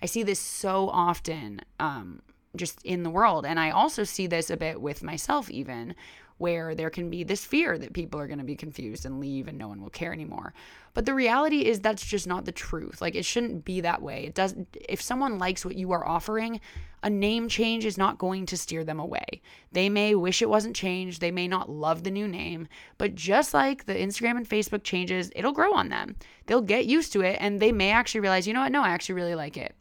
I 0.02 0.06
see 0.06 0.24
this 0.24 0.40
so 0.40 0.88
often 0.88 1.61
um, 1.78 2.20
just 2.56 2.82
in 2.84 3.04
the 3.04 3.11
world. 3.11 3.46
And 3.46 3.61
I 3.61 3.70
also 3.70 4.02
see 4.02 4.26
this 4.26 4.50
a 4.50 4.56
bit 4.56 4.80
with 4.80 5.04
myself, 5.04 5.50
even 5.50 5.94
where 6.38 6.74
there 6.74 6.90
can 6.90 7.11
be 7.11 7.24
this 7.24 7.44
fear 7.44 7.77
that 7.77 7.92
people 7.92 8.18
are 8.18 8.27
going 8.27 8.38
to 8.38 8.44
be 8.44 8.57
confused 8.57 9.05
and 9.05 9.20
leave 9.20 9.48
and 9.48 9.59
no 9.59 9.68
one 9.68 9.83
will 9.83 9.90
care 9.90 10.12
anymore. 10.12 10.55
But 10.94 11.05
the 11.05 11.14
reality 11.14 11.66
is 11.66 11.81
that's 11.81 12.05
just 12.05 12.27
not 12.27 12.44
the 12.44 12.53
truth. 12.53 13.01
Like 13.01 13.14
it 13.14 13.24
shouldn't 13.24 13.64
be 13.64 13.81
that 13.83 14.03
way. 14.03 14.24
It 14.24 14.35
doesn't 14.35 14.77
if 14.88 15.03
someone 15.03 15.38
likes 15.38 15.64
what 15.64 15.77
you 15.77 15.92
are 15.92 16.07
offering, 16.07 16.61
a 17.03 17.11
name 17.11 17.48
change 17.48 17.85
is 17.85 17.98
not 17.98 18.18
going 18.18 18.46
to 18.46 18.57
steer 18.57 18.85
them 18.85 18.98
away. 18.98 19.42
They 19.72 19.88
may 19.88 20.14
wish 20.14 20.40
it 20.42 20.48
wasn't 20.48 20.77
changed, 20.77 21.20
they 21.20 21.31
may 21.31 21.46
not 21.46 21.70
love 21.70 22.03
the 22.03 22.11
new 22.11 22.27
name, 22.27 22.68
but 22.96 23.14
just 23.14 23.53
like 23.53 23.85
the 23.85 23.94
Instagram 23.94 24.37
and 24.37 24.48
Facebook 24.48 24.83
changes, 24.83 25.31
it'll 25.37 25.53
grow 25.53 25.72
on 25.74 25.88
them. 25.88 26.16
They'll 26.46 26.61
get 26.61 26.87
used 26.87 27.12
to 27.12 27.20
it 27.20 27.37
and 27.40 27.61
they 27.61 27.72
may 27.72 27.90
actually 27.90 28.20
realize, 28.20 28.46
"You 28.46 28.55
know 28.55 28.62
what? 28.62 28.72
No, 28.72 28.83
I 28.83 28.90
actually 28.90 29.16
really 29.16 29.35
like 29.35 29.57
it." 29.57 29.74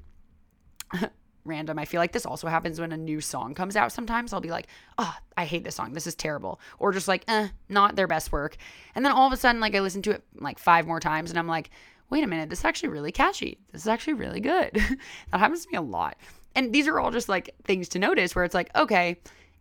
random. 1.47 1.79
I 1.79 1.85
feel 1.85 1.99
like 1.99 2.11
this 2.11 2.25
also 2.25 2.47
happens 2.47 2.79
when 2.79 2.91
a 2.91 2.97
new 2.97 3.21
song 3.21 3.53
comes 3.53 3.75
out 3.75 3.91
sometimes. 3.91 4.33
I'll 4.33 4.41
be 4.41 4.51
like, 4.51 4.67
oh, 4.97 5.15
I 5.35 5.45
hate 5.45 5.63
this 5.63 5.75
song. 5.75 5.93
This 5.93 6.07
is 6.07 6.15
terrible. 6.15 6.59
Or 6.79 6.91
just 6.91 7.07
like, 7.07 7.23
eh, 7.27 7.49
not 7.69 7.95
their 7.95 8.07
best 8.07 8.31
work. 8.31 8.57
And 8.95 9.05
then 9.05 9.11
all 9.11 9.27
of 9.27 9.33
a 9.33 9.37
sudden, 9.37 9.61
like, 9.61 9.75
I 9.75 9.79
listen 9.79 10.01
to 10.03 10.11
it 10.11 10.23
like 10.35 10.59
five 10.59 10.85
more 10.85 10.99
times 10.99 11.29
and 11.29 11.39
I'm 11.39 11.47
like, 11.47 11.69
wait 12.09 12.23
a 12.23 12.27
minute, 12.27 12.49
this 12.49 12.59
is 12.59 12.65
actually 12.65 12.89
really 12.89 13.11
catchy. 13.11 13.57
This 13.71 13.81
is 13.81 13.87
actually 13.87 14.13
really 14.13 14.39
good. 14.39 14.71
that 15.31 15.39
happens 15.39 15.65
to 15.65 15.71
me 15.71 15.77
a 15.77 15.81
lot. 15.81 16.17
And 16.55 16.73
these 16.73 16.87
are 16.87 16.99
all 16.99 17.11
just 17.11 17.29
like 17.29 17.53
things 17.63 17.89
to 17.89 17.99
notice 17.99 18.35
where 18.35 18.45
it's 18.45 18.55
like, 18.55 18.75
okay, 18.75 19.17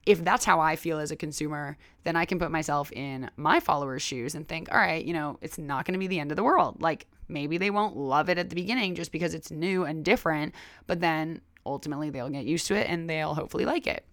if 0.07 0.22
that's 0.25 0.44
how 0.44 0.61
I 0.61 0.77
feel 0.77 1.01
as 1.01 1.11
a 1.11 1.16
consumer, 1.16 1.77
then 2.05 2.14
I 2.14 2.25
can 2.25 2.38
put 2.38 2.53
myself 2.53 2.92
in 2.92 3.29
my 3.37 3.59
followers' 3.59 4.03
shoes 4.03 4.37
and 4.37 4.46
think, 4.46 4.72
all 4.72 4.79
right, 4.79 5.05
you 5.05 5.12
know, 5.12 5.37
it's 5.42 5.59
not 5.59 5.85
going 5.85 5.94
to 5.94 5.99
be 5.99 6.07
the 6.07 6.20
end 6.20 6.31
of 6.31 6.37
the 6.37 6.44
world. 6.44 6.81
Like 6.81 7.07
maybe 7.29 7.59
they 7.59 7.70
won't 7.70 7.96
love 7.96 8.29
it 8.29 8.38
at 8.38 8.49
the 8.49 8.55
beginning 8.55 8.94
just 8.94 9.11
because 9.11 9.35
it's 9.35 9.51
new 9.51 9.85
and 9.85 10.05
different, 10.05 10.55
but 10.87 11.01
then 11.01 11.40
ultimately 11.67 12.11
they'll 12.11 12.31
get 12.31 12.45
used 12.45 12.67
to 12.69 12.75
it 12.75 12.89
and 12.89 13.09
they'll 13.09 13.35
hopefully 13.35 13.65
like 13.65 13.87
it. 13.87 14.05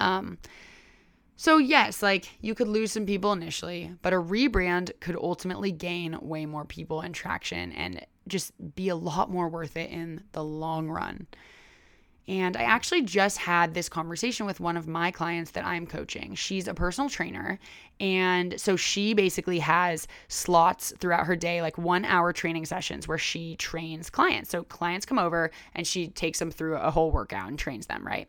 Um, 0.00 0.38
so, 1.36 1.58
yes, 1.58 2.02
like 2.02 2.30
you 2.40 2.54
could 2.54 2.68
lose 2.68 2.92
some 2.92 3.06
people 3.06 3.32
initially, 3.32 3.92
but 4.02 4.12
a 4.12 4.16
rebrand 4.16 4.92
could 5.00 5.16
ultimately 5.16 5.72
gain 5.72 6.16
way 6.20 6.46
more 6.46 6.64
people 6.64 7.00
and 7.00 7.14
traction 7.14 7.72
and 7.72 8.06
just 8.28 8.52
be 8.74 8.88
a 8.88 8.96
lot 8.96 9.30
more 9.30 9.48
worth 9.48 9.76
it 9.76 9.90
in 9.90 10.22
the 10.32 10.44
long 10.44 10.88
run. 10.88 11.26
And 12.26 12.56
I 12.56 12.62
actually 12.62 13.02
just 13.02 13.36
had 13.38 13.74
this 13.74 13.88
conversation 13.88 14.46
with 14.46 14.58
one 14.58 14.76
of 14.76 14.88
my 14.88 15.10
clients 15.10 15.50
that 15.52 15.64
I'm 15.64 15.86
coaching. 15.86 16.34
She's 16.34 16.66
a 16.66 16.74
personal 16.74 17.10
trainer. 17.10 17.58
And 18.00 18.58
so 18.58 18.76
she 18.76 19.12
basically 19.12 19.58
has 19.58 20.08
slots 20.28 20.92
throughout 20.98 21.26
her 21.26 21.36
day, 21.36 21.60
like 21.60 21.76
one 21.76 22.04
hour 22.04 22.32
training 22.32 22.64
sessions 22.64 23.06
where 23.06 23.18
she 23.18 23.56
trains 23.56 24.08
clients. 24.08 24.50
So 24.50 24.62
clients 24.64 25.04
come 25.04 25.18
over 25.18 25.50
and 25.74 25.86
she 25.86 26.08
takes 26.08 26.38
them 26.38 26.50
through 26.50 26.76
a 26.76 26.90
whole 26.90 27.10
workout 27.10 27.48
and 27.48 27.58
trains 27.58 27.86
them, 27.86 28.06
right? 28.06 28.28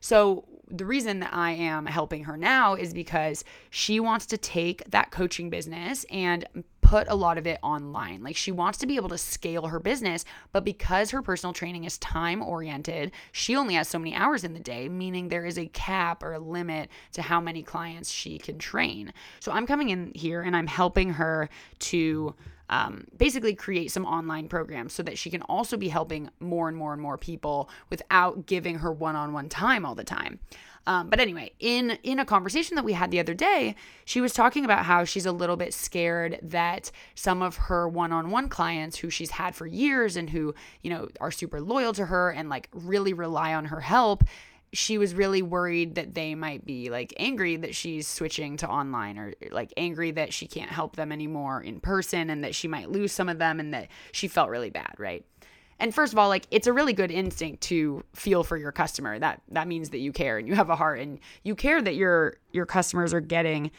So 0.00 0.44
the 0.70 0.84
reason 0.84 1.20
that 1.20 1.32
I 1.32 1.52
am 1.52 1.86
helping 1.86 2.24
her 2.24 2.36
now 2.36 2.74
is 2.74 2.92
because 2.92 3.44
she 3.70 4.00
wants 4.00 4.26
to 4.26 4.38
take 4.38 4.88
that 4.90 5.10
coaching 5.10 5.50
business 5.50 6.04
and 6.10 6.46
put 6.80 7.06
a 7.08 7.14
lot 7.14 7.36
of 7.36 7.46
it 7.46 7.58
online. 7.62 8.22
Like 8.22 8.36
she 8.36 8.50
wants 8.50 8.78
to 8.78 8.86
be 8.86 8.96
able 8.96 9.10
to 9.10 9.18
scale 9.18 9.66
her 9.66 9.78
business, 9.78 10.24
but 10.52 10.64
because 10.64 11.10
her 11.10 11.20
personal 11.20 11.52
training 11.52 11.84
is 11.84 11.98
time 11.98 12.42
oriented, 12.42 13.12
she 13.30 13.54
only 13.56 13.74
has 13.74 13.88
so 13.88 13.98
many 13.98 14.14
hours 14.14 14.42
in 14.42 14.54
the 14.54 14.60
day, 14.60 14.88
meaning 14.88 15.28
there 15.28 15.44
is 15.44 15.58
a 15.58 15.66
cap 15.66 16.22
or 16.22 16.32
a 16.32 16.38
limit 16.38 16.88
to 17.12 17.20
how 17.20 17.40
many 17.40 17.62
clients 17.62 18.10
she 18.10 18.38
can 18.38 18.58
train. 18.58 19.12
So 19.40 19.52
I'm 19.52 19.66
coming 19.66 19.90
in 19.90 20.12
here 20.14 20.40
and 20.40 20.56
I'm 20.56 20.66
helping 20.66 21.10
her 21.10 21.50
to 21.80 22.34
um, 22.68 23.06
basically 23.16 23.54
create 23.54 23.90
some 23.90 24.04
online 24.04 24.48
programs 24.48 24.92
so 24.92 25.02
that 25.02 25.18
she 25.18 25.30
can 25.30 25.42
also 25.42 25.76
be 25.76 25.88
helping 25.88 26.30
more 26.40 26.68
and 26.68 26.76
more 26.76 26.92
and 26.92 27.00
more 27.00 27.18
people 27.18 27.68
without 27.90 28.46
giving 28.46 28.78
her 28.78 28.92
one-on-one 28.92 29.48
time 29.48 29.86
all 29.86 29.94
the 29.94 30.04
time. 30.04 30.40
Um, 30.86 31.10
but 31.10 31.20
anyway, 31.20 31.52
in 31.60 31.98
in 32.02 32.18
a 32.18 32.24
conversation 32.24 32.74
that 32.76 32.84
we 32.84 32.94
had 32.94 33.10
the 33.10 33.20
other 33.20 33.34
day, 33.34 33.74
she 34.06 34.22
was 34.22 34.32
talking 34.32 34.64
about 34.64 34.86
how 34.86 35.04
she's 35.04 35.26
a 35.26 35.32
little 35.32 35.56
bit 35.56 35.74
scared 35.74 36.38
that 36.42 36.90
some 37.14 37.42
of 37.42 37.56
her 37.56 37.86
one-on-one 37.86 38.48
clients 38.48 38.96
who 38.96 39.10
she's 39.10 39.32
had 39.32 39.54
for 39.54 39.66
years 39.66 40.16
and 40.16 40.30
who 40.30 40.54
you 40.80 40.88
know 40.88 41.08
are 41.20 41.30
super 41.30 41.60
loyal 41.60 41.92
to 41.92 42.06
her 42.06 42.30
and 42.30 42.48
like 42.48 42.70
really 42.72 43.12
rely 43.12 43.52
on 43.52 43.66
her 43.66 43.80
help 43.80 44.24
she 44.72 44.98
was 44.98 45.14
really 45.14 45.42
worried 45.42 45.94
that 45.94 46.14
they 46.14 46.34
might 46.34 46.64
be 46.64 46.90
like 46.90 47.14
angry 47.16 47.56
that 47.56 47.74
she's 47.74 48.06
switching 48.06 48.56
to 48.58 48.68
online 48.68 49.18
or 49.18 49.32
like 49.50 49.72
angry 49.76 50.10
that 50.10 50.32
she 50.32 50.46
can't 50.46 50.70
help 50.70 50.96
them 50.96 51.10
anymore 51.10 51.62
in 51.62 51.80
person 51.80 52.28
and 52.30 52.44
that 52.44 52.54
she 52.54 52.68
might 52.68 52.90
lose 52.90 53.12
some 53.12 53.28
of 53.28 53.38
them 53.38 53.60
and 53.60 53.72
that 53.72 53.88
she 54.12 54.28
felt 54.28 54.50
really 54.50 54.70
bad, 54.70 54.94
right? 54.98 55.24
And 55.78 55.94
first 55.94 56.12
of 56.12 56.18
all, 56.18 56.28
like 56.28 56.46
it's 56.50 56.66
a 56.66 56.72
really 56.72 56.92
good 56.92 57.10
instinct 57.10 57.62
to 57.62 58.04
feel 58.14 58.42
for 58.44 58.56
your 58.56 58.72
customer. 58.72 59.18
That 59.18 59.40
that 59.50 59.68
means 59.68 59.90
that 59.90 59.98
you 59.98 60.12
care 60.12 60.38
and 60.38 60.46
you 60.46 60.54
have 60.54 60.70
a 60.70 60.76
heart 60.76 60.98
and 60.98 61.18
you 61.44 61.54
care 61.54 61.80
that 61.80 61.94
your 61.94 62.36
your 62.52 62.66
customers 62.66 63.14
are 63.14 63.20
getting 63.20 63.70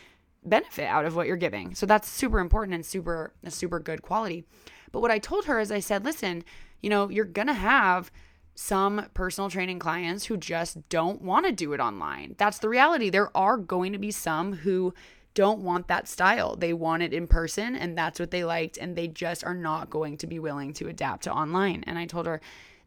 benefit 0.45 0.85
out 0.85 1.05
of 1.05 1.15
what 1.15 1.27
you're 1.27 1.37
giving. 1.37 1.75
So 1.75 1.85
that's 1.85 2.07
super 2.07 2.39
important 2.39 2.73
and 2.73 2.85
super 2.85 3.33
a 3.43 3.51
super 3.51 3.79
good 3.79 4.01
quality. 4.01 4.45
But 4.91 5.01
what 5.01 5.11
I 5.11 5.19
told 5.19 5.45
her 5.45 5.59
is 5.59 5.71
I 5.71 5.81
said, 5.81 6.05
"Listen, 6.05 6.43
you 6.81 6.89
know, 6.89 7.09
you're 7.09 7.25
going 7.25 7.47
to 7.47 7.53
have 7.53 8.11
some 8.55 9.05
personal 9.13 9.49
training 9.49 9.79
clients 9.79 10.25
who 10.25 10.37
just 10.37 10.89
don't 10.89 11.21
want 11.21 11.45
to 11.45 11.51
do 11.51 11.73
it 11.73 11.79
online. 11.79 12.35
That's 12.37 12.59
the 12.59 12.69
reality. 12.69 13.09
There 13.09 13.35
are 13.35 13.57
going 13.57 13.93
to 13.93 13.99
be 13.99 14.11
some 14.11 14.53
who 14.53 14.93
don't 15.33 15.61
want 15.61 15.87
that 15.87 16.07
style. 16.07 16.55
They 16.55 16.73
want 16.73 17.03
it 17.03 17.13
in 17.13 17.27
person 17.27 17.75
and 17.75 17.97
that's 17.97 18.19
what 18.19 18.31
they 18.31 18.43
liked 18.43 18.77
and 18.77 18.95
they 18.95 19.07
just 19.07 19.43
are 19.43 19.53
not 19.53 19.89
going 19.89 20.17
to 20.17 20.27
be 20.27 20.39
willing 20.39 20.73
to 20.73 20.87
adapt 20.87 21.23
to 21.23 21.31
online. 21.31 21.83
And 21.87 21.97
I 21.97 22.05
told 22.05 22.25
her 22.25 22.41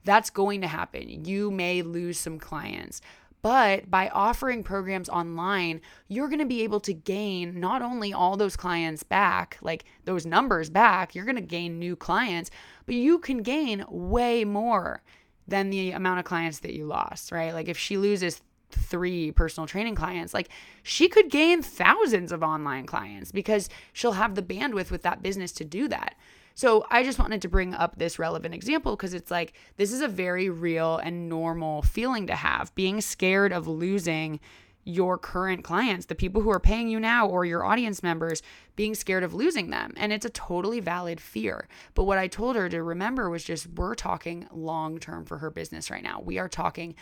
that's 0.05 0.31
going 0.31 0.61
to 0.61 0.67
happen. 0.67 1.25
You 1.25 1.51
may 1.51 1.83
lose 1.83 2.19
some 2.19 2.39
clients. 2.39 3.01
But 3.43 3.91
by 3.91 4.09
offering 4.09 4.63
programs 4.63 5.09
online, 5.09 5.81
you're 6.07 6.29
going 6.29 6.39
to 6.39 6.45
be 6.45 6.63
able 6.63 6.79
to 6.81 6.95
gain 6.95 7.59
not 7.59 7.83
only 7.83 8.13
all 8.13 8.37
those 8.37 8.57
clients 8.57 9.03
back, 9.03 9.59
like 9.61 9.85
those 10.05 10.25
numbers 10.25 10.71
back, 10.71 11.15
you're 11.15 11.25
going 11.25 11.37
to 11.37 11.43
gain 11.43 11.79
new 11.79 11.97
clients, 11.97 12.53
but 12.87 12.95
you 12.95 13.19
can 13.19 13.43
gain 13.43 13.85
way 13.89 14.45
more 14.45 15.03
than 15.47 15.71
the 15.71 15.91
amount 15.93 16.19
of 16.19 16.25
clients 16.25 16.61
that 16.61 16.75
you 16.75 16.87
lost, 16.87 17.33
right? 17.33 17.53
Like 17.53 17.69
if 17.69 17.79
she 17.79 17.97
loses 17.97 18.41
three 18.71 19.33
personal 19.33 19.67
training 19.67 19.95
clients, 19.95 20.33
like 20.33 20.49
she 20.83 21.09
could 21.09 21.31
gain 21.31 21.63
thousands 21.63 22.33
of 22.33 22.43
online 22.43 22.87
clients 22.87 23.33
because 23.33 23.69
she'll 23.93 24.13
have 24.13 24.35
the 24.35 24.43
bandwidth 24.43 24.91
with 24.91 25.03
that 25.03 25.23
business 25.23 25.53
to 25.53 25.65
do 25.65 25.89
that. 25.89 26.15
So 26.55 26.87
I 26.91 27.03
just 27.03 27.19
wanted 27.19 27.43
to 27.43 27.49
bring 27.49 27.75
up 27.75 27.97
this 27.97 28.19
relevant 28.19 28.55
example 28.55 28.95
because 28.95 29.15
it's 29.15 29.31
like 29.31 29.55
this 29.77 29.93
is 29.93 30.01
a 30.01 30.09
very 30.09 30.51
real 30.51 30.99
and 30.99 31.29
normal 31.29 31.83
feeling 31.83 32.27
to 32.27 32.35
have 32.35 32.75
being 32.75 33.01
scared 33.01 33.53
of 33.53 33.67
losing 33.67 34.39
your 34.85 35.17
current 35.17 35.63
clients, 35.63 36.07
the 36.07 36.15
people 36.15 36.43
who 36.43 36.51
are 36.51 36.61
paying 36.61 36.89
you 36.89 36.99
now, 36.99 37.27
or 37.27 37.45
your 37.45 37.65
audience 37.65 38.03
members, 38.03 38.43
being 38.75 38.95
scared 38.95 39.23
of 39.23 39.35
losing 39.35 39.71
them. 39.71 39.93
And 39.97 40.13
it's 40.13 40.27
a 40.27 40.31
totally 40.31 40.81
valid 40.81 41.21
fear. 41.21 41.69
But 41.95 42.05
what 42.05 42.19
I 42.19 42.27
told 42.27 42.57
her 42.57 42.69
to 42.69 42.83
remember 42.83 43.31
was 43.31 43.45
just 43.45 43.69
we're 43.69 43.95
talking 43.95 44.49
long 44.53 44.99
term 44.99 45.25
for 45.25 45.39
her 45.39 45.51
business 45.51 45.91
right 45.91 46.03
now. 46.03 46.21
We 46.21 46.39
are 46.39 46.49
talking 46.49 46.95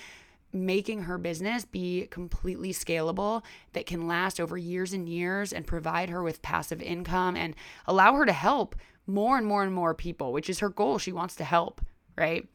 making 0.53 1.03
her 1.03 1.17
business 1.17 1.65
be 1.65 2.07
completely 2.11 2.73
scalable 2.73 3.43
that 3.73 3.87
can 3.87 4.09
last 4.09 4.41
over 4.41 4.59
years 4.59 4.93
and 4.93 5.09
years 5.09 5.53
and 5.53 5.67
provide 5.67 6.11
her 6.11 6.23
with 6.23 6.43
passive 6.43 6.83
income 6.83 7.37
and 7.37 7.55
allow 7.87 8.15
her 8.15 8.27
to 8.27 8.33
help 8.33 8.75
more 9.07 9.39
and 9.39 9.47
more 9.47 9.63
and 9.63 9.73
more 9.73 9.95
people, 9.95 10.33
which 10.33 10.51
is 10.51 10.59
her 10.59 10.69
goal. 10.69 10.99
She 10.99 11.13
wants 11.13 11.37
to 11.37 11.45
help, 11.45 11.81
right? 12.17 12.47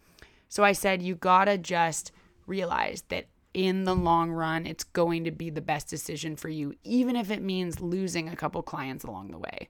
So 0.49 0.63
I 0.63 0.73
said, 0.73 1.01
you 1.01 1.15
gotta 1.15 1.57
just 1.57 2.11
realize 2.47 3.03
that 3.09 3.28
in 3.56 3.86
the 3.86 3.95
long 3.95 4.32
run, 4.32 4.68
it's 4.68 4.84
going 4.84 5.24
to 5.24 5.32
be 5.32 5.49
the 5.49 5.62
best 5.62 5.88
decision 5.88 6.36
for 6.36 6.49
you, 6.49 6.76
even 6.84 7.16
if 7.16 7.32
it 7.32 7.41
means 7.41 7.80
losing 7.80 8.28
a 8.28 8.36
couple 8.36 8.62
clients 8.62 9.06
along 9.06 9.32
the 9.32 9.38
way. 9.38 9.70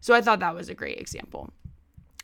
So 0.00 0.14
I 0.14 0.20
thought 0.20 0.40
that 0.40 0.54
was 0.54 0.68
a 0.68 0.74
great 0.74 0.98
example. 0.98 1.50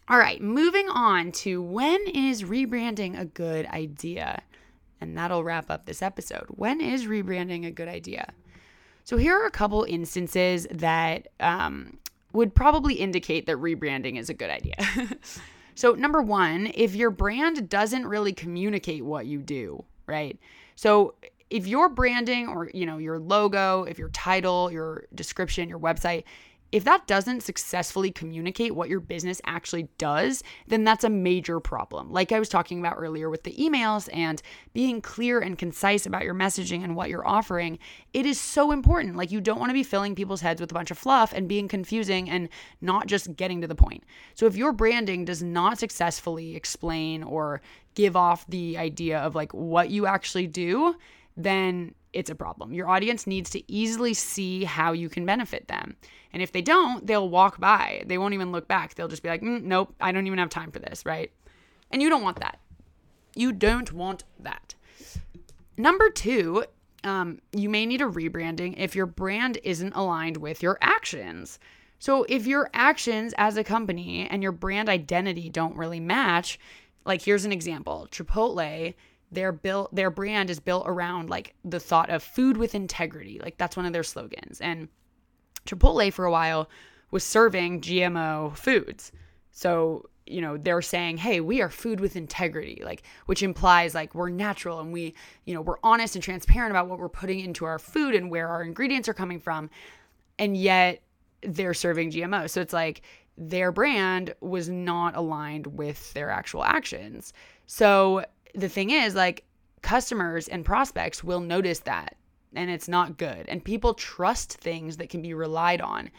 All 0.09 0.19
right, 0.19 0.43
moving 0.43 0.89
on 0.91 1.33
to 1.33 1.63
when 1.63 1.99
is 2.15 2.43
rebranding 2.43 3.19
a 3.19 3.25
good 3.25 3.65
idea? 3.67 4.43
And 5.01 5.17
that'll 5.17 5.43
wrap 5.43 5.71
up 5.71 5.87
this 5.87 6.03
episode. 6.03 6.45
When 6.49 6.83
is 6.83 7.07
rebranding 7.07 7.67
a 7.67 7.71
good 7.71 7.89
idea? 7.89 8.35
So 9.05 9.17
here 9.17 9.35
are 9.41 9.47
a 9.47 9.51
couple 9.51 9.85
instances 9.85 10.67
that 10.71 11.29
um, 11.41 11.99
would 12.35 12.55
probably 12.55 12.95
indicate 12.95 13.47
that 13.47 13.57
rebranding 13.57 14.19
is 14.19 14.29
a 14.29 14.35
good 14.35 14.51
idea. 14.51 14.75
so, 15.75 15.93
number 15.93 16.21
one, 16.21 16.71
if 16.75 16.95
your 16.95 17.11
brand 17.11 17.71
doesn't 17.71 18.07
really 18.07 18.35
communicate 18.35 19.03
what 19.03 19.25
you 19.25 19.39
do, 19.41 19.83
right? 20.07 20.39
So 20.77 21.15
if 21.51 21.67
your 21.67 21.89
branding 21.89 22.49
or 22.49 22.71
you 22.73 22.87
know 22.87 22.99
your 22.99 23.19
logo, 23.19 23.85
if 23.85 23.99
your 23.99 24.11
title, 24.11 24.71
your 24.71 25.05
description, 25.15 25.69
your 25.69 25.81
website, 25.81 26.25
if 26.73 26.85
that 26.85 27.07
doesn't 27.07 27.43
successfully 27.43 28.13
communicate 28.13 28.75
what 28.75 28.89
your 28.89 29.01
business 29.01 29.41
actually 29.45 29.89
does, 29.99 30.43
then 30.69 30.85
that's 30.85 31.03
a 31.03 31.11
major 31.11 31.59
problem. 31.59 32.13
Like 32.13 32.31
I 32.31 32.39
was 32.39 32.49
talking 32.49 32.79
about 32.79 32.97
earlier 32.97 33.29
with 33.29 33.43
the 33.43 33.55
emails 33.55 34.09
and 34.13 34.41
being 34.73 35.01
clear 35.01 35.41
and 35.41 35.59
concise 35.59 36.07
about 36.07 36.23
your 36.23 36.35
messaging 36.35 36.85
and 36.85 36.95
what 36.95 37.09
you're 37.09 37.27
offering, 37.27 37.79
it 38.15 38.25
is 38.25 38.41
so 38.41 38.71
important. 38.71 39.17
Like 39.17 39.33
you 39.33 39.41
don't 39.41 39.59
want 39.59 39.71
to 39.71 39.75
be 39.75 39.83
filling 39.83 40.15
people's 40.15 40.43
heads 40.43 40.61
with 40.61 40.71
a 40.71 40.75
bunch 40.75 40.93
of 40.93 40.99
fluff 40.99 41.33
and 41.33 41.49
being 41.49 41.67
confusing 41.67 42.31
and 42.31 42.49
not 42.81 43.09
just 43.09 43.35
getting 43.35 43.61
to 43.63 43.67
the 43.67 43.75
point. 43.75 44.05
So 44.35 44.47
if 44.47 44.57
your 44.57 44.73
branding 44.73 45.25
does 45.25 45.43
not 45.43 45.79
successfully 45.79 46.55
explain 46.55 47.25
or 47.25 47.63
give 47.95 48.17
off 48.17 48.47
the 48.49 48.79
idea 48.79 49.19
of 49.19 49.35
like 49.35 49.53
what 49.53 49.91
you 49.91 50.07
actually 50.07 50.47
do, 50.47 50.95
then 51.37 51.95
it's 52.13 52.31
a 52.31 52.35
problem. 52.35 52.73
Your 52.73 52.89
audience 52.89 53.27
needs 53.27 53.51
to 53.51 53.73
easily 53.73 54.15
see 54.15 54.65
how 54.65 54.93
you 54.93 55.09
can 55.09 55.25
benefit 55.25 55.69
them. 55.69 55.97
And 56.33 56.43
if 56.43 56.53
they 56.53 56.63
don't, 56.63 57.07
they'll 57.07 57.29
walk 57.29 57.61
by. 57.61 58.05
They 58.07 58.19
won't 58.19 58.35
even 58.35 58.53
look 58.53 58.69
back. 58.69 58.95
They'll 58.95 59.09
just 59.09 59.23
be 59.23 59.29
like, 59.29 59.43
mm, 59.43 59.63
nope, 59.63 59.95
I 60.01 60.13
don't 60.13 60.27
even 60.27 60.39
have 60.39 60.51
time 60.51 60.71
for 60.71 60.79
this, 60.79 61.05
right? 61.07 61.31
And 61.91 62.03
you 62.03 62.09
don't 62.09 62.23
want 62.23 62.41
that. 62.41 62.59
You 63.35 63.53
don't 63.53 63.93
want 63.93 64.25
that. 64.41 64.75
Number 65.77 66.11
two, 66.11 66.65
um, 67.05 67.41
you 67.53 67.69
may 67.69 67.87
need 67.87 68.03
a 68.03 68.07
rebranding 68.07 68.75
if 68.77 68.95
your 68.95 69.07
brand 69.07 69.59
isn't 69.63 69.95
aligned 69.95 70.37
with 70.37 70.63
your 70.63 70.79
actions. 70.83 71.59
So 71.99 72.25
if 72.29 72.47
your 72.47 72.71
actions 72.73 73.35
as 73.37 73.57
a 73.57 73.65
company 73.65 74.27
and 74.29 74.43
your 74.43 74.53
brand 74.53 74.89
identity 74.89 75.49
don't 75.49 75.77
really 75.77 76.01
match, 76.01 76.59
like 77.05 77.23
here's 77.23 77.45
an 77.45 77.53
example. 77.53 78.09
Chipotle, 78.11 78.95
their 79.33 79.53
built 79.53 79.95
their 79.95 80.11
brand 80.11 80.51
is 80.51 80.61
built 80.61 80.85
around 80.87 81.31
like 81.31 81.55
the 81.65 81.81
thought 81.81 82.11
of 82.11 82.23
food 82.23 82.57
with 82.57 82.75
integrity. 82.75 83.41
Like 83.43 83.59
that's 83.59 83.77
one 83.77 83.87
of 83.87 83.93
their 83.93 84.03
slogans. 84.03 84.61
And 84.61 84.89
Chipotle 85.67 86.13
for 86.13 86.25
a 86.25 86.31
while 86.31 86.69
was 87.11 87.25
serving 87.25 87.81
GMO 87.81 88.57
foods. 88.57 89.13
So, 89.53 90.09
you 90.27 90.41
know, 90.41 90.57
they're 90.57 90.83
saying, 90.83 91.19
"Hey, 91.19 91.41
we 91.41 91.61
are 91.61 91.71
food 91.71 92.01
with 92.01 92.17
integrity," 92.17 92.83
like 92.85 93.03
which 93.27 93.43
implies 93.43 93.95
like 93.95 94.15
we're 94.15 94.31
natural 94.31 94.81
and 94.81 94.93
we, 94.93 95.15
you 95.45 95.55
know, 95.55 95.61
we're 95.61 95.79
honest 95.83 96.15
and 96.15 96.23
transparent 96.23 96.71
about 96.71 96.89
what 96.89 96.99
we're 96.99 97.09
putting 97.09 97.41
into 97.41 97.65
our 97.65 97.79
food 97.79 98.15
and 98.15 98.31
where 98.31 98.49
our 98.49 98.63
ingredients 98.63 99.09
are 99.09 99.15
coming 99.15 99.41
from. 99.41 99.71
And 100.39 100.57
yet 100.57 101.03
they're 101.43 101.75
serving 101.75 102.11
GMO. 102.11 102.49
So 102.49 102.61
it's 102.61 102.73
like 102.73 103.03
their 103.37 103.73
brand 103.73 104.35
was 104.41 104.69
not 104.69 105.17
aligned 105.17 105.67
with 105.67 106.13
their 106.13 106.31
actual 106.31 106.65
actions. 106.65 107.33
So 107.67 108.25
the 108.55 108.69
thing 108.69 108.91
is, 108.91 109.15
like, 109.15 109.45
customers 109.83 110.49
and 110.49 110.65
prospects 110.65 111.25
will 111.25 111.41
notice 111.41 111.81
that 111.81 112.17
and 112.55 112.71
it's 112.71 112.89
not 112.89 113.17
good. 113.17 113.49
And 113.49 113.65
people 113.65 113.95
trust 113.95 114.55
things 114.55 114.97
that 114.97 115.09
can 115.09 115.23
be 115.23 115.35
relied 115.35 115.81
on. 115.81 116.11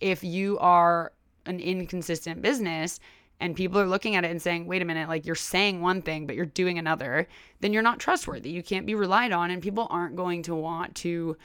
If 0.00 0.22
you 0.22 0.58
are 0.58 1.12
an 1.46 1.60
inconsistent 1.60 2.42
business 2.42 3.00
and 3.40 3.56
people 3.56 3.80
are 3.80 3.86
looking 3.86 4.14
at 4.14 4.24
it 4.24 4.30
and 4.30 4.40
saying, 4.40 4.66
wait 4.66 4.82
a 4.82 4.84
minute, 4.84 5.08
like 5.08 5.26
you're 5.26 5.34
saying 5.34 5.80
one 5.80 6.02
thing, 6.02 6.26
but 6.26 6.36
you're 6.36 6.46
doing 6.46 6.78
another, 6.78 7.26
then 7.60 7.72
you're 7.72 7.82
not 7.82 7.98
trustworthy. 7.98 8.50
You 8.50 8.62
can't 8.62 8.86
be 8.86 8.94
relied 8.94 9.32
on, 9.32 9.50
and 9.50 9.62
people 9.62 9.88
aren't 9.90 10.16
going 10.16 10.42
to 10.44 10.54
want 10.54 10.94
to 10.96 11.36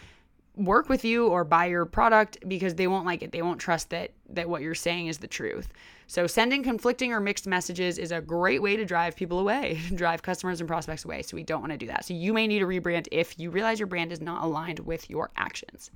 work 0.57 0.89
with 0.89 1.05
you 1.05 1.27
or 1.27 1.43
buy 1.43 1.65
your 1.65 1.85
product 1.85 2.37
because 2.47 2.75
they 2.75 2.87
won't 2.87 3.05
like 3.05 3.21
it. 3.21 3.31
They 3.31 3.41
won't 3.41 3.59
trust 3.59 3.89
that 3.91 4.11
that 4.29 4.49
what 4.49 4.61
you're 4.61 4.75
saying 4.75 5.07
is 5.07 5.19
the 5.19 5.27
truth. 5.27 5.69
So 6.07 6.25
sending 6.25 6.63
conflicting 6.63 7.13
or 7.13 7.19
mixed 7.19 7.47
messages 7.47 7.97
is 7.97 8.11
a 8.11 8.21
great 8.21 8.61
way 8.61 8.75
to 8.75 8.85
drive 8.85 9.15
people 9.15 9.39
away, 9.39 9.79
drive 9.95 10.21
customers 10.21 10.59
and 10.59 10.67
prospects 10.67 11.05
away. 11.05 11.21
So 11.21 11.35
we 11.35 11.43
don't 11.43 11.61
want 11.61 11.71
to 11.71 11.77
do 11.77 11.87
that. 11.87 12.05
So 12.05 12.13
you 12.13 12.33
may 12.33 12.47
need 12.47 12.61
a 12.61 12.65
rebrand 12.65 13.07
if 13.11 13.39
you 13.39 13.51
realize 13.51 13.79
your 13.79 13.87
brand 13.87 14.11
is 14.11 14.21
not 14.21 14.43
aligned 14.43 14.79
with 14.79 15.09
your 15.09 15.31
actions. 15.35 15.91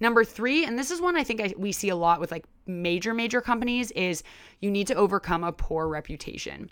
Number 0.00 0.24
three, 0.24 0.64
and 0.64 0.78
this 0.78 0.90
is 0.90 1.00
one 1.00 1.16
I 1.16 1.24
think 1.24 1.40
I, 1.40 1.54
we 1.56 1.72
see 1.72 1.88
a 1.88 1.96
lot 1.96 2.20
with 2.20 2.32
like 2.32 2.44
major, 2.66 3.14
major 3.14 3.40
companies, 3.40 3.90
is 3.92 4.22
you 4.60 4.70
need 4.70 4.88
to 4.88 4.94
overcome 4.94 5.44
a 5.44 5.52
poor 5.52 5.88
reputation. 5.88 6.70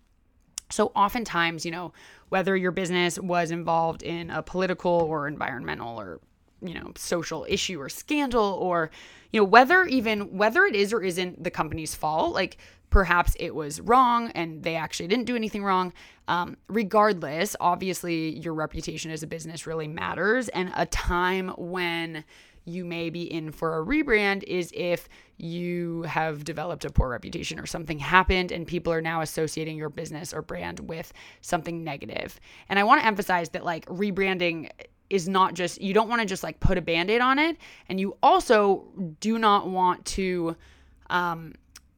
So, 0.70 0.90
oftentimes, 0.96 1.64
you 1.64 1.70
know, 1.70 1.92
whether 2.30 2.56
your 2.56 2.72
business 2.72 3.18
was 3.18 3.50
involved 3.50 4.02
in 4.02 4.30
a 4.30 4.42
political 4.42 4.90
or 4.90 5.28
environmental 5.28 6.00
or 6.00 6.20
you 6.62 6.74
know 6.74 6.92
social 6.96 7.44
issue 7.48 7.80
or 7.80 7.88
scandal 7.88 8.58
or 8.60 8.90
you 9.32 9.40
know 9.40 9.44
whether 9.44 9.84
even 9.84 10.36
whether 10.36 10.64
it 10.64 10.74
is 10.74 10.92
or 10.92 11.02
isn't 11.02 11.42
the 11.42 11.50
company's 11.50 11.94
fault 11.94 12.34
like 12.34 12.56
perhaps 12.90 13.34
it 13.40 13.54
was 13.54 13.80
wrong 13.80 14.30
and 14.32 14.62
they 14.62 14.76
actually 14.76 15.08
didn't 15.08 15.24
do 15.24 15.36
anything 15.36 15.64
wrong 15.64 15.92
um, 16.28 16.56
regardless 16.68 17.56
obviously 17.60 18.38
your 18.38 18.54
reputation 18.54 19.10
as 19.10 19.22
a 19.22 19.26
business 19.26 19.66
really 19.66 19.88
matters 19.88 20.48
and 20.50 20.72
a 20.76 20.86
time 20.86 21.48
when 21.56 22.24
you 22.64 22.84
may 22.84 23.10
be 23.10 23.22
in 23.22 23.50
for 23.50 23.78
a 23.78 23.84
rebrand 23.84 24.44
is 24.44 24.70
if 24.74 25.08
you 25.36 26.02
have 26.02 26.44
developed 26.44 26.84
a 26.84 26.90
poor 26.90 27.08
reputation 27.08 27.58
or 27.58 27.66
something 27.66 27.98
happened 27.98 28.52
and 28.52 28.66
people 28.66 28.92
are 28.92 29.00
now 29.00 29.20
associating 29.20 29.76
your 29.76 29.88
business 29.88 30.32
or 30.32 30.42
brand 30.42 30.78
with 30.80 31.12
something 31.40 31.82
negative. 31.82 32.38
And 32.68 32.78
I 32.78 32.84
want 32.84 33.00
to 33.00 33.06
emphasize 33.06 33.48
that 33.50 33.64
like 33.64 33.84
rebranding 33.86 34.70
is 35.12 35.28
not 35.28 35.52
just 35.52 35.80
you 35.80 35.92
don't 35.92 36.08
want 36.08 36.22
to 36.22 36.26
just 36.26 36.42
like 36.42 36.58
put 36.58 36.78
a 36.78 36.80
band-aid 36.80 37.20
on 37.20 37.38
it 37.38 37.58
and 37.90 38.00
you 38.00 38.16
also 38.22 38.82
do 39.20 39.38
not 39.38 39.68
want 39.68 40.02
to 40.06 40.56
um 41.10 41.52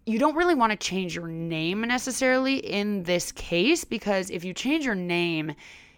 you 0.04 0.18
don't 0.18 0.34
really 0.34 0.56
want 0.56 0.72
to 0.72 0.76
change 0.76 1.14
your 1.14 1.28
name 1.28 1.80
necessarily 1.82 2.56
in 2.56 3.04
this 3.04 3.30
case 3.30 3.84
because 3.84 4.30
if 4.30 4.44
you 4.44 4.52
change 4.52 4.84
your 4.84 4.96
name 4.96 5.54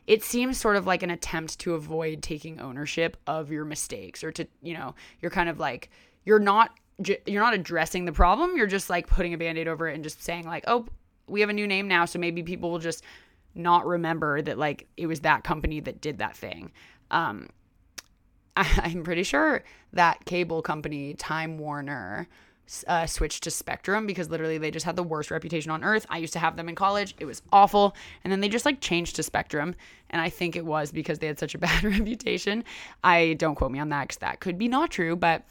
it 0.06 0.22
seems 0.22 0.58
sort 0.58 0.76
of 0.76 0.86
like 0.86 1.02
an 1.02 1.10
attempt 1.10 1.58
to 1.58 1.74
avoid 1.74 2.22
taking 2.22 2.60
ownership 2.60 3.16
of 3.26 3.50
your 3.50 3.64
mistakes 3.64 4.22
or 4.22 4.30
to 4.30 4.46
you 4.62 4.74
know 4.74 4.94
you're 5.22 5.30
kind 5.30 5.48
of 5.48 5.58
like 5.58 5.88
you're 6.26 6.38
not 6.38 6.78
you're 7.26 7.42
not 7.42 7.54
addressing 7.54 8.04
the 8.04 8.12
problem 8.12 8.58
you're 8.58 8.66
just 8.66 8.90
like 8.90 9.06
putting 9.06 9.32
a 9.32 9.38
band-aid 9.38 9.68
over 9.68 9.88
it 9.88 9.94
and 9.94 10.04
just 10.04 10.22
saying 10.22 10.44
like 10.44 10.64
oh 10.66 10.86
we 11.28 11.40
have 11.40 11.48
a 11.48 11.54
new 11.54 11.66
name 11.66 11.88
now 11.88 12.04
so 12.04 12.18
maybe 12.18 12.42
people 12.42 12.70
will 12.70 12.78
just 12.78 13.02
not 13.54 13.86
remember 13.86 14.42
that 14.42 14.58
like 14.58 14.86
it 14.98 15.06
was 15.06 15.20
that 15.20 15.42
company 15.42 15.80
that 15.80 16.00
did 16.02 16.18
that 16.18 16.36
thing 16.36 16.70
um, 17.11 17.48
I, 18.57 18.90
am 18.90 19.04
pretty 19.04 19.22
sure 19.22 19.62
that 19.92 20.24
cable 20.24 20.62
company, 20.62 21.14
Time 21.14 21.59
Warner, 21.59 22.28
uh, 22.88 23.07
switched 23.07 23.44
to 23.44 23.50
Spectrum 23.50 24.07
because 24.07 24.28
literally 24.28 24.59
they 24.59 24.70
just 24.70 24.86
had 24.86 24.96
the 24.96 25.02
worst 25.02 25.30
reputation 25.30 25.70
on 25.70 25.84
earth. 25.84 26.07
I 26.09 26.18
used 26.18 26.32
to 26.32 26.38
have 26.38 26.57
them 26.57 26.68
in 26.68 26.74
college. 26.74 27.14
It 27.20 27.24
was 27.24 27.42
awful. 27.52 27.94
And 28.24 28.32
then 28.32 28.40
they 28.40 28.48
just 28.48 28.64
like 28.64 28.80
changed 28.80 29.16
to 29.16 29.22
Spectrum. 29.22 29.74
And 30.11 30.20
I 30.20 30.30
think 30.30 30.57
it 30.57 30.64
was 30.64 30.90
because 30.90 31.18
they 31.18 31.26
had 31.26 31.38
such 31.38 31.54
a 31.54 31.59
bad 31.66 31.84
reputation. 31.84 32.64
I 33.04 33.34
don't 33.34 33.54
quote 33.54 33.70
me 33.70 33.78
on 33.78 33.90
that 33.90 34.09
because 34.09 34.18
that 34.18 34.40
could 34.40 34.59
be 34.59 34.68
not 34.68 34.90
true. 34.90 35.16
But 35.16 35.44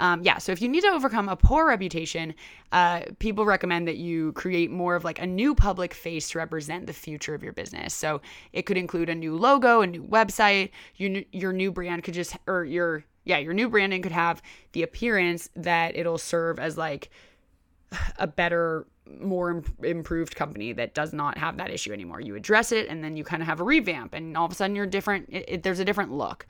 um, 0.00 0.22
yeah, 0.22 0.38
so 0.38 0.52
if 0.52 0.62
you 0.62 0.68
need 0.68 0.82
to 0.82 0.88
overcome 0.88 1.28
a 1.28 1.36
poor 1.36 1.66
reputation, 1.66 2.34
uh, 2.72 3.02
people 3.18 3.44
recommend 3.44 3.88
that 3.88 3.96
you 3.96 4.32
create 4.32 4.70
more 4.70 4.94
of 4.94 5.04
like 5.04 5.20
a 5.20 5.26
new 5.26 5.54
public 5.54 5.92
face 5.92 6.30
to 6.30 6.38
represent 6.38 6.86
the 6.86 6.92
future 6.92 7.34
of 7.34 7.42
your 7.42 7.52
business. 7.52 7.94
So 7.94 8.20
it 8.52 8.62
could 8.62 8.76
include 8.76 9.08
a 9.08 9.14
new 9.14 9.36
logo, 9.36 9.80
a 9.80 9.86
new 9.86 10.04
website. 10.04 10.70
Your 10.96 11.22
your 11.32 11.52
new 11.52 11.72
brand 11.72 12.04
could 12.04 12.14
just 12.14 12.36
or 12.46 12.64
your 12.64 13.04
yeah 13.24 13.38
your 13.38 13.54
new 13.54 13.68
branding 13.68 14.02
could 14.02 14.12
have 14.12 14.40
the 14.72 14.82
appearance 14.82 15.50
that 15.56 15.96
it'll 15.96 16.18
serve 16.18 16.58
as 16.58 16.78
like 16.78 17.10
a 18.18 18.26
better 18.26 18.86
more 19.20 19.50
Im- 19.50 19.64
improved 19.82 20.36
company 20.36 20.72
that 20.74 20.94
does 20.94 21.12
not 21.12 21.38
have 21.38 21.56
that 21.56 21.70
issue 21.70 21.92
anymore. 21.92 22.20
You 22.20 22.36
address 22.36 22.72
it 22.72 22.88
and 22.88 23.02
then 23.02 23.16
you 23.16 23.24
kind 23.24 23.42
of 23.42 23.48
have 23.48 23.60
a 23.60 23.64
revamp 23.64 24.14
and 24.14 24.36
all 24.36 24.44
of 24.44 24.52
a 24.52 24.54
sudden 24.54 24.76
you're 24.76 24.86
different. 24.86 25.28
It, 25.30 25.44
it, 25.48 25.62
there's 25.62 25.80
a 25.80 25.84
different 25.84 26.12
look. 26.12 26.46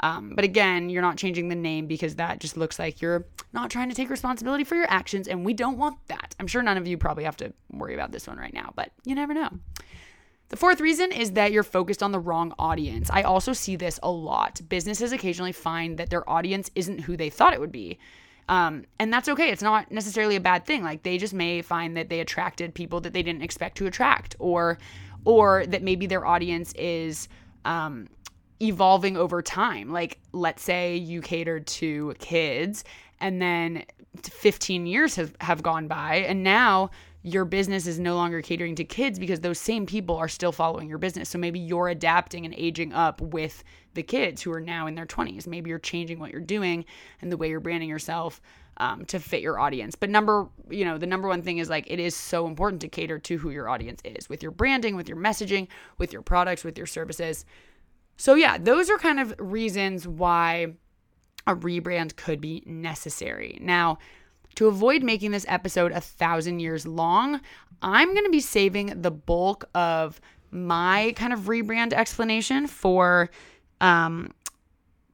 Um, 0.00 0.32
but 0.34 0.44
again, 0.44 0.90
you're 0.90 1.02
not 1.02 1.16
changing 1.16 1.48
the 1.48 1.54
name 1.54 1.86
because 1.86 2.16
that 2.16 2.40
just 2.40 2.56
looks 2.56 2.78
like 2.78 3.00
you're 3.00 3.24
not 3.52 3.70
trying 3.70 3.88
to 3.88 3.94
take 3.94 4.10
responsibility 4.10 4.64
for 4.64 4.74
your 4.74 4.90
actions. 4.90 5.28
And 5.28 5.44
we 5.44 5.54
don't 5.54 5.78
want 5.78 5.96
that. 6.08 6.34
I'm 6.40 6.46
sure 6.46 6.62
none 6.62 6.76
of 6.76 6.86
you 6.86 6.98
probably 6.98 7.24
have 7.24 7.36
to 7.38 7.52
worry 7.70 7.94
about 7.94 8.10
this 8.10 8.26
one 8.26 8.36
right 8.36 8.52
now, 8.52 8.72
but 8.74 8.90
you 9.04 9.14
never 9.14 9.32
know. 9.32 9.50
The 10.48 10.56
fourth 10.56 10.80
reason 10.80 11.12
is 11.12 11.32
that 11.32 11.50
you're 11.50 11.62
focused 11.62 12.02
on 12.02 12.12
the 12.12 12.20
wrong 12.20 12.52
audience. 12.58 13.08
I 13.10 13.22
also 13.22 13.52
see 13.54 13.76
this 13.76 13.98
a 14.02 14.10
lot. 14.10 14.60
Businesses 14.68 15.12
occasionally 15.12 15.52
find 15.52 15.96
that 15.96 16.10
their 16.10 16.28
audience 16.28 16.70
isn't 16.74 17.00
who 17.00 17.16
they 17.16 17.30
thought 17.30 17.54
it 17.54 17.60
would 17.60 17.72
be. 17.72 17.98
Um, 18.48 18.84
and 18.98 19.12
that's 19.12 19.28
okay. 19.30 19.50
It's 19.50 19.62
not 19.62 19.90
necessarily 19.90 20.36
a 20.36 20.40
bad 20.40 20.66
thing. 20.66 20.82
Like 20.82 21.04
they 21.04 21.16
just 21.16 21.32
may 21.32 21.62
find 21.62 21.96
that 21.96 22.08
they 22.10 22.20
attracted 22.20 22.74
people 22.74 23.00
that 23.00 23.12
they 23.12 23.22
didn't 23.22 23.42
expect 23.42 23.78
to 23.78 23.86
attract, 23.86 24.36
or 24.38 24.78
or 25.24 25.64
that 25.66 25.82
maybe 25.82 26.06
their 26.06 26.26
audience 26.26 26.72
is 26.74 27.28
um, 27.64 28.08
evolving 28.62 29.16
over 29.16 29.42
time. 29.42 29.90
Like 29.90 30.18
let's 30.32 30.62
say 30.62 30.96
you 30.96 31.20
catered 31.20 31.66
to 31.68 32.14
kids, 32.18 32.84
and 33.20 33.40
then 33.40 33.84
15 34.22 34.86
years 34.86 35.16
have, 35.16 35.34
have 35.40 35.62
gone 35.62 35.88
by, 35.88 36.16
and 36.16 36.42
now 36.42 36.90
your 37.22 37.44
business 37.44 37.86
is 37.86 38.00
no 38.00 38.16
longer 38.16 38.42
catering 38.42 38.74
to 38.74 38.84
kids 38.84 39.18
because 39.18 39.40
those 39.40 39.58
same 39.58 39.86
people 39.86 40.16
are 40.16 40.28
still 40.28 40.50
following 40.50 40.88
your 40.88 40.98
business. 40.98 41.28
So 41.28 41.38
maybe 41.38 41.60
you're 41.60 41.88
adapting 41.88 42.44
and 42.44 42.54
aging 42.54 42.92
up 42.92 43.20
with 43.20 43.62
the 43.94 44.02
kids 44.02 44.42
who 44.42 44.52
are 44.52 44.60
now 44.60 44.88
in 44.88 44.96
their 44.96 45.06
20s. 45.06 45.46
Maybe 45.46 45.70
you're 45.70 45.78
changing 45.78 46.18
what 46.18 46.32
you're 46.32 46.40
doing 46.40 46.84
and 47.20 47.30
the 47.30 47.36
way 47.36 47.48
you're 47.48 47.60
branding 47.60 47.88
yourself 47.88 48.40
um, 48.78 49.04
to 49.04 49.20
fit 49.20 49.40
your 49.40 49.60
audience. 49.60 49.94
But 49.94 50.10
number, 50.10 50.48
you 50.68 50.84
know, 50.84 50.98
the 50.98 51.06
number 51.06 51.28
one 51.28 51.42
thing 51.42 51.58
is 51.58 51.70
like 51.70 51.88
it 51.88 52.00
is 52.00 52.16
so 52.16 52.46
important 52.46 52.80
to 52.82 52.88
cater 52.88 53.18
to 53.20 53.38
who 53.38 53.50
your 53.50 53.68
audience 53.68 54.00
is 54.04 54.28
with 54.28 54.42
your 54.42 54.50
branding, 54.50 54.96
with 54.96 55.08
your 55.08 55.18
messaging, 55.18 55.68
with 55.98 56.12
your 56.12 56.22
products, 56.22 56.64
with 56.64 56.76
your 56.76 56.86
services. 56.86 57.44
So 58.22 58.36
yeah, 58.36 58.56
those 58.56 58.88
are 58.88 58.98
kind 58.98 59.18
of 59.18 59.34
reasons 59.40 60.06
why 60.06 60.74
a 61.48 61.56
rebrand 61.56 62.14
could 62.14 62.40
be 62.40 62.62
necessary. 62.64 63.58
Now, 63.60 63.98
to 64.54 64.68
avoid 64.68 65.02
making 65.02 65.32
this 65.32 65.44
episode 65.48 65.90
a 65.90 66.00
thousand 66.00 66.60
years 66.60 66.86
long, 66.86 67.40
I'm 67.82 68.12
going 68.12 68.24
to 68.24 68.30
be 68.30 68.38
saving 68.38 69.02
the 69.02 69.10
bulk 69.10 69.64
of 69.74 70.20
my 70.52 71.14
kind 71.16 71.32
of 71.32 71.40
rebrand 71.40 71.92
explanation 71.92 72.68
for 72.68 73.28
um, 73.80 74.30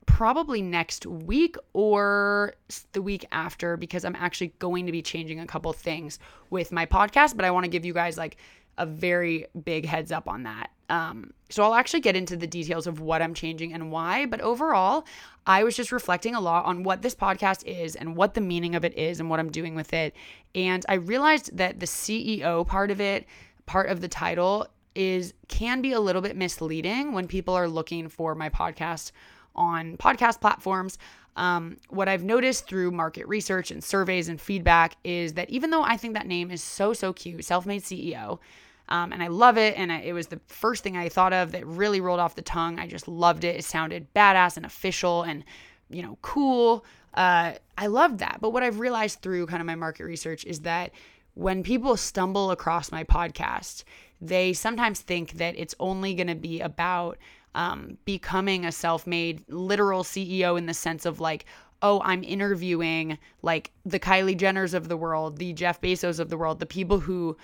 probably 0.04 0.60
next 0.60 1.06
week 1.06 1.56
or 1.72 2.52
the 2.92 3.00
week 3.00 3.24
after 3.32 3.78
because 3.78 4.04
I'm 4.04 4.16
actually 4.16 4.52
going 4.58 4.84
to 4.84 4.92
be 4.92 5.00
changing 5.00 5.40
a 5.40 5.46
couple 5.46 5.72
things 5.72 6.18
with 6.50 6.72
my 6.72 6.84
podcast, 6.84 7.36
but 7.36 7.46
I 7.46 7.52
want 7.52 7.64
to 7.64 7.70
give 7.70 7.86
you 7.86 7.94
guys 7.94 8.18
like 8.18 8.36
a 8.76 8.84
very 8.84 9.46
big 9.64 9.86
heads 9.86 10.12
up 10.12 10.28
on 10.28 10.42
that. 10.42 10.72
Um, 10.88 11.32
so 11.50 11.62
I'll 11.62 11.74
actually 11.74 12.00
get 12.00 12.16
into 12.16 12.36
the 12.36 12.46
details 12.46 12.86
of 12.86 13.00
what 13.00 13.22
I'm 13.22 13.34
changing 13.34 13.72
and 13.72 13.90
why. 13.90 14.26
But 14.26 14.40
overall, 14.40 15.04
I 15.46 15.64
was 15.64 15.76
just 15.76 15.92
reflecting 15.92 16.34
a 16.34 16.40
lot 16.40 16.64
on 16.64 16.82
what 16.82 17.02
this 17.02 17.14
podcast 17.14 17.64
is 17.66 17.96
and 17.96 18.16
what 18.16 18.34
the 18.34 18.40
meaning 18.40 18.74
of 18.74 18.84
it 18.84 18.96
is 18.96 19.20
and 19.20 19.30
what 19.30 19.40
I'm 19.40 19.50
doing 19.50 19.74
with 19.74 19.92
it. 19.92 20.14
And 20.54 20.84
I 20.88 20.94
realized 20.94 21.56
that 21.56 21.80
the 21.80 21.86
CEO 21.86 22.66
part 22.66 22.90
of 22.90 23.00
it, 23.00 23.26
part 23.66 23.88
of 23.88 24.00
the 24.00 24.08
title, 24.08 24.66
is 24.94 25.32
can 25.48 25.80
be 25.80 25.92
a 25.92 26.00
little 26.00 26.22
bit 26.22 26.36
misleading 26.36 27.12
when 27.12 27.28
people 27.28 27.54
are 27.54 27.68
looking 27.68 28.08
for 28.08 28.34
my 28.34 28.48
podcast 28.48 29.12
on 29.54 29.96
podcast 29.96 30.40
platforms. 30.40 30.98
Um, 31.36 31.76
what 31.88 32.08
I've 32.08 32.24
noticed 32.24 32.66
through 32.66 32.90
market 32.90 33.28
research 33.28 33.70
and 33.70 33.82
surveys 33.82 34.28
and 34.28 34.40
feedback 34.40 34.96
is 35.04 35.34
that 35.34 35.48
even 35.50 35.70
though 35.70 35.82
I 35.82 35.96
think 35.96 36.14
that 36.14 36.26
name 36.26 36.50
is 36.50 36.62
so, 36.62 36.92
so 36.92 37.12
cute, 37.12 37.44
Self 37.44 37.64
Made 37.64 37.82
CEO, 37.82 38.40
um, 38.88 39.12
and 39.12 39.22
I 39.22 39.28
love 39.28 39.58
it. 39.58 39.76
And 39.76 39.92
I, 39.92 40.00
it 40.00 40.12
was 40.12 40.28
the 40.28 40.40
first 40.46 40.82
thing 40.82 40.96
I 40.96 41.08
thought 41.08 41.32
of 41.32 41.52
that 41.52 41.66
really 41.66 42.00
rolled 42.00 42.20
off 42.20 42.34
the 42.34 42.42
tongue. 42.42 42.78
I 42.78 42.86
just 42.86 43.08
loved 43.08 43.44
it. 43.44 43.56
It 43.56 43.64
sounded 43.64 44.12
badass 44.14 44.56
and 44.56 44.64
official 44.64 45.22
and, 45.22 45.44
you 45.90 46.02
know, 46.02 46.18
cool. 46.22 46.84
Uh, 47.14 47.52
I 47.76 47.86
loved 47.86 48.18
that. 48.20 48.38
But 48.40 48.50
what 48.50 48.62
I've 48.62 48.80
realized 48.80 49.20
through 49.20 49.46
kind 49.46 49.60
of 49.60 49.66
my 49.66 49.74
market 49.74 50.04
research 50.04 50.44
is 50.44 50.60
that 50.60 50.92
when 51.34 51.62
people 51.62 51.96
stumble 51.96 52.50
across 52.50 52.90
my 52.90 53.04
podcast, 53.04 53.84
they 54.20 54.52
sometimes 54.52 55.00
think 55.00 55.32
that 55.32 55.54
it's 55.56 55.74
only 55.78 56.14
going 56.14 56.26
to 56.26 56.34
be 56.34 56.60
about 56.60 57.18
um, 57.54 57.98
becoming 58.04 58.64
a 58.64 58.72
self 58.72 59.06
made 59.06 59.42
literal 59.48 60.02
CEO 60.02 60.58
in 60.58 60.66
the 60.66 60.74
sense 60.74 61.06
of 61.06 61.20
like, 61.20 61.44
oh, 61.82 62.00
I'm 62.04 62.24
interviewing 62.24 63.18
like 63.42 63.70
the 63.84 64.00
Kylie 64.00 64.36
Jenners 64.36 64.74
of 64.74 64.88
the 64.88 64.96
world, 64.96 65.38
the 65.38 65.52
Jeff 65.52 65.80
Bezos 65.80 66.18
of 66.18 66.28
the 66.28 66.36
world, 66.36 66.58
the 66.58 66.66
people 66.66 66.98
who 66.98 67.36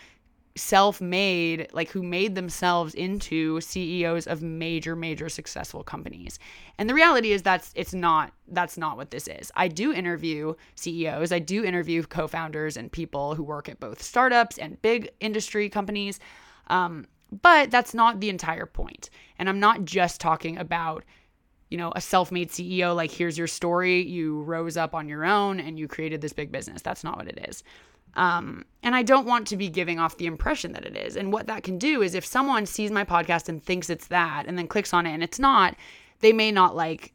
self-made 0.57 1.69
like 1.73 1.91
who 1.91 2.03
made 2.03 2.37
themselves 2.37 2.95
into 2.95 3.61
CEOs 3.61 4.27
of 4.29 4.41
major 4.41 4.95
major 4.95 5.29
successful 5.29 5.83
companies. 5.83 6.39
And 6.79 6.89
the 6.89 6.95
reality 6.95 7.33
is 7.33 7.43
that's 7.43 7.73
it's 7.75 7.93
not 7.93 8.33
that's 8.49 8.79
not 8.79 8.97
what 8.97 9.11
this 9.11 9.27
is. 9.27 9.51
I 9.57 9.69
do 9.69 9.93
interview 9.93 10.55
CEOs, 10.77 11.33
I 11.33 11.41
do 11.41 11.65
interview 11.65 12.05
co-founders 12.05 12.77
and 12.77 12.91
people 12.91 13.35
who 13.35 13.43
work 13.43 13.69
at 13.69 13.81
both 13.81 14.01
startups 14.01 14.59
and 14.59 14.81
big 14.81 15.11
industry 15.21 15.69
companies. 15.69 16.21
Um, 16.69 17.07
but 17.43 17.73
that's 17.73 17.95
not 17.95 18.21
the 18.21 18.31
entire 18.31 18.67
point. 18.67 19.11
And 19.39 19.49
I'm 19.49 19.59
not 19.59 19.85
just 19.85 20.21
talking 20.21 20.57
about 20.59 21.05
you 21.71 21.79
know, 21.79 21.93
a 21.97 22.01
self-made 22.01 22.51
CEO 22.51 22.95
like 22.95 23.11
here's 23.11 23.37
your 23.37 23.49
story, 23.49 24.01
you 24.07 24.43
rose 24.43 24.77
up 24.77 24.95
on 24.95 25.09
your 25.09 25.25
own 25.25 25.59
and 25.59 25.77
you 25.77 25.89
created 25.89 26.21
this 26.21 26.33
big 26.33 26.53
business. 26.53 26.83
That's 26.83 27.03
not 27.03 27.17
what 27.17 27.27
it 27.27 27.49
is. 27.49 27.65
Um, 28.17 28.65
and 28.83 28.95
I 28.95 29.03
don't 29.03 29.27
want 29.27 29.47
to 29.49 29.57
be 29.57 29.69
giving 29.69 29.99
off 29.99 30.19
the 30.19 30.27
impression 30.27 30.73
that 30.73 30.85
it 30.85 30.97
is. 30.97 31.17
And 31.17 31.33
what 31.33 31.47
that 31.47 31.63
can 31.63 31.79
do 31.79 32.03
is 32.03 32.15
if 32.15 32.25
someone 32.25 32.67
sees 32.67 32.91
my 32.91 33.05
podcast 33.05 33.49
and 33.49 33.63
thinks 33.63 33.91
it's 33.91 34.09
that 34.09 34.45
and 34.47 34.57
then 34.57 34.69
clicks 34.69 34.95
on 34.95 35.07
it 35.07 35.13
and 35.13 35.23
it's 35.23 35.39
not, 35.39 35.75
they 36.21 36.33
may 36.33 36.53
not 36.53 36.77
like 36.77 37.13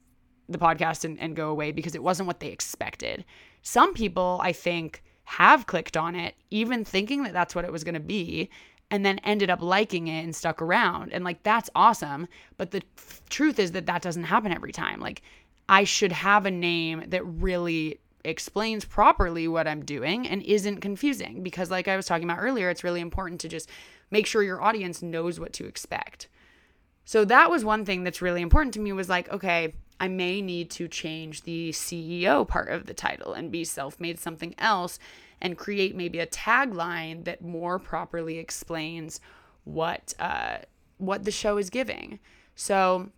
the 0.49 0.57
podcast 0.57 1.05
and, 1.05 1.19
and 1.19 1.35
go 1.35 1.49
away 1.49 1.71
because 1.71 1.95
it 1.95 2.03
wasn't 2.03 2.27
what 2.27 2.39
they 2.39 2.49
expected. 2.49 3.23
Some 3.61 3.93
people, 3.93 4.39
I 4.43 4.51
think, 4.51 5.03
have 5.23 5.67
clicked 5.67 5.95
on 5.95 6.15
it, 6.15 6.35
even 6.49 6.83
thinking 6.83 7.23
that 7.23 7.33
that's 7.33 7.53
what 7.53 7.65
it 7.65 7.71
was 7.71 7.83
going 7.83 7.93
to 7.93 7.99
be, 7.99 8.49
and 8.91 9.05
then 9.05 9.19
ended 9.19 9.51
up 9.51 9.61
liking 9.61 10.07
it 10.07 10.23
and 10.23 10.35
stuck 10.35 10.61
around. 10.61 11.13
And 11.13 11.23
like, 11.23 11.43
that's 11.43 11.69
awesome. 11.75 12.27
But 12.57 12.71
the 12.71 12.81
f- 12.97 13.21
truth 13.29 13.59
is 13.59 13.71
that 13.73 13.85
that 13.85 14.01
doesn't 14.01 14.23
happen 14.23 14.51
every 14.51 14.71
time. 14.71 14.99
Like, 14.99 15.21
I 15.67 15.83
should 15.83 16.11
have 16.11 16.47
a 16.47 16.51
name 16.51 17.03
that 17.09 17.23
really 17.23 17.99
explains 18.23 18.85
properly 18.85 19.47
what 19.47 19.67
I'm 19.67 19.85
doing 19.85 20.27
and 20.27 20.41
isn't 20.43 20.81
confusing 20.81 21.41
because 21.43 21.71
like 21.71 21.87
I 21.87 21.95
was 21.95 22.05
talking 22.05 22.25
about 22.25 22.39
earlier 22.41 22.69
it's 22.69 22.83
really 22.83 23.01
important 23.01 23.39
to 23.41 23.49
just 23.49 23.69
make 24.11 24.25
sure 24.25 24.43
your 24.43 24.61
audience 24.61 25.01
knows 25.01 25.39
what 25.39 25.53
to 25.53 25.65
expect. 25.65 26.27
So 27.05 27.25
that 27.25 27.49
was 27.49 27.63
one 27.63 27.85
thing 27.85 28.03
that's 28.03 28.21
really 28.21 28.41
important 28.41 28.73
to 28.75 28.79
me 28.79 28.91
was 28.93 29.09
like 29.09 29.29
okay, 29.29 29.73
I 29.99 30.07
may 30.07 30.41
need 30.41 30.69
to 30.71 30.87
change 30.87 31.43
the 31.43 31.71
CEO 31.71 32.47
part 32.47 32.69
of 32.69 32.85
the 32.85 32.93
title 32.93 33.33
and 33.33 33.51
be 33.51 33.63
self-made 33.63 34.19
something 34.19 34.55
else 34.57 34.99
and 35.41 35.57
create 35.57 35.95
maybe 35.95 36.19
a 36.19 36.27
tagline 36.27 37.23
that 37.25 37.41
more 37.41 37.79
properly 37.79 38.37
explains 38.37 39.21
what 39.63 40.13
uh 40.19 40.57
what 40.97 41.23
the 41.23 41.31
show 41.31 41.57
is 41.57 41.69
giving. 41.69 42.19
So 42.55 43.09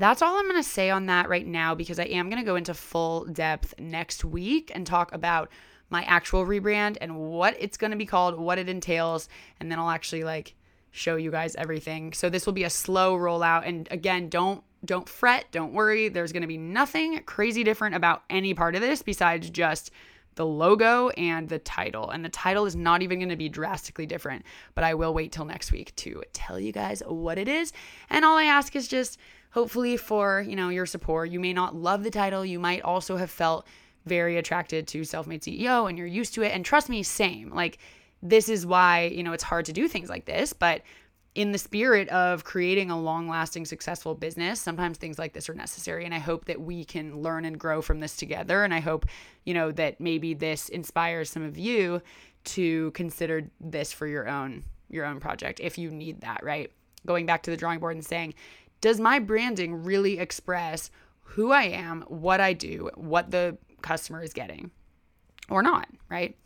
that's 0.00 0.22
all 0.22 0.36
I'm 0.36 0.48
going 0.48 0.62
to 0.62 0.68
say 0.68 0.90
on 0.90 1.06
that 1.06 1.28
right 1.28 1.46
now 1.46 1.74
because 1.74 1.98
I 1.98 2.04
am 2.04 2.28
going 2.28 2.42
to 2.42 2.46
go 2.46 2.56
into 2.56 2.74
full 2.74 3.26
depth 3.26 3.74
next 3.78 4.24
week 4.24 4.72
and 4.74 4.86
talk 4.86 5.12
about 5.12 5.50
my 5.90 6.02
actual 6.04 6.44
rebrand 6.44 6.96
and 7.00 7.16
what 7.16 7.56
it's 7.58 7.76
going 7.76 7.90
to 7.90 7.96
be 7.96 8.06
called, 8.06 8.38
what 8.38 8.58
it 8.58 8.68
entails, 8.68 9.28
and 9.60 9.70
then 9.70 9.78
I'll 9.78 9.90
actually 9.90 10.24
like 10.24 10.54
show 10.90 11.16
you 11.16 11.30
guys 11.30 11.54
everything. 11.56 12.12
So 12.12 12.30
this 12.30 12.46
will 12.46 12.52
be 12.52 12.64
a 12.64 12.70
slow 12.70 13.16
rollout 13.16 13.66
and 13.66 13.88
again, 13.90 14.28
don't 14.28 14.62
don't 14.84 15.08
fret, 15.08 15.46
don't 15.50 15.72
worry. 15.72 16.08
There's 16.08 16.32
going 16.32 16.42
to 16.42 16.48
be 16.48 16.58
nothing 16.58 17.22
crazy 17.24 17.64
different 17.64 17.94
about 17.94 18.22
any 18.28 18.52
part 18.52 18.74
of 18.74 18.82
this 18.82 19.00
besides 19.00 19.48
just 19.48 19.90
the 20.34 20.44
logo 20.44 21.08
and 21.10 21.48
the 21.48 21.58
title. 21.58 22.10
And 22.10 22.24
the 22.24 22.28
title 22.28 22.66
is 22.66 22.76
not 22.76 23.02
even 23.02 23.18
going 23.18 23.28
to 23.28 23.36
be 23.36 23.48
drastically 23.48 24.06
different, 24.06 24.44
but 24.74 24.84
I 24.84 24.94
will 24.94 25.14
wait 25.14 25.32
till 25.32 25.44
next 25.44 25.72
week 25.72 25.94
to 25.96 26.22
tell 26.32 26.58
you 26.58 26.72
guys 26.72 27.02
what 27.06 27.38
it 27.38 27.48
is. 27.48 27.72
And 28.10 28.24
all 28.24 28.36
I 28.36 28.44
ask 28.44 28.74
is 28.76 28.88
just 28.88 29.18
hopefully 29.54 29.96
for, 29.96 30.44
you 30.46 30.56
know, 30.56 30.68
your 30.68 30.84
support. 30.84 31.30
You 31.30 31.38
may 31.38 31.52
not 31.52 31.76
love 31.76 32.02
the 32.02 32.10
title, 32.10 32.44
you 32.44 32.58
might 32.58 32.82
also 32.82 33.16
have 33.16 33.30
felt 33.30 33.66
very 34.04 34.36
attracted 34.36 34.88
to 34.88 35.04
self-made 35.04 35.42
CEO 35.42 35.88
and 35.88 35.96
you're 35.96 36.08
used 36.08 36.34
to 36.34 36.42
it. 36.42 36.52
And 36.52 36.64
trust 36.64 36.88
me, 36.88 37.04
same. 37.04 37.50
Like 37.50 37.78
this 38.20 38.48
is 38.48 38.66
why, 38.66 39.04
you 39.14 39.22
know, 39.22 39.32
it's 39.32 39.44
hard 39.44 39.64
to 39.66 39.72
do 39.72 39.86
things 39.86 40.10
like 40.10 40.24
this, 40.24 40.52
but 40.52 40.82
in 41.36 41.52
the 41.52 41.58
spirit 41.58 42.08
of 42.08 42.44
creating 42.44 42.90
a 42.90 43.00
long 43.00 43.28
lasting 43.28 43.64
successful 43.64 44.14
business 44.14 44.60
sometimes 44.60 44.98
things 44.98 45.18
like 45.18 45.32
this 45.32 45.48
are 45.48 45.54
necessary. 45.54 46.04
And 46.04 46.14
i 46.14 46.18
hope 46.18 46.44
that 46.46 46.60
we 46.60 46.84
can 46.84 47.22
learn 47.22 47.44
and 47.44 47.58
grow 47.58 47.80
from 47.80 48.00
this 48.00 48.16
together. 48.16 48.64
And 48.64 48.74
i 48.74 48.80
hope 48.80 49.06
you 49.44 49.54
know 49.54 49.70
that 49.72 50.00
maybe 50.00 50.34
this 50.34 50.68
inspires 50.68 51.30
some 51.30 51.42
of 51.42 51.56
you 51.56 52.02
to 52.44 52.90
consider 52.90 53.48
this 53.60 53.92
for 53.92 54.06
your 54.06 54.28
own 54.28 54.64
your 54.90 55.06
own 55.06 55.18
project 55.18 55.60
if 55.60 55.78
you 55.78 55.90
need 55.90 56.20
that 56.22 56.42
right? 56.42 56.70
Going 57.06 57.26
back 57.26 57.42
to 57.44 57.50
the 57.50 57.56
drawing 57.56 57.80
board 57.80 57.96
and 57.96 58.04
saying 58.04 58.34
does 58.80 59.00
my 59.00 59.18
branding 59.18 59.84
really 59.84 60.18
express 60.18 60.90
who 61.22 61.52
I 61.52 61.64
am, 61.64 62.02
what 62.02 62.40
I 62.40 62.52
do, 62.52 62.90
what 62.94 63.30
the 63.30 63.56
customer 63.82 64.22
is 64.22 64.32
getting, 64.32 64.70
or 65.48 65.62
not, 65.62 65.88
right? 66.08 66.36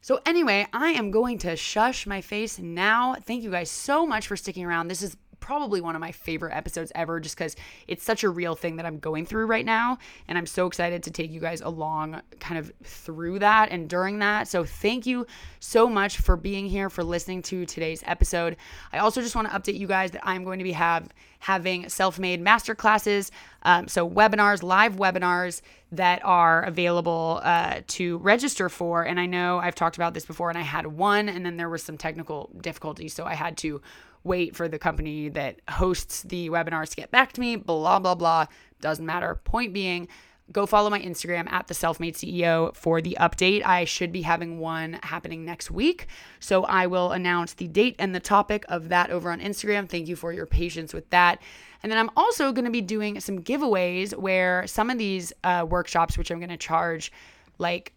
So, 0.00 0.20
anyway, 0.24 0.66
I 0.72 0.90
am 0.90 1.10
going 1.10 1.38
to 1.38 1.56
shush 1.56 2.06
my 2.06 2.20
face 2.20 2.58
now. 2.58 3.16
Thank 3.16 3.42
you 3.42 3.50
guys 3.50 3.70
so 3.70 4.06
much 4.06 4.26
for 4.26 4.36
sticking 4.36 4.64
around. 4.64 4.88
This 4.88 5.02
is 5.02 5.16
probably 5.40 5.80
one 5.80 5.94
of 5.94 6.00
my 6.00 6.12
favorite 6.12 6.54
episodes 6.54 6.92
ever 6.94 7.20
just 7.20 7.36
because 7.36 7.56
it's 7.86 8.04
such 8.04 8.24
a 8.24 8.28
real 8.28 8.54
thing 8.54 8.76
that 8.76 8.86
I'm 8.86 8.98
going 8.98 9.26
through 9.26 9.46
right 9.46 9.64
now. 9.64 9.98
And 10.26 10.36
I'm 10.36 10.46
so 10.46 10.66
excited 10.66 11.02
to 11.04 11.10
take 11.10 11.30
you 11.30 11.40
guys 11.40 11.60
along 11.60 12.20
kind 12.40 12.58
of 12.58 12.72
through 12.84 13.38
that 13.40 13.70
and 13.70 13.88
during 13.88 14.18
that. 14.18 14.48
So 14.48 14.64
thank 14.64 15.06
you 15.06 15.26
so 15.60 15.88
much 15.88 16.18
for 16.18 16.36
being 16.36 16.66
here, 16.66 16.90
for 16.90 17.04
listening 17.04 17.42
to 17.42 17.66
today's 17.66 18.02
episode. 18.06 18.56
I 18.92 18.98
also 18.98 19.20
just 19.20 19.34
want 19.34 19.50
to 19.50 19.54
update 19.58 19.78
you 19.78 19.86
guys 19.86 20.10
that 20.12 20.26
I'm 20.26 20.44
going 20.44 20.58
to 20.58 20.64
be 20.64 20.72
have 20.72 21.08
having 21.40 21.88
self-made 21.88 22.40
master 22.40 22.74
classes 22.74 23.30
um, 23.62 23.86
so 23.88 24.08
webinars 24.08 24.62
live 24.62 24.96
webinars 24.96 25.62
that 25.92 26.24
are 26.24 26.62
available 26.62 27.40
uh, 27.44 27.80
to 27.86 28.18
register 28.18 28.68
for 28.68 29.04
and 29.04 29.20
i 29.20 29.26
know 29.26 29.58
i've 29.58 29.74
talked 29.74 29.96
about 29.96 30.14
this 30.14 30.26
before 30.26 30.48
and 30.48 30.58
i 30.58 30.62
had 30.62 30.86
one 30.86 31.28
and 31.28 31.46
then 31.46 31.56
there 31.56 31.68
was 31.68 31.82
some 31.82 31.96
technical 31.96 32.50
difficulties 32.60 33.14
so 33.14 33.24
i 33.24 33.34
had 33.34 33.56
to 33.56 33.80
wait 34.28 34.54
for 34.54 34.68
the 34.68 34.78
company 34.78 35.28
that 35.30 35.60
hosts 35.68 36.22
the 36.22 36.50
webinars 36.50 36.90
to 36.90 36.96
get 36.96 37.10
back 37.10 37.32
to 37.32 37.40
me, 37.40 37.56
blah, 37.56 37.98
blah, 37.98 38.14
blah. 38.14 38.46
Doesn't 38.80 39.04
matter. 39.04 39.34
Point 39.42 39.72
being, 39.72 40.06
go 40.52 40.66
follow 40.66 40.88
my 40.88 41.00
Instagram 41.00 41.50
at 41.50 41.66
the 41.66 41.74
self-made 41.74 42.14
CEO 42.14 42.74
for 42.76 43.00
the 43.00 43.16
update. 43.20 43.64
I 43.64 43.84
should 43.84 44.12
be 44.12 44.22
having 44.22 44.60
one 44.60 45.00
happening 45.02 45.44
next 45.44 45.70
week. 45.70 46.06
So 46.38 46.64
I 46.64 46.86
will 46.86 47.12
announce 47.12 47.54
the 47.54 47.66
date 47.66 47.96
and 47.98 48.14
the 48.14 48.20
topic 48.20 48.64
of 48.68 48.88
that 48.90 49.10
over 49.10 49.32
on 49.32 49.40
Instagram. 49.40 49.88
Thank 49.88 50.06
you 50.06 50.14
for 50.14 50.32
your 50.32 50.46
patience 50.46 50.94
with 50.94 51.08
that. 51.10 51.42
And 51.82 51.90
then 51.90 51.98
I'm 51.98 52.10
also 52.16 52.52
going 52.52 52.64
to 52.64 52.70
be 52.70 52.80
doing 52.80 53.20
some 53.20 53.40
giveaways 53.40 54.14
where 54.16 54.66
some 54.66 54.90
of 54.90 54.98
these 54.98 55.32
uh, 55.44 55.66
workshops, 55.68 56.16
which 56.16 56.30
I'm 56.30 56.38
going 56.38 56.48
to 56.50 56.56
charge 56.56 57.12
like 57.58 57.92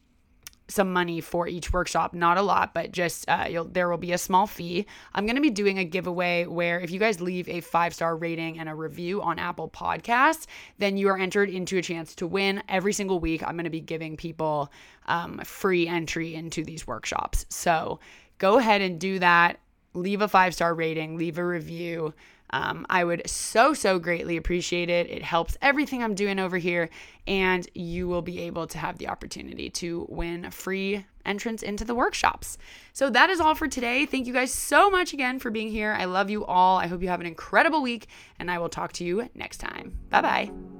some 0.72 0.92
money 0.92 1.22
for 1.22 1.48
each 1.48 1.74
workshop 1.74 2.14
not 2.14 2.38
a 2.38 2.42
lot 2.42 2.74
but 2.74 2.92
just 2.92 3.28
uh, 3.28 3.64
there 3.72 3.90
will 3.90 3.98
be 3.98 4.12
a 4.12 4.18
small 4.18 4.48
fee. 4.48 4.86
I'm 5.14 5.26
going 5.26 5.36
to 5.36 5.42
be 5.42 5.50
doing 5.50 5.78
a 5.78 5.86
giveaway 5.86 6.46
where 6.46 6.80
if 6.80 6.92
you 6.92 7.00
guys 7.00 7.22
leave 7.22 7.48
a 7.50 7.62
five 7.62 7.94
star 7.94 8.16
rating 8.16 8.60
and 8.60 8.70
a 8.70 8.76
review 8.76 9.22
on 9.22 9.40
apple 9.40 9.70
podcasts 9.70 10.46
then 10.78 10.98
you 10.98 11.10
are 11.10 11.18
entered 11.18 11.50
into 11.50 11.78
a 11.78 11.82
chance 11.82 12.16
to 12.16 12.28
win. 12.28 12.64
Every 12.70 12.94
single 12.94 13.20
week 13.20 13.44
i'm 13.44 13.56
going 13.56 13.66
to 13.66 13.70
be 13.70 13.82
giving 13.82 14.18
people 14.18 14.72
um, 15.08 15.40
free 15.40 15.88
entry 15.88 16.36
into 16.36 16.64
these 16.64 16.88
workshops. 16.88 17.46
So 17.50 18.00
go 18.38 18.58
ahead 18.58 18.82
and 18.82 19.00
do 19.00 19.20
that. 19.20 19.60
Leave 19.94 20.22
a 20.22 20.28
five 20.28 20.54
star 20.54 20.74
rating 20.74 21.18
leave 21.18 21.38
a 21.38 21.46
review 21.46 22.14
um, 22.52 22.86
I 22.90 23.04
would 23.04 23.30
so, 23.30 23.74
so 23.74 24.00
greatly 24.00 24.38
appreciate 24.38 24.90
it. 24.90 25.10
It 25.10 25.24
helps 25.24 25.58
everything 25.62 26.04
I'm 26.04 26.16
doing 26.16 26.40
over 26.40 26.58
here, 26.58 26.90
and 27.28 27.68
you 27.74 28.08
will 28.08 28.22
be 28.22 28.42
able 28.42 28.68
to 28.68 28.78
have 28.78 28.98
the 28.98 29.08
opportunity 29.08 29.70
to 29.70 30.06
win 30.10 30.50
free 30.52 31.06
entrance 31.26 31.64
into 31.64 31.86
the 31.86 31.96
workshops. 31.96 32.58
So 32.94 33.10
that 33.12 33.30
is 33.30 33.40
all 33.40 33.56
for 33.56 33.68
today. 33.68 34.06
Thank 34.06 34.28
you 34.28 34.34
guys 34.34 34.54
so 34.54 34.90
much 34.90 35.14
again 35.14 35.40
for 35.40 35.52
being 35.52 35.70
here. 35.70 35.96
I 35.98 36.06
love 36.06 36.30
you 36.30 36.46
all. 36.46 36.78
I 36.78 36.88
hope 36.88 37.02
you 37.02 37.10
have 37.10 37.22
an 37.22 37.28
incredible 37.28 37.82
week, 37.82 38.08
and 38.40 38.50
I 38.50 38.60
will 38.60 38.70
talk 38.70 38.94
to 38.94 39.04
you 39.04 39.30
next 39.36 39.58
time. 39.58 39.98
Bye 40.10 40.22
bye. 40.22 40.71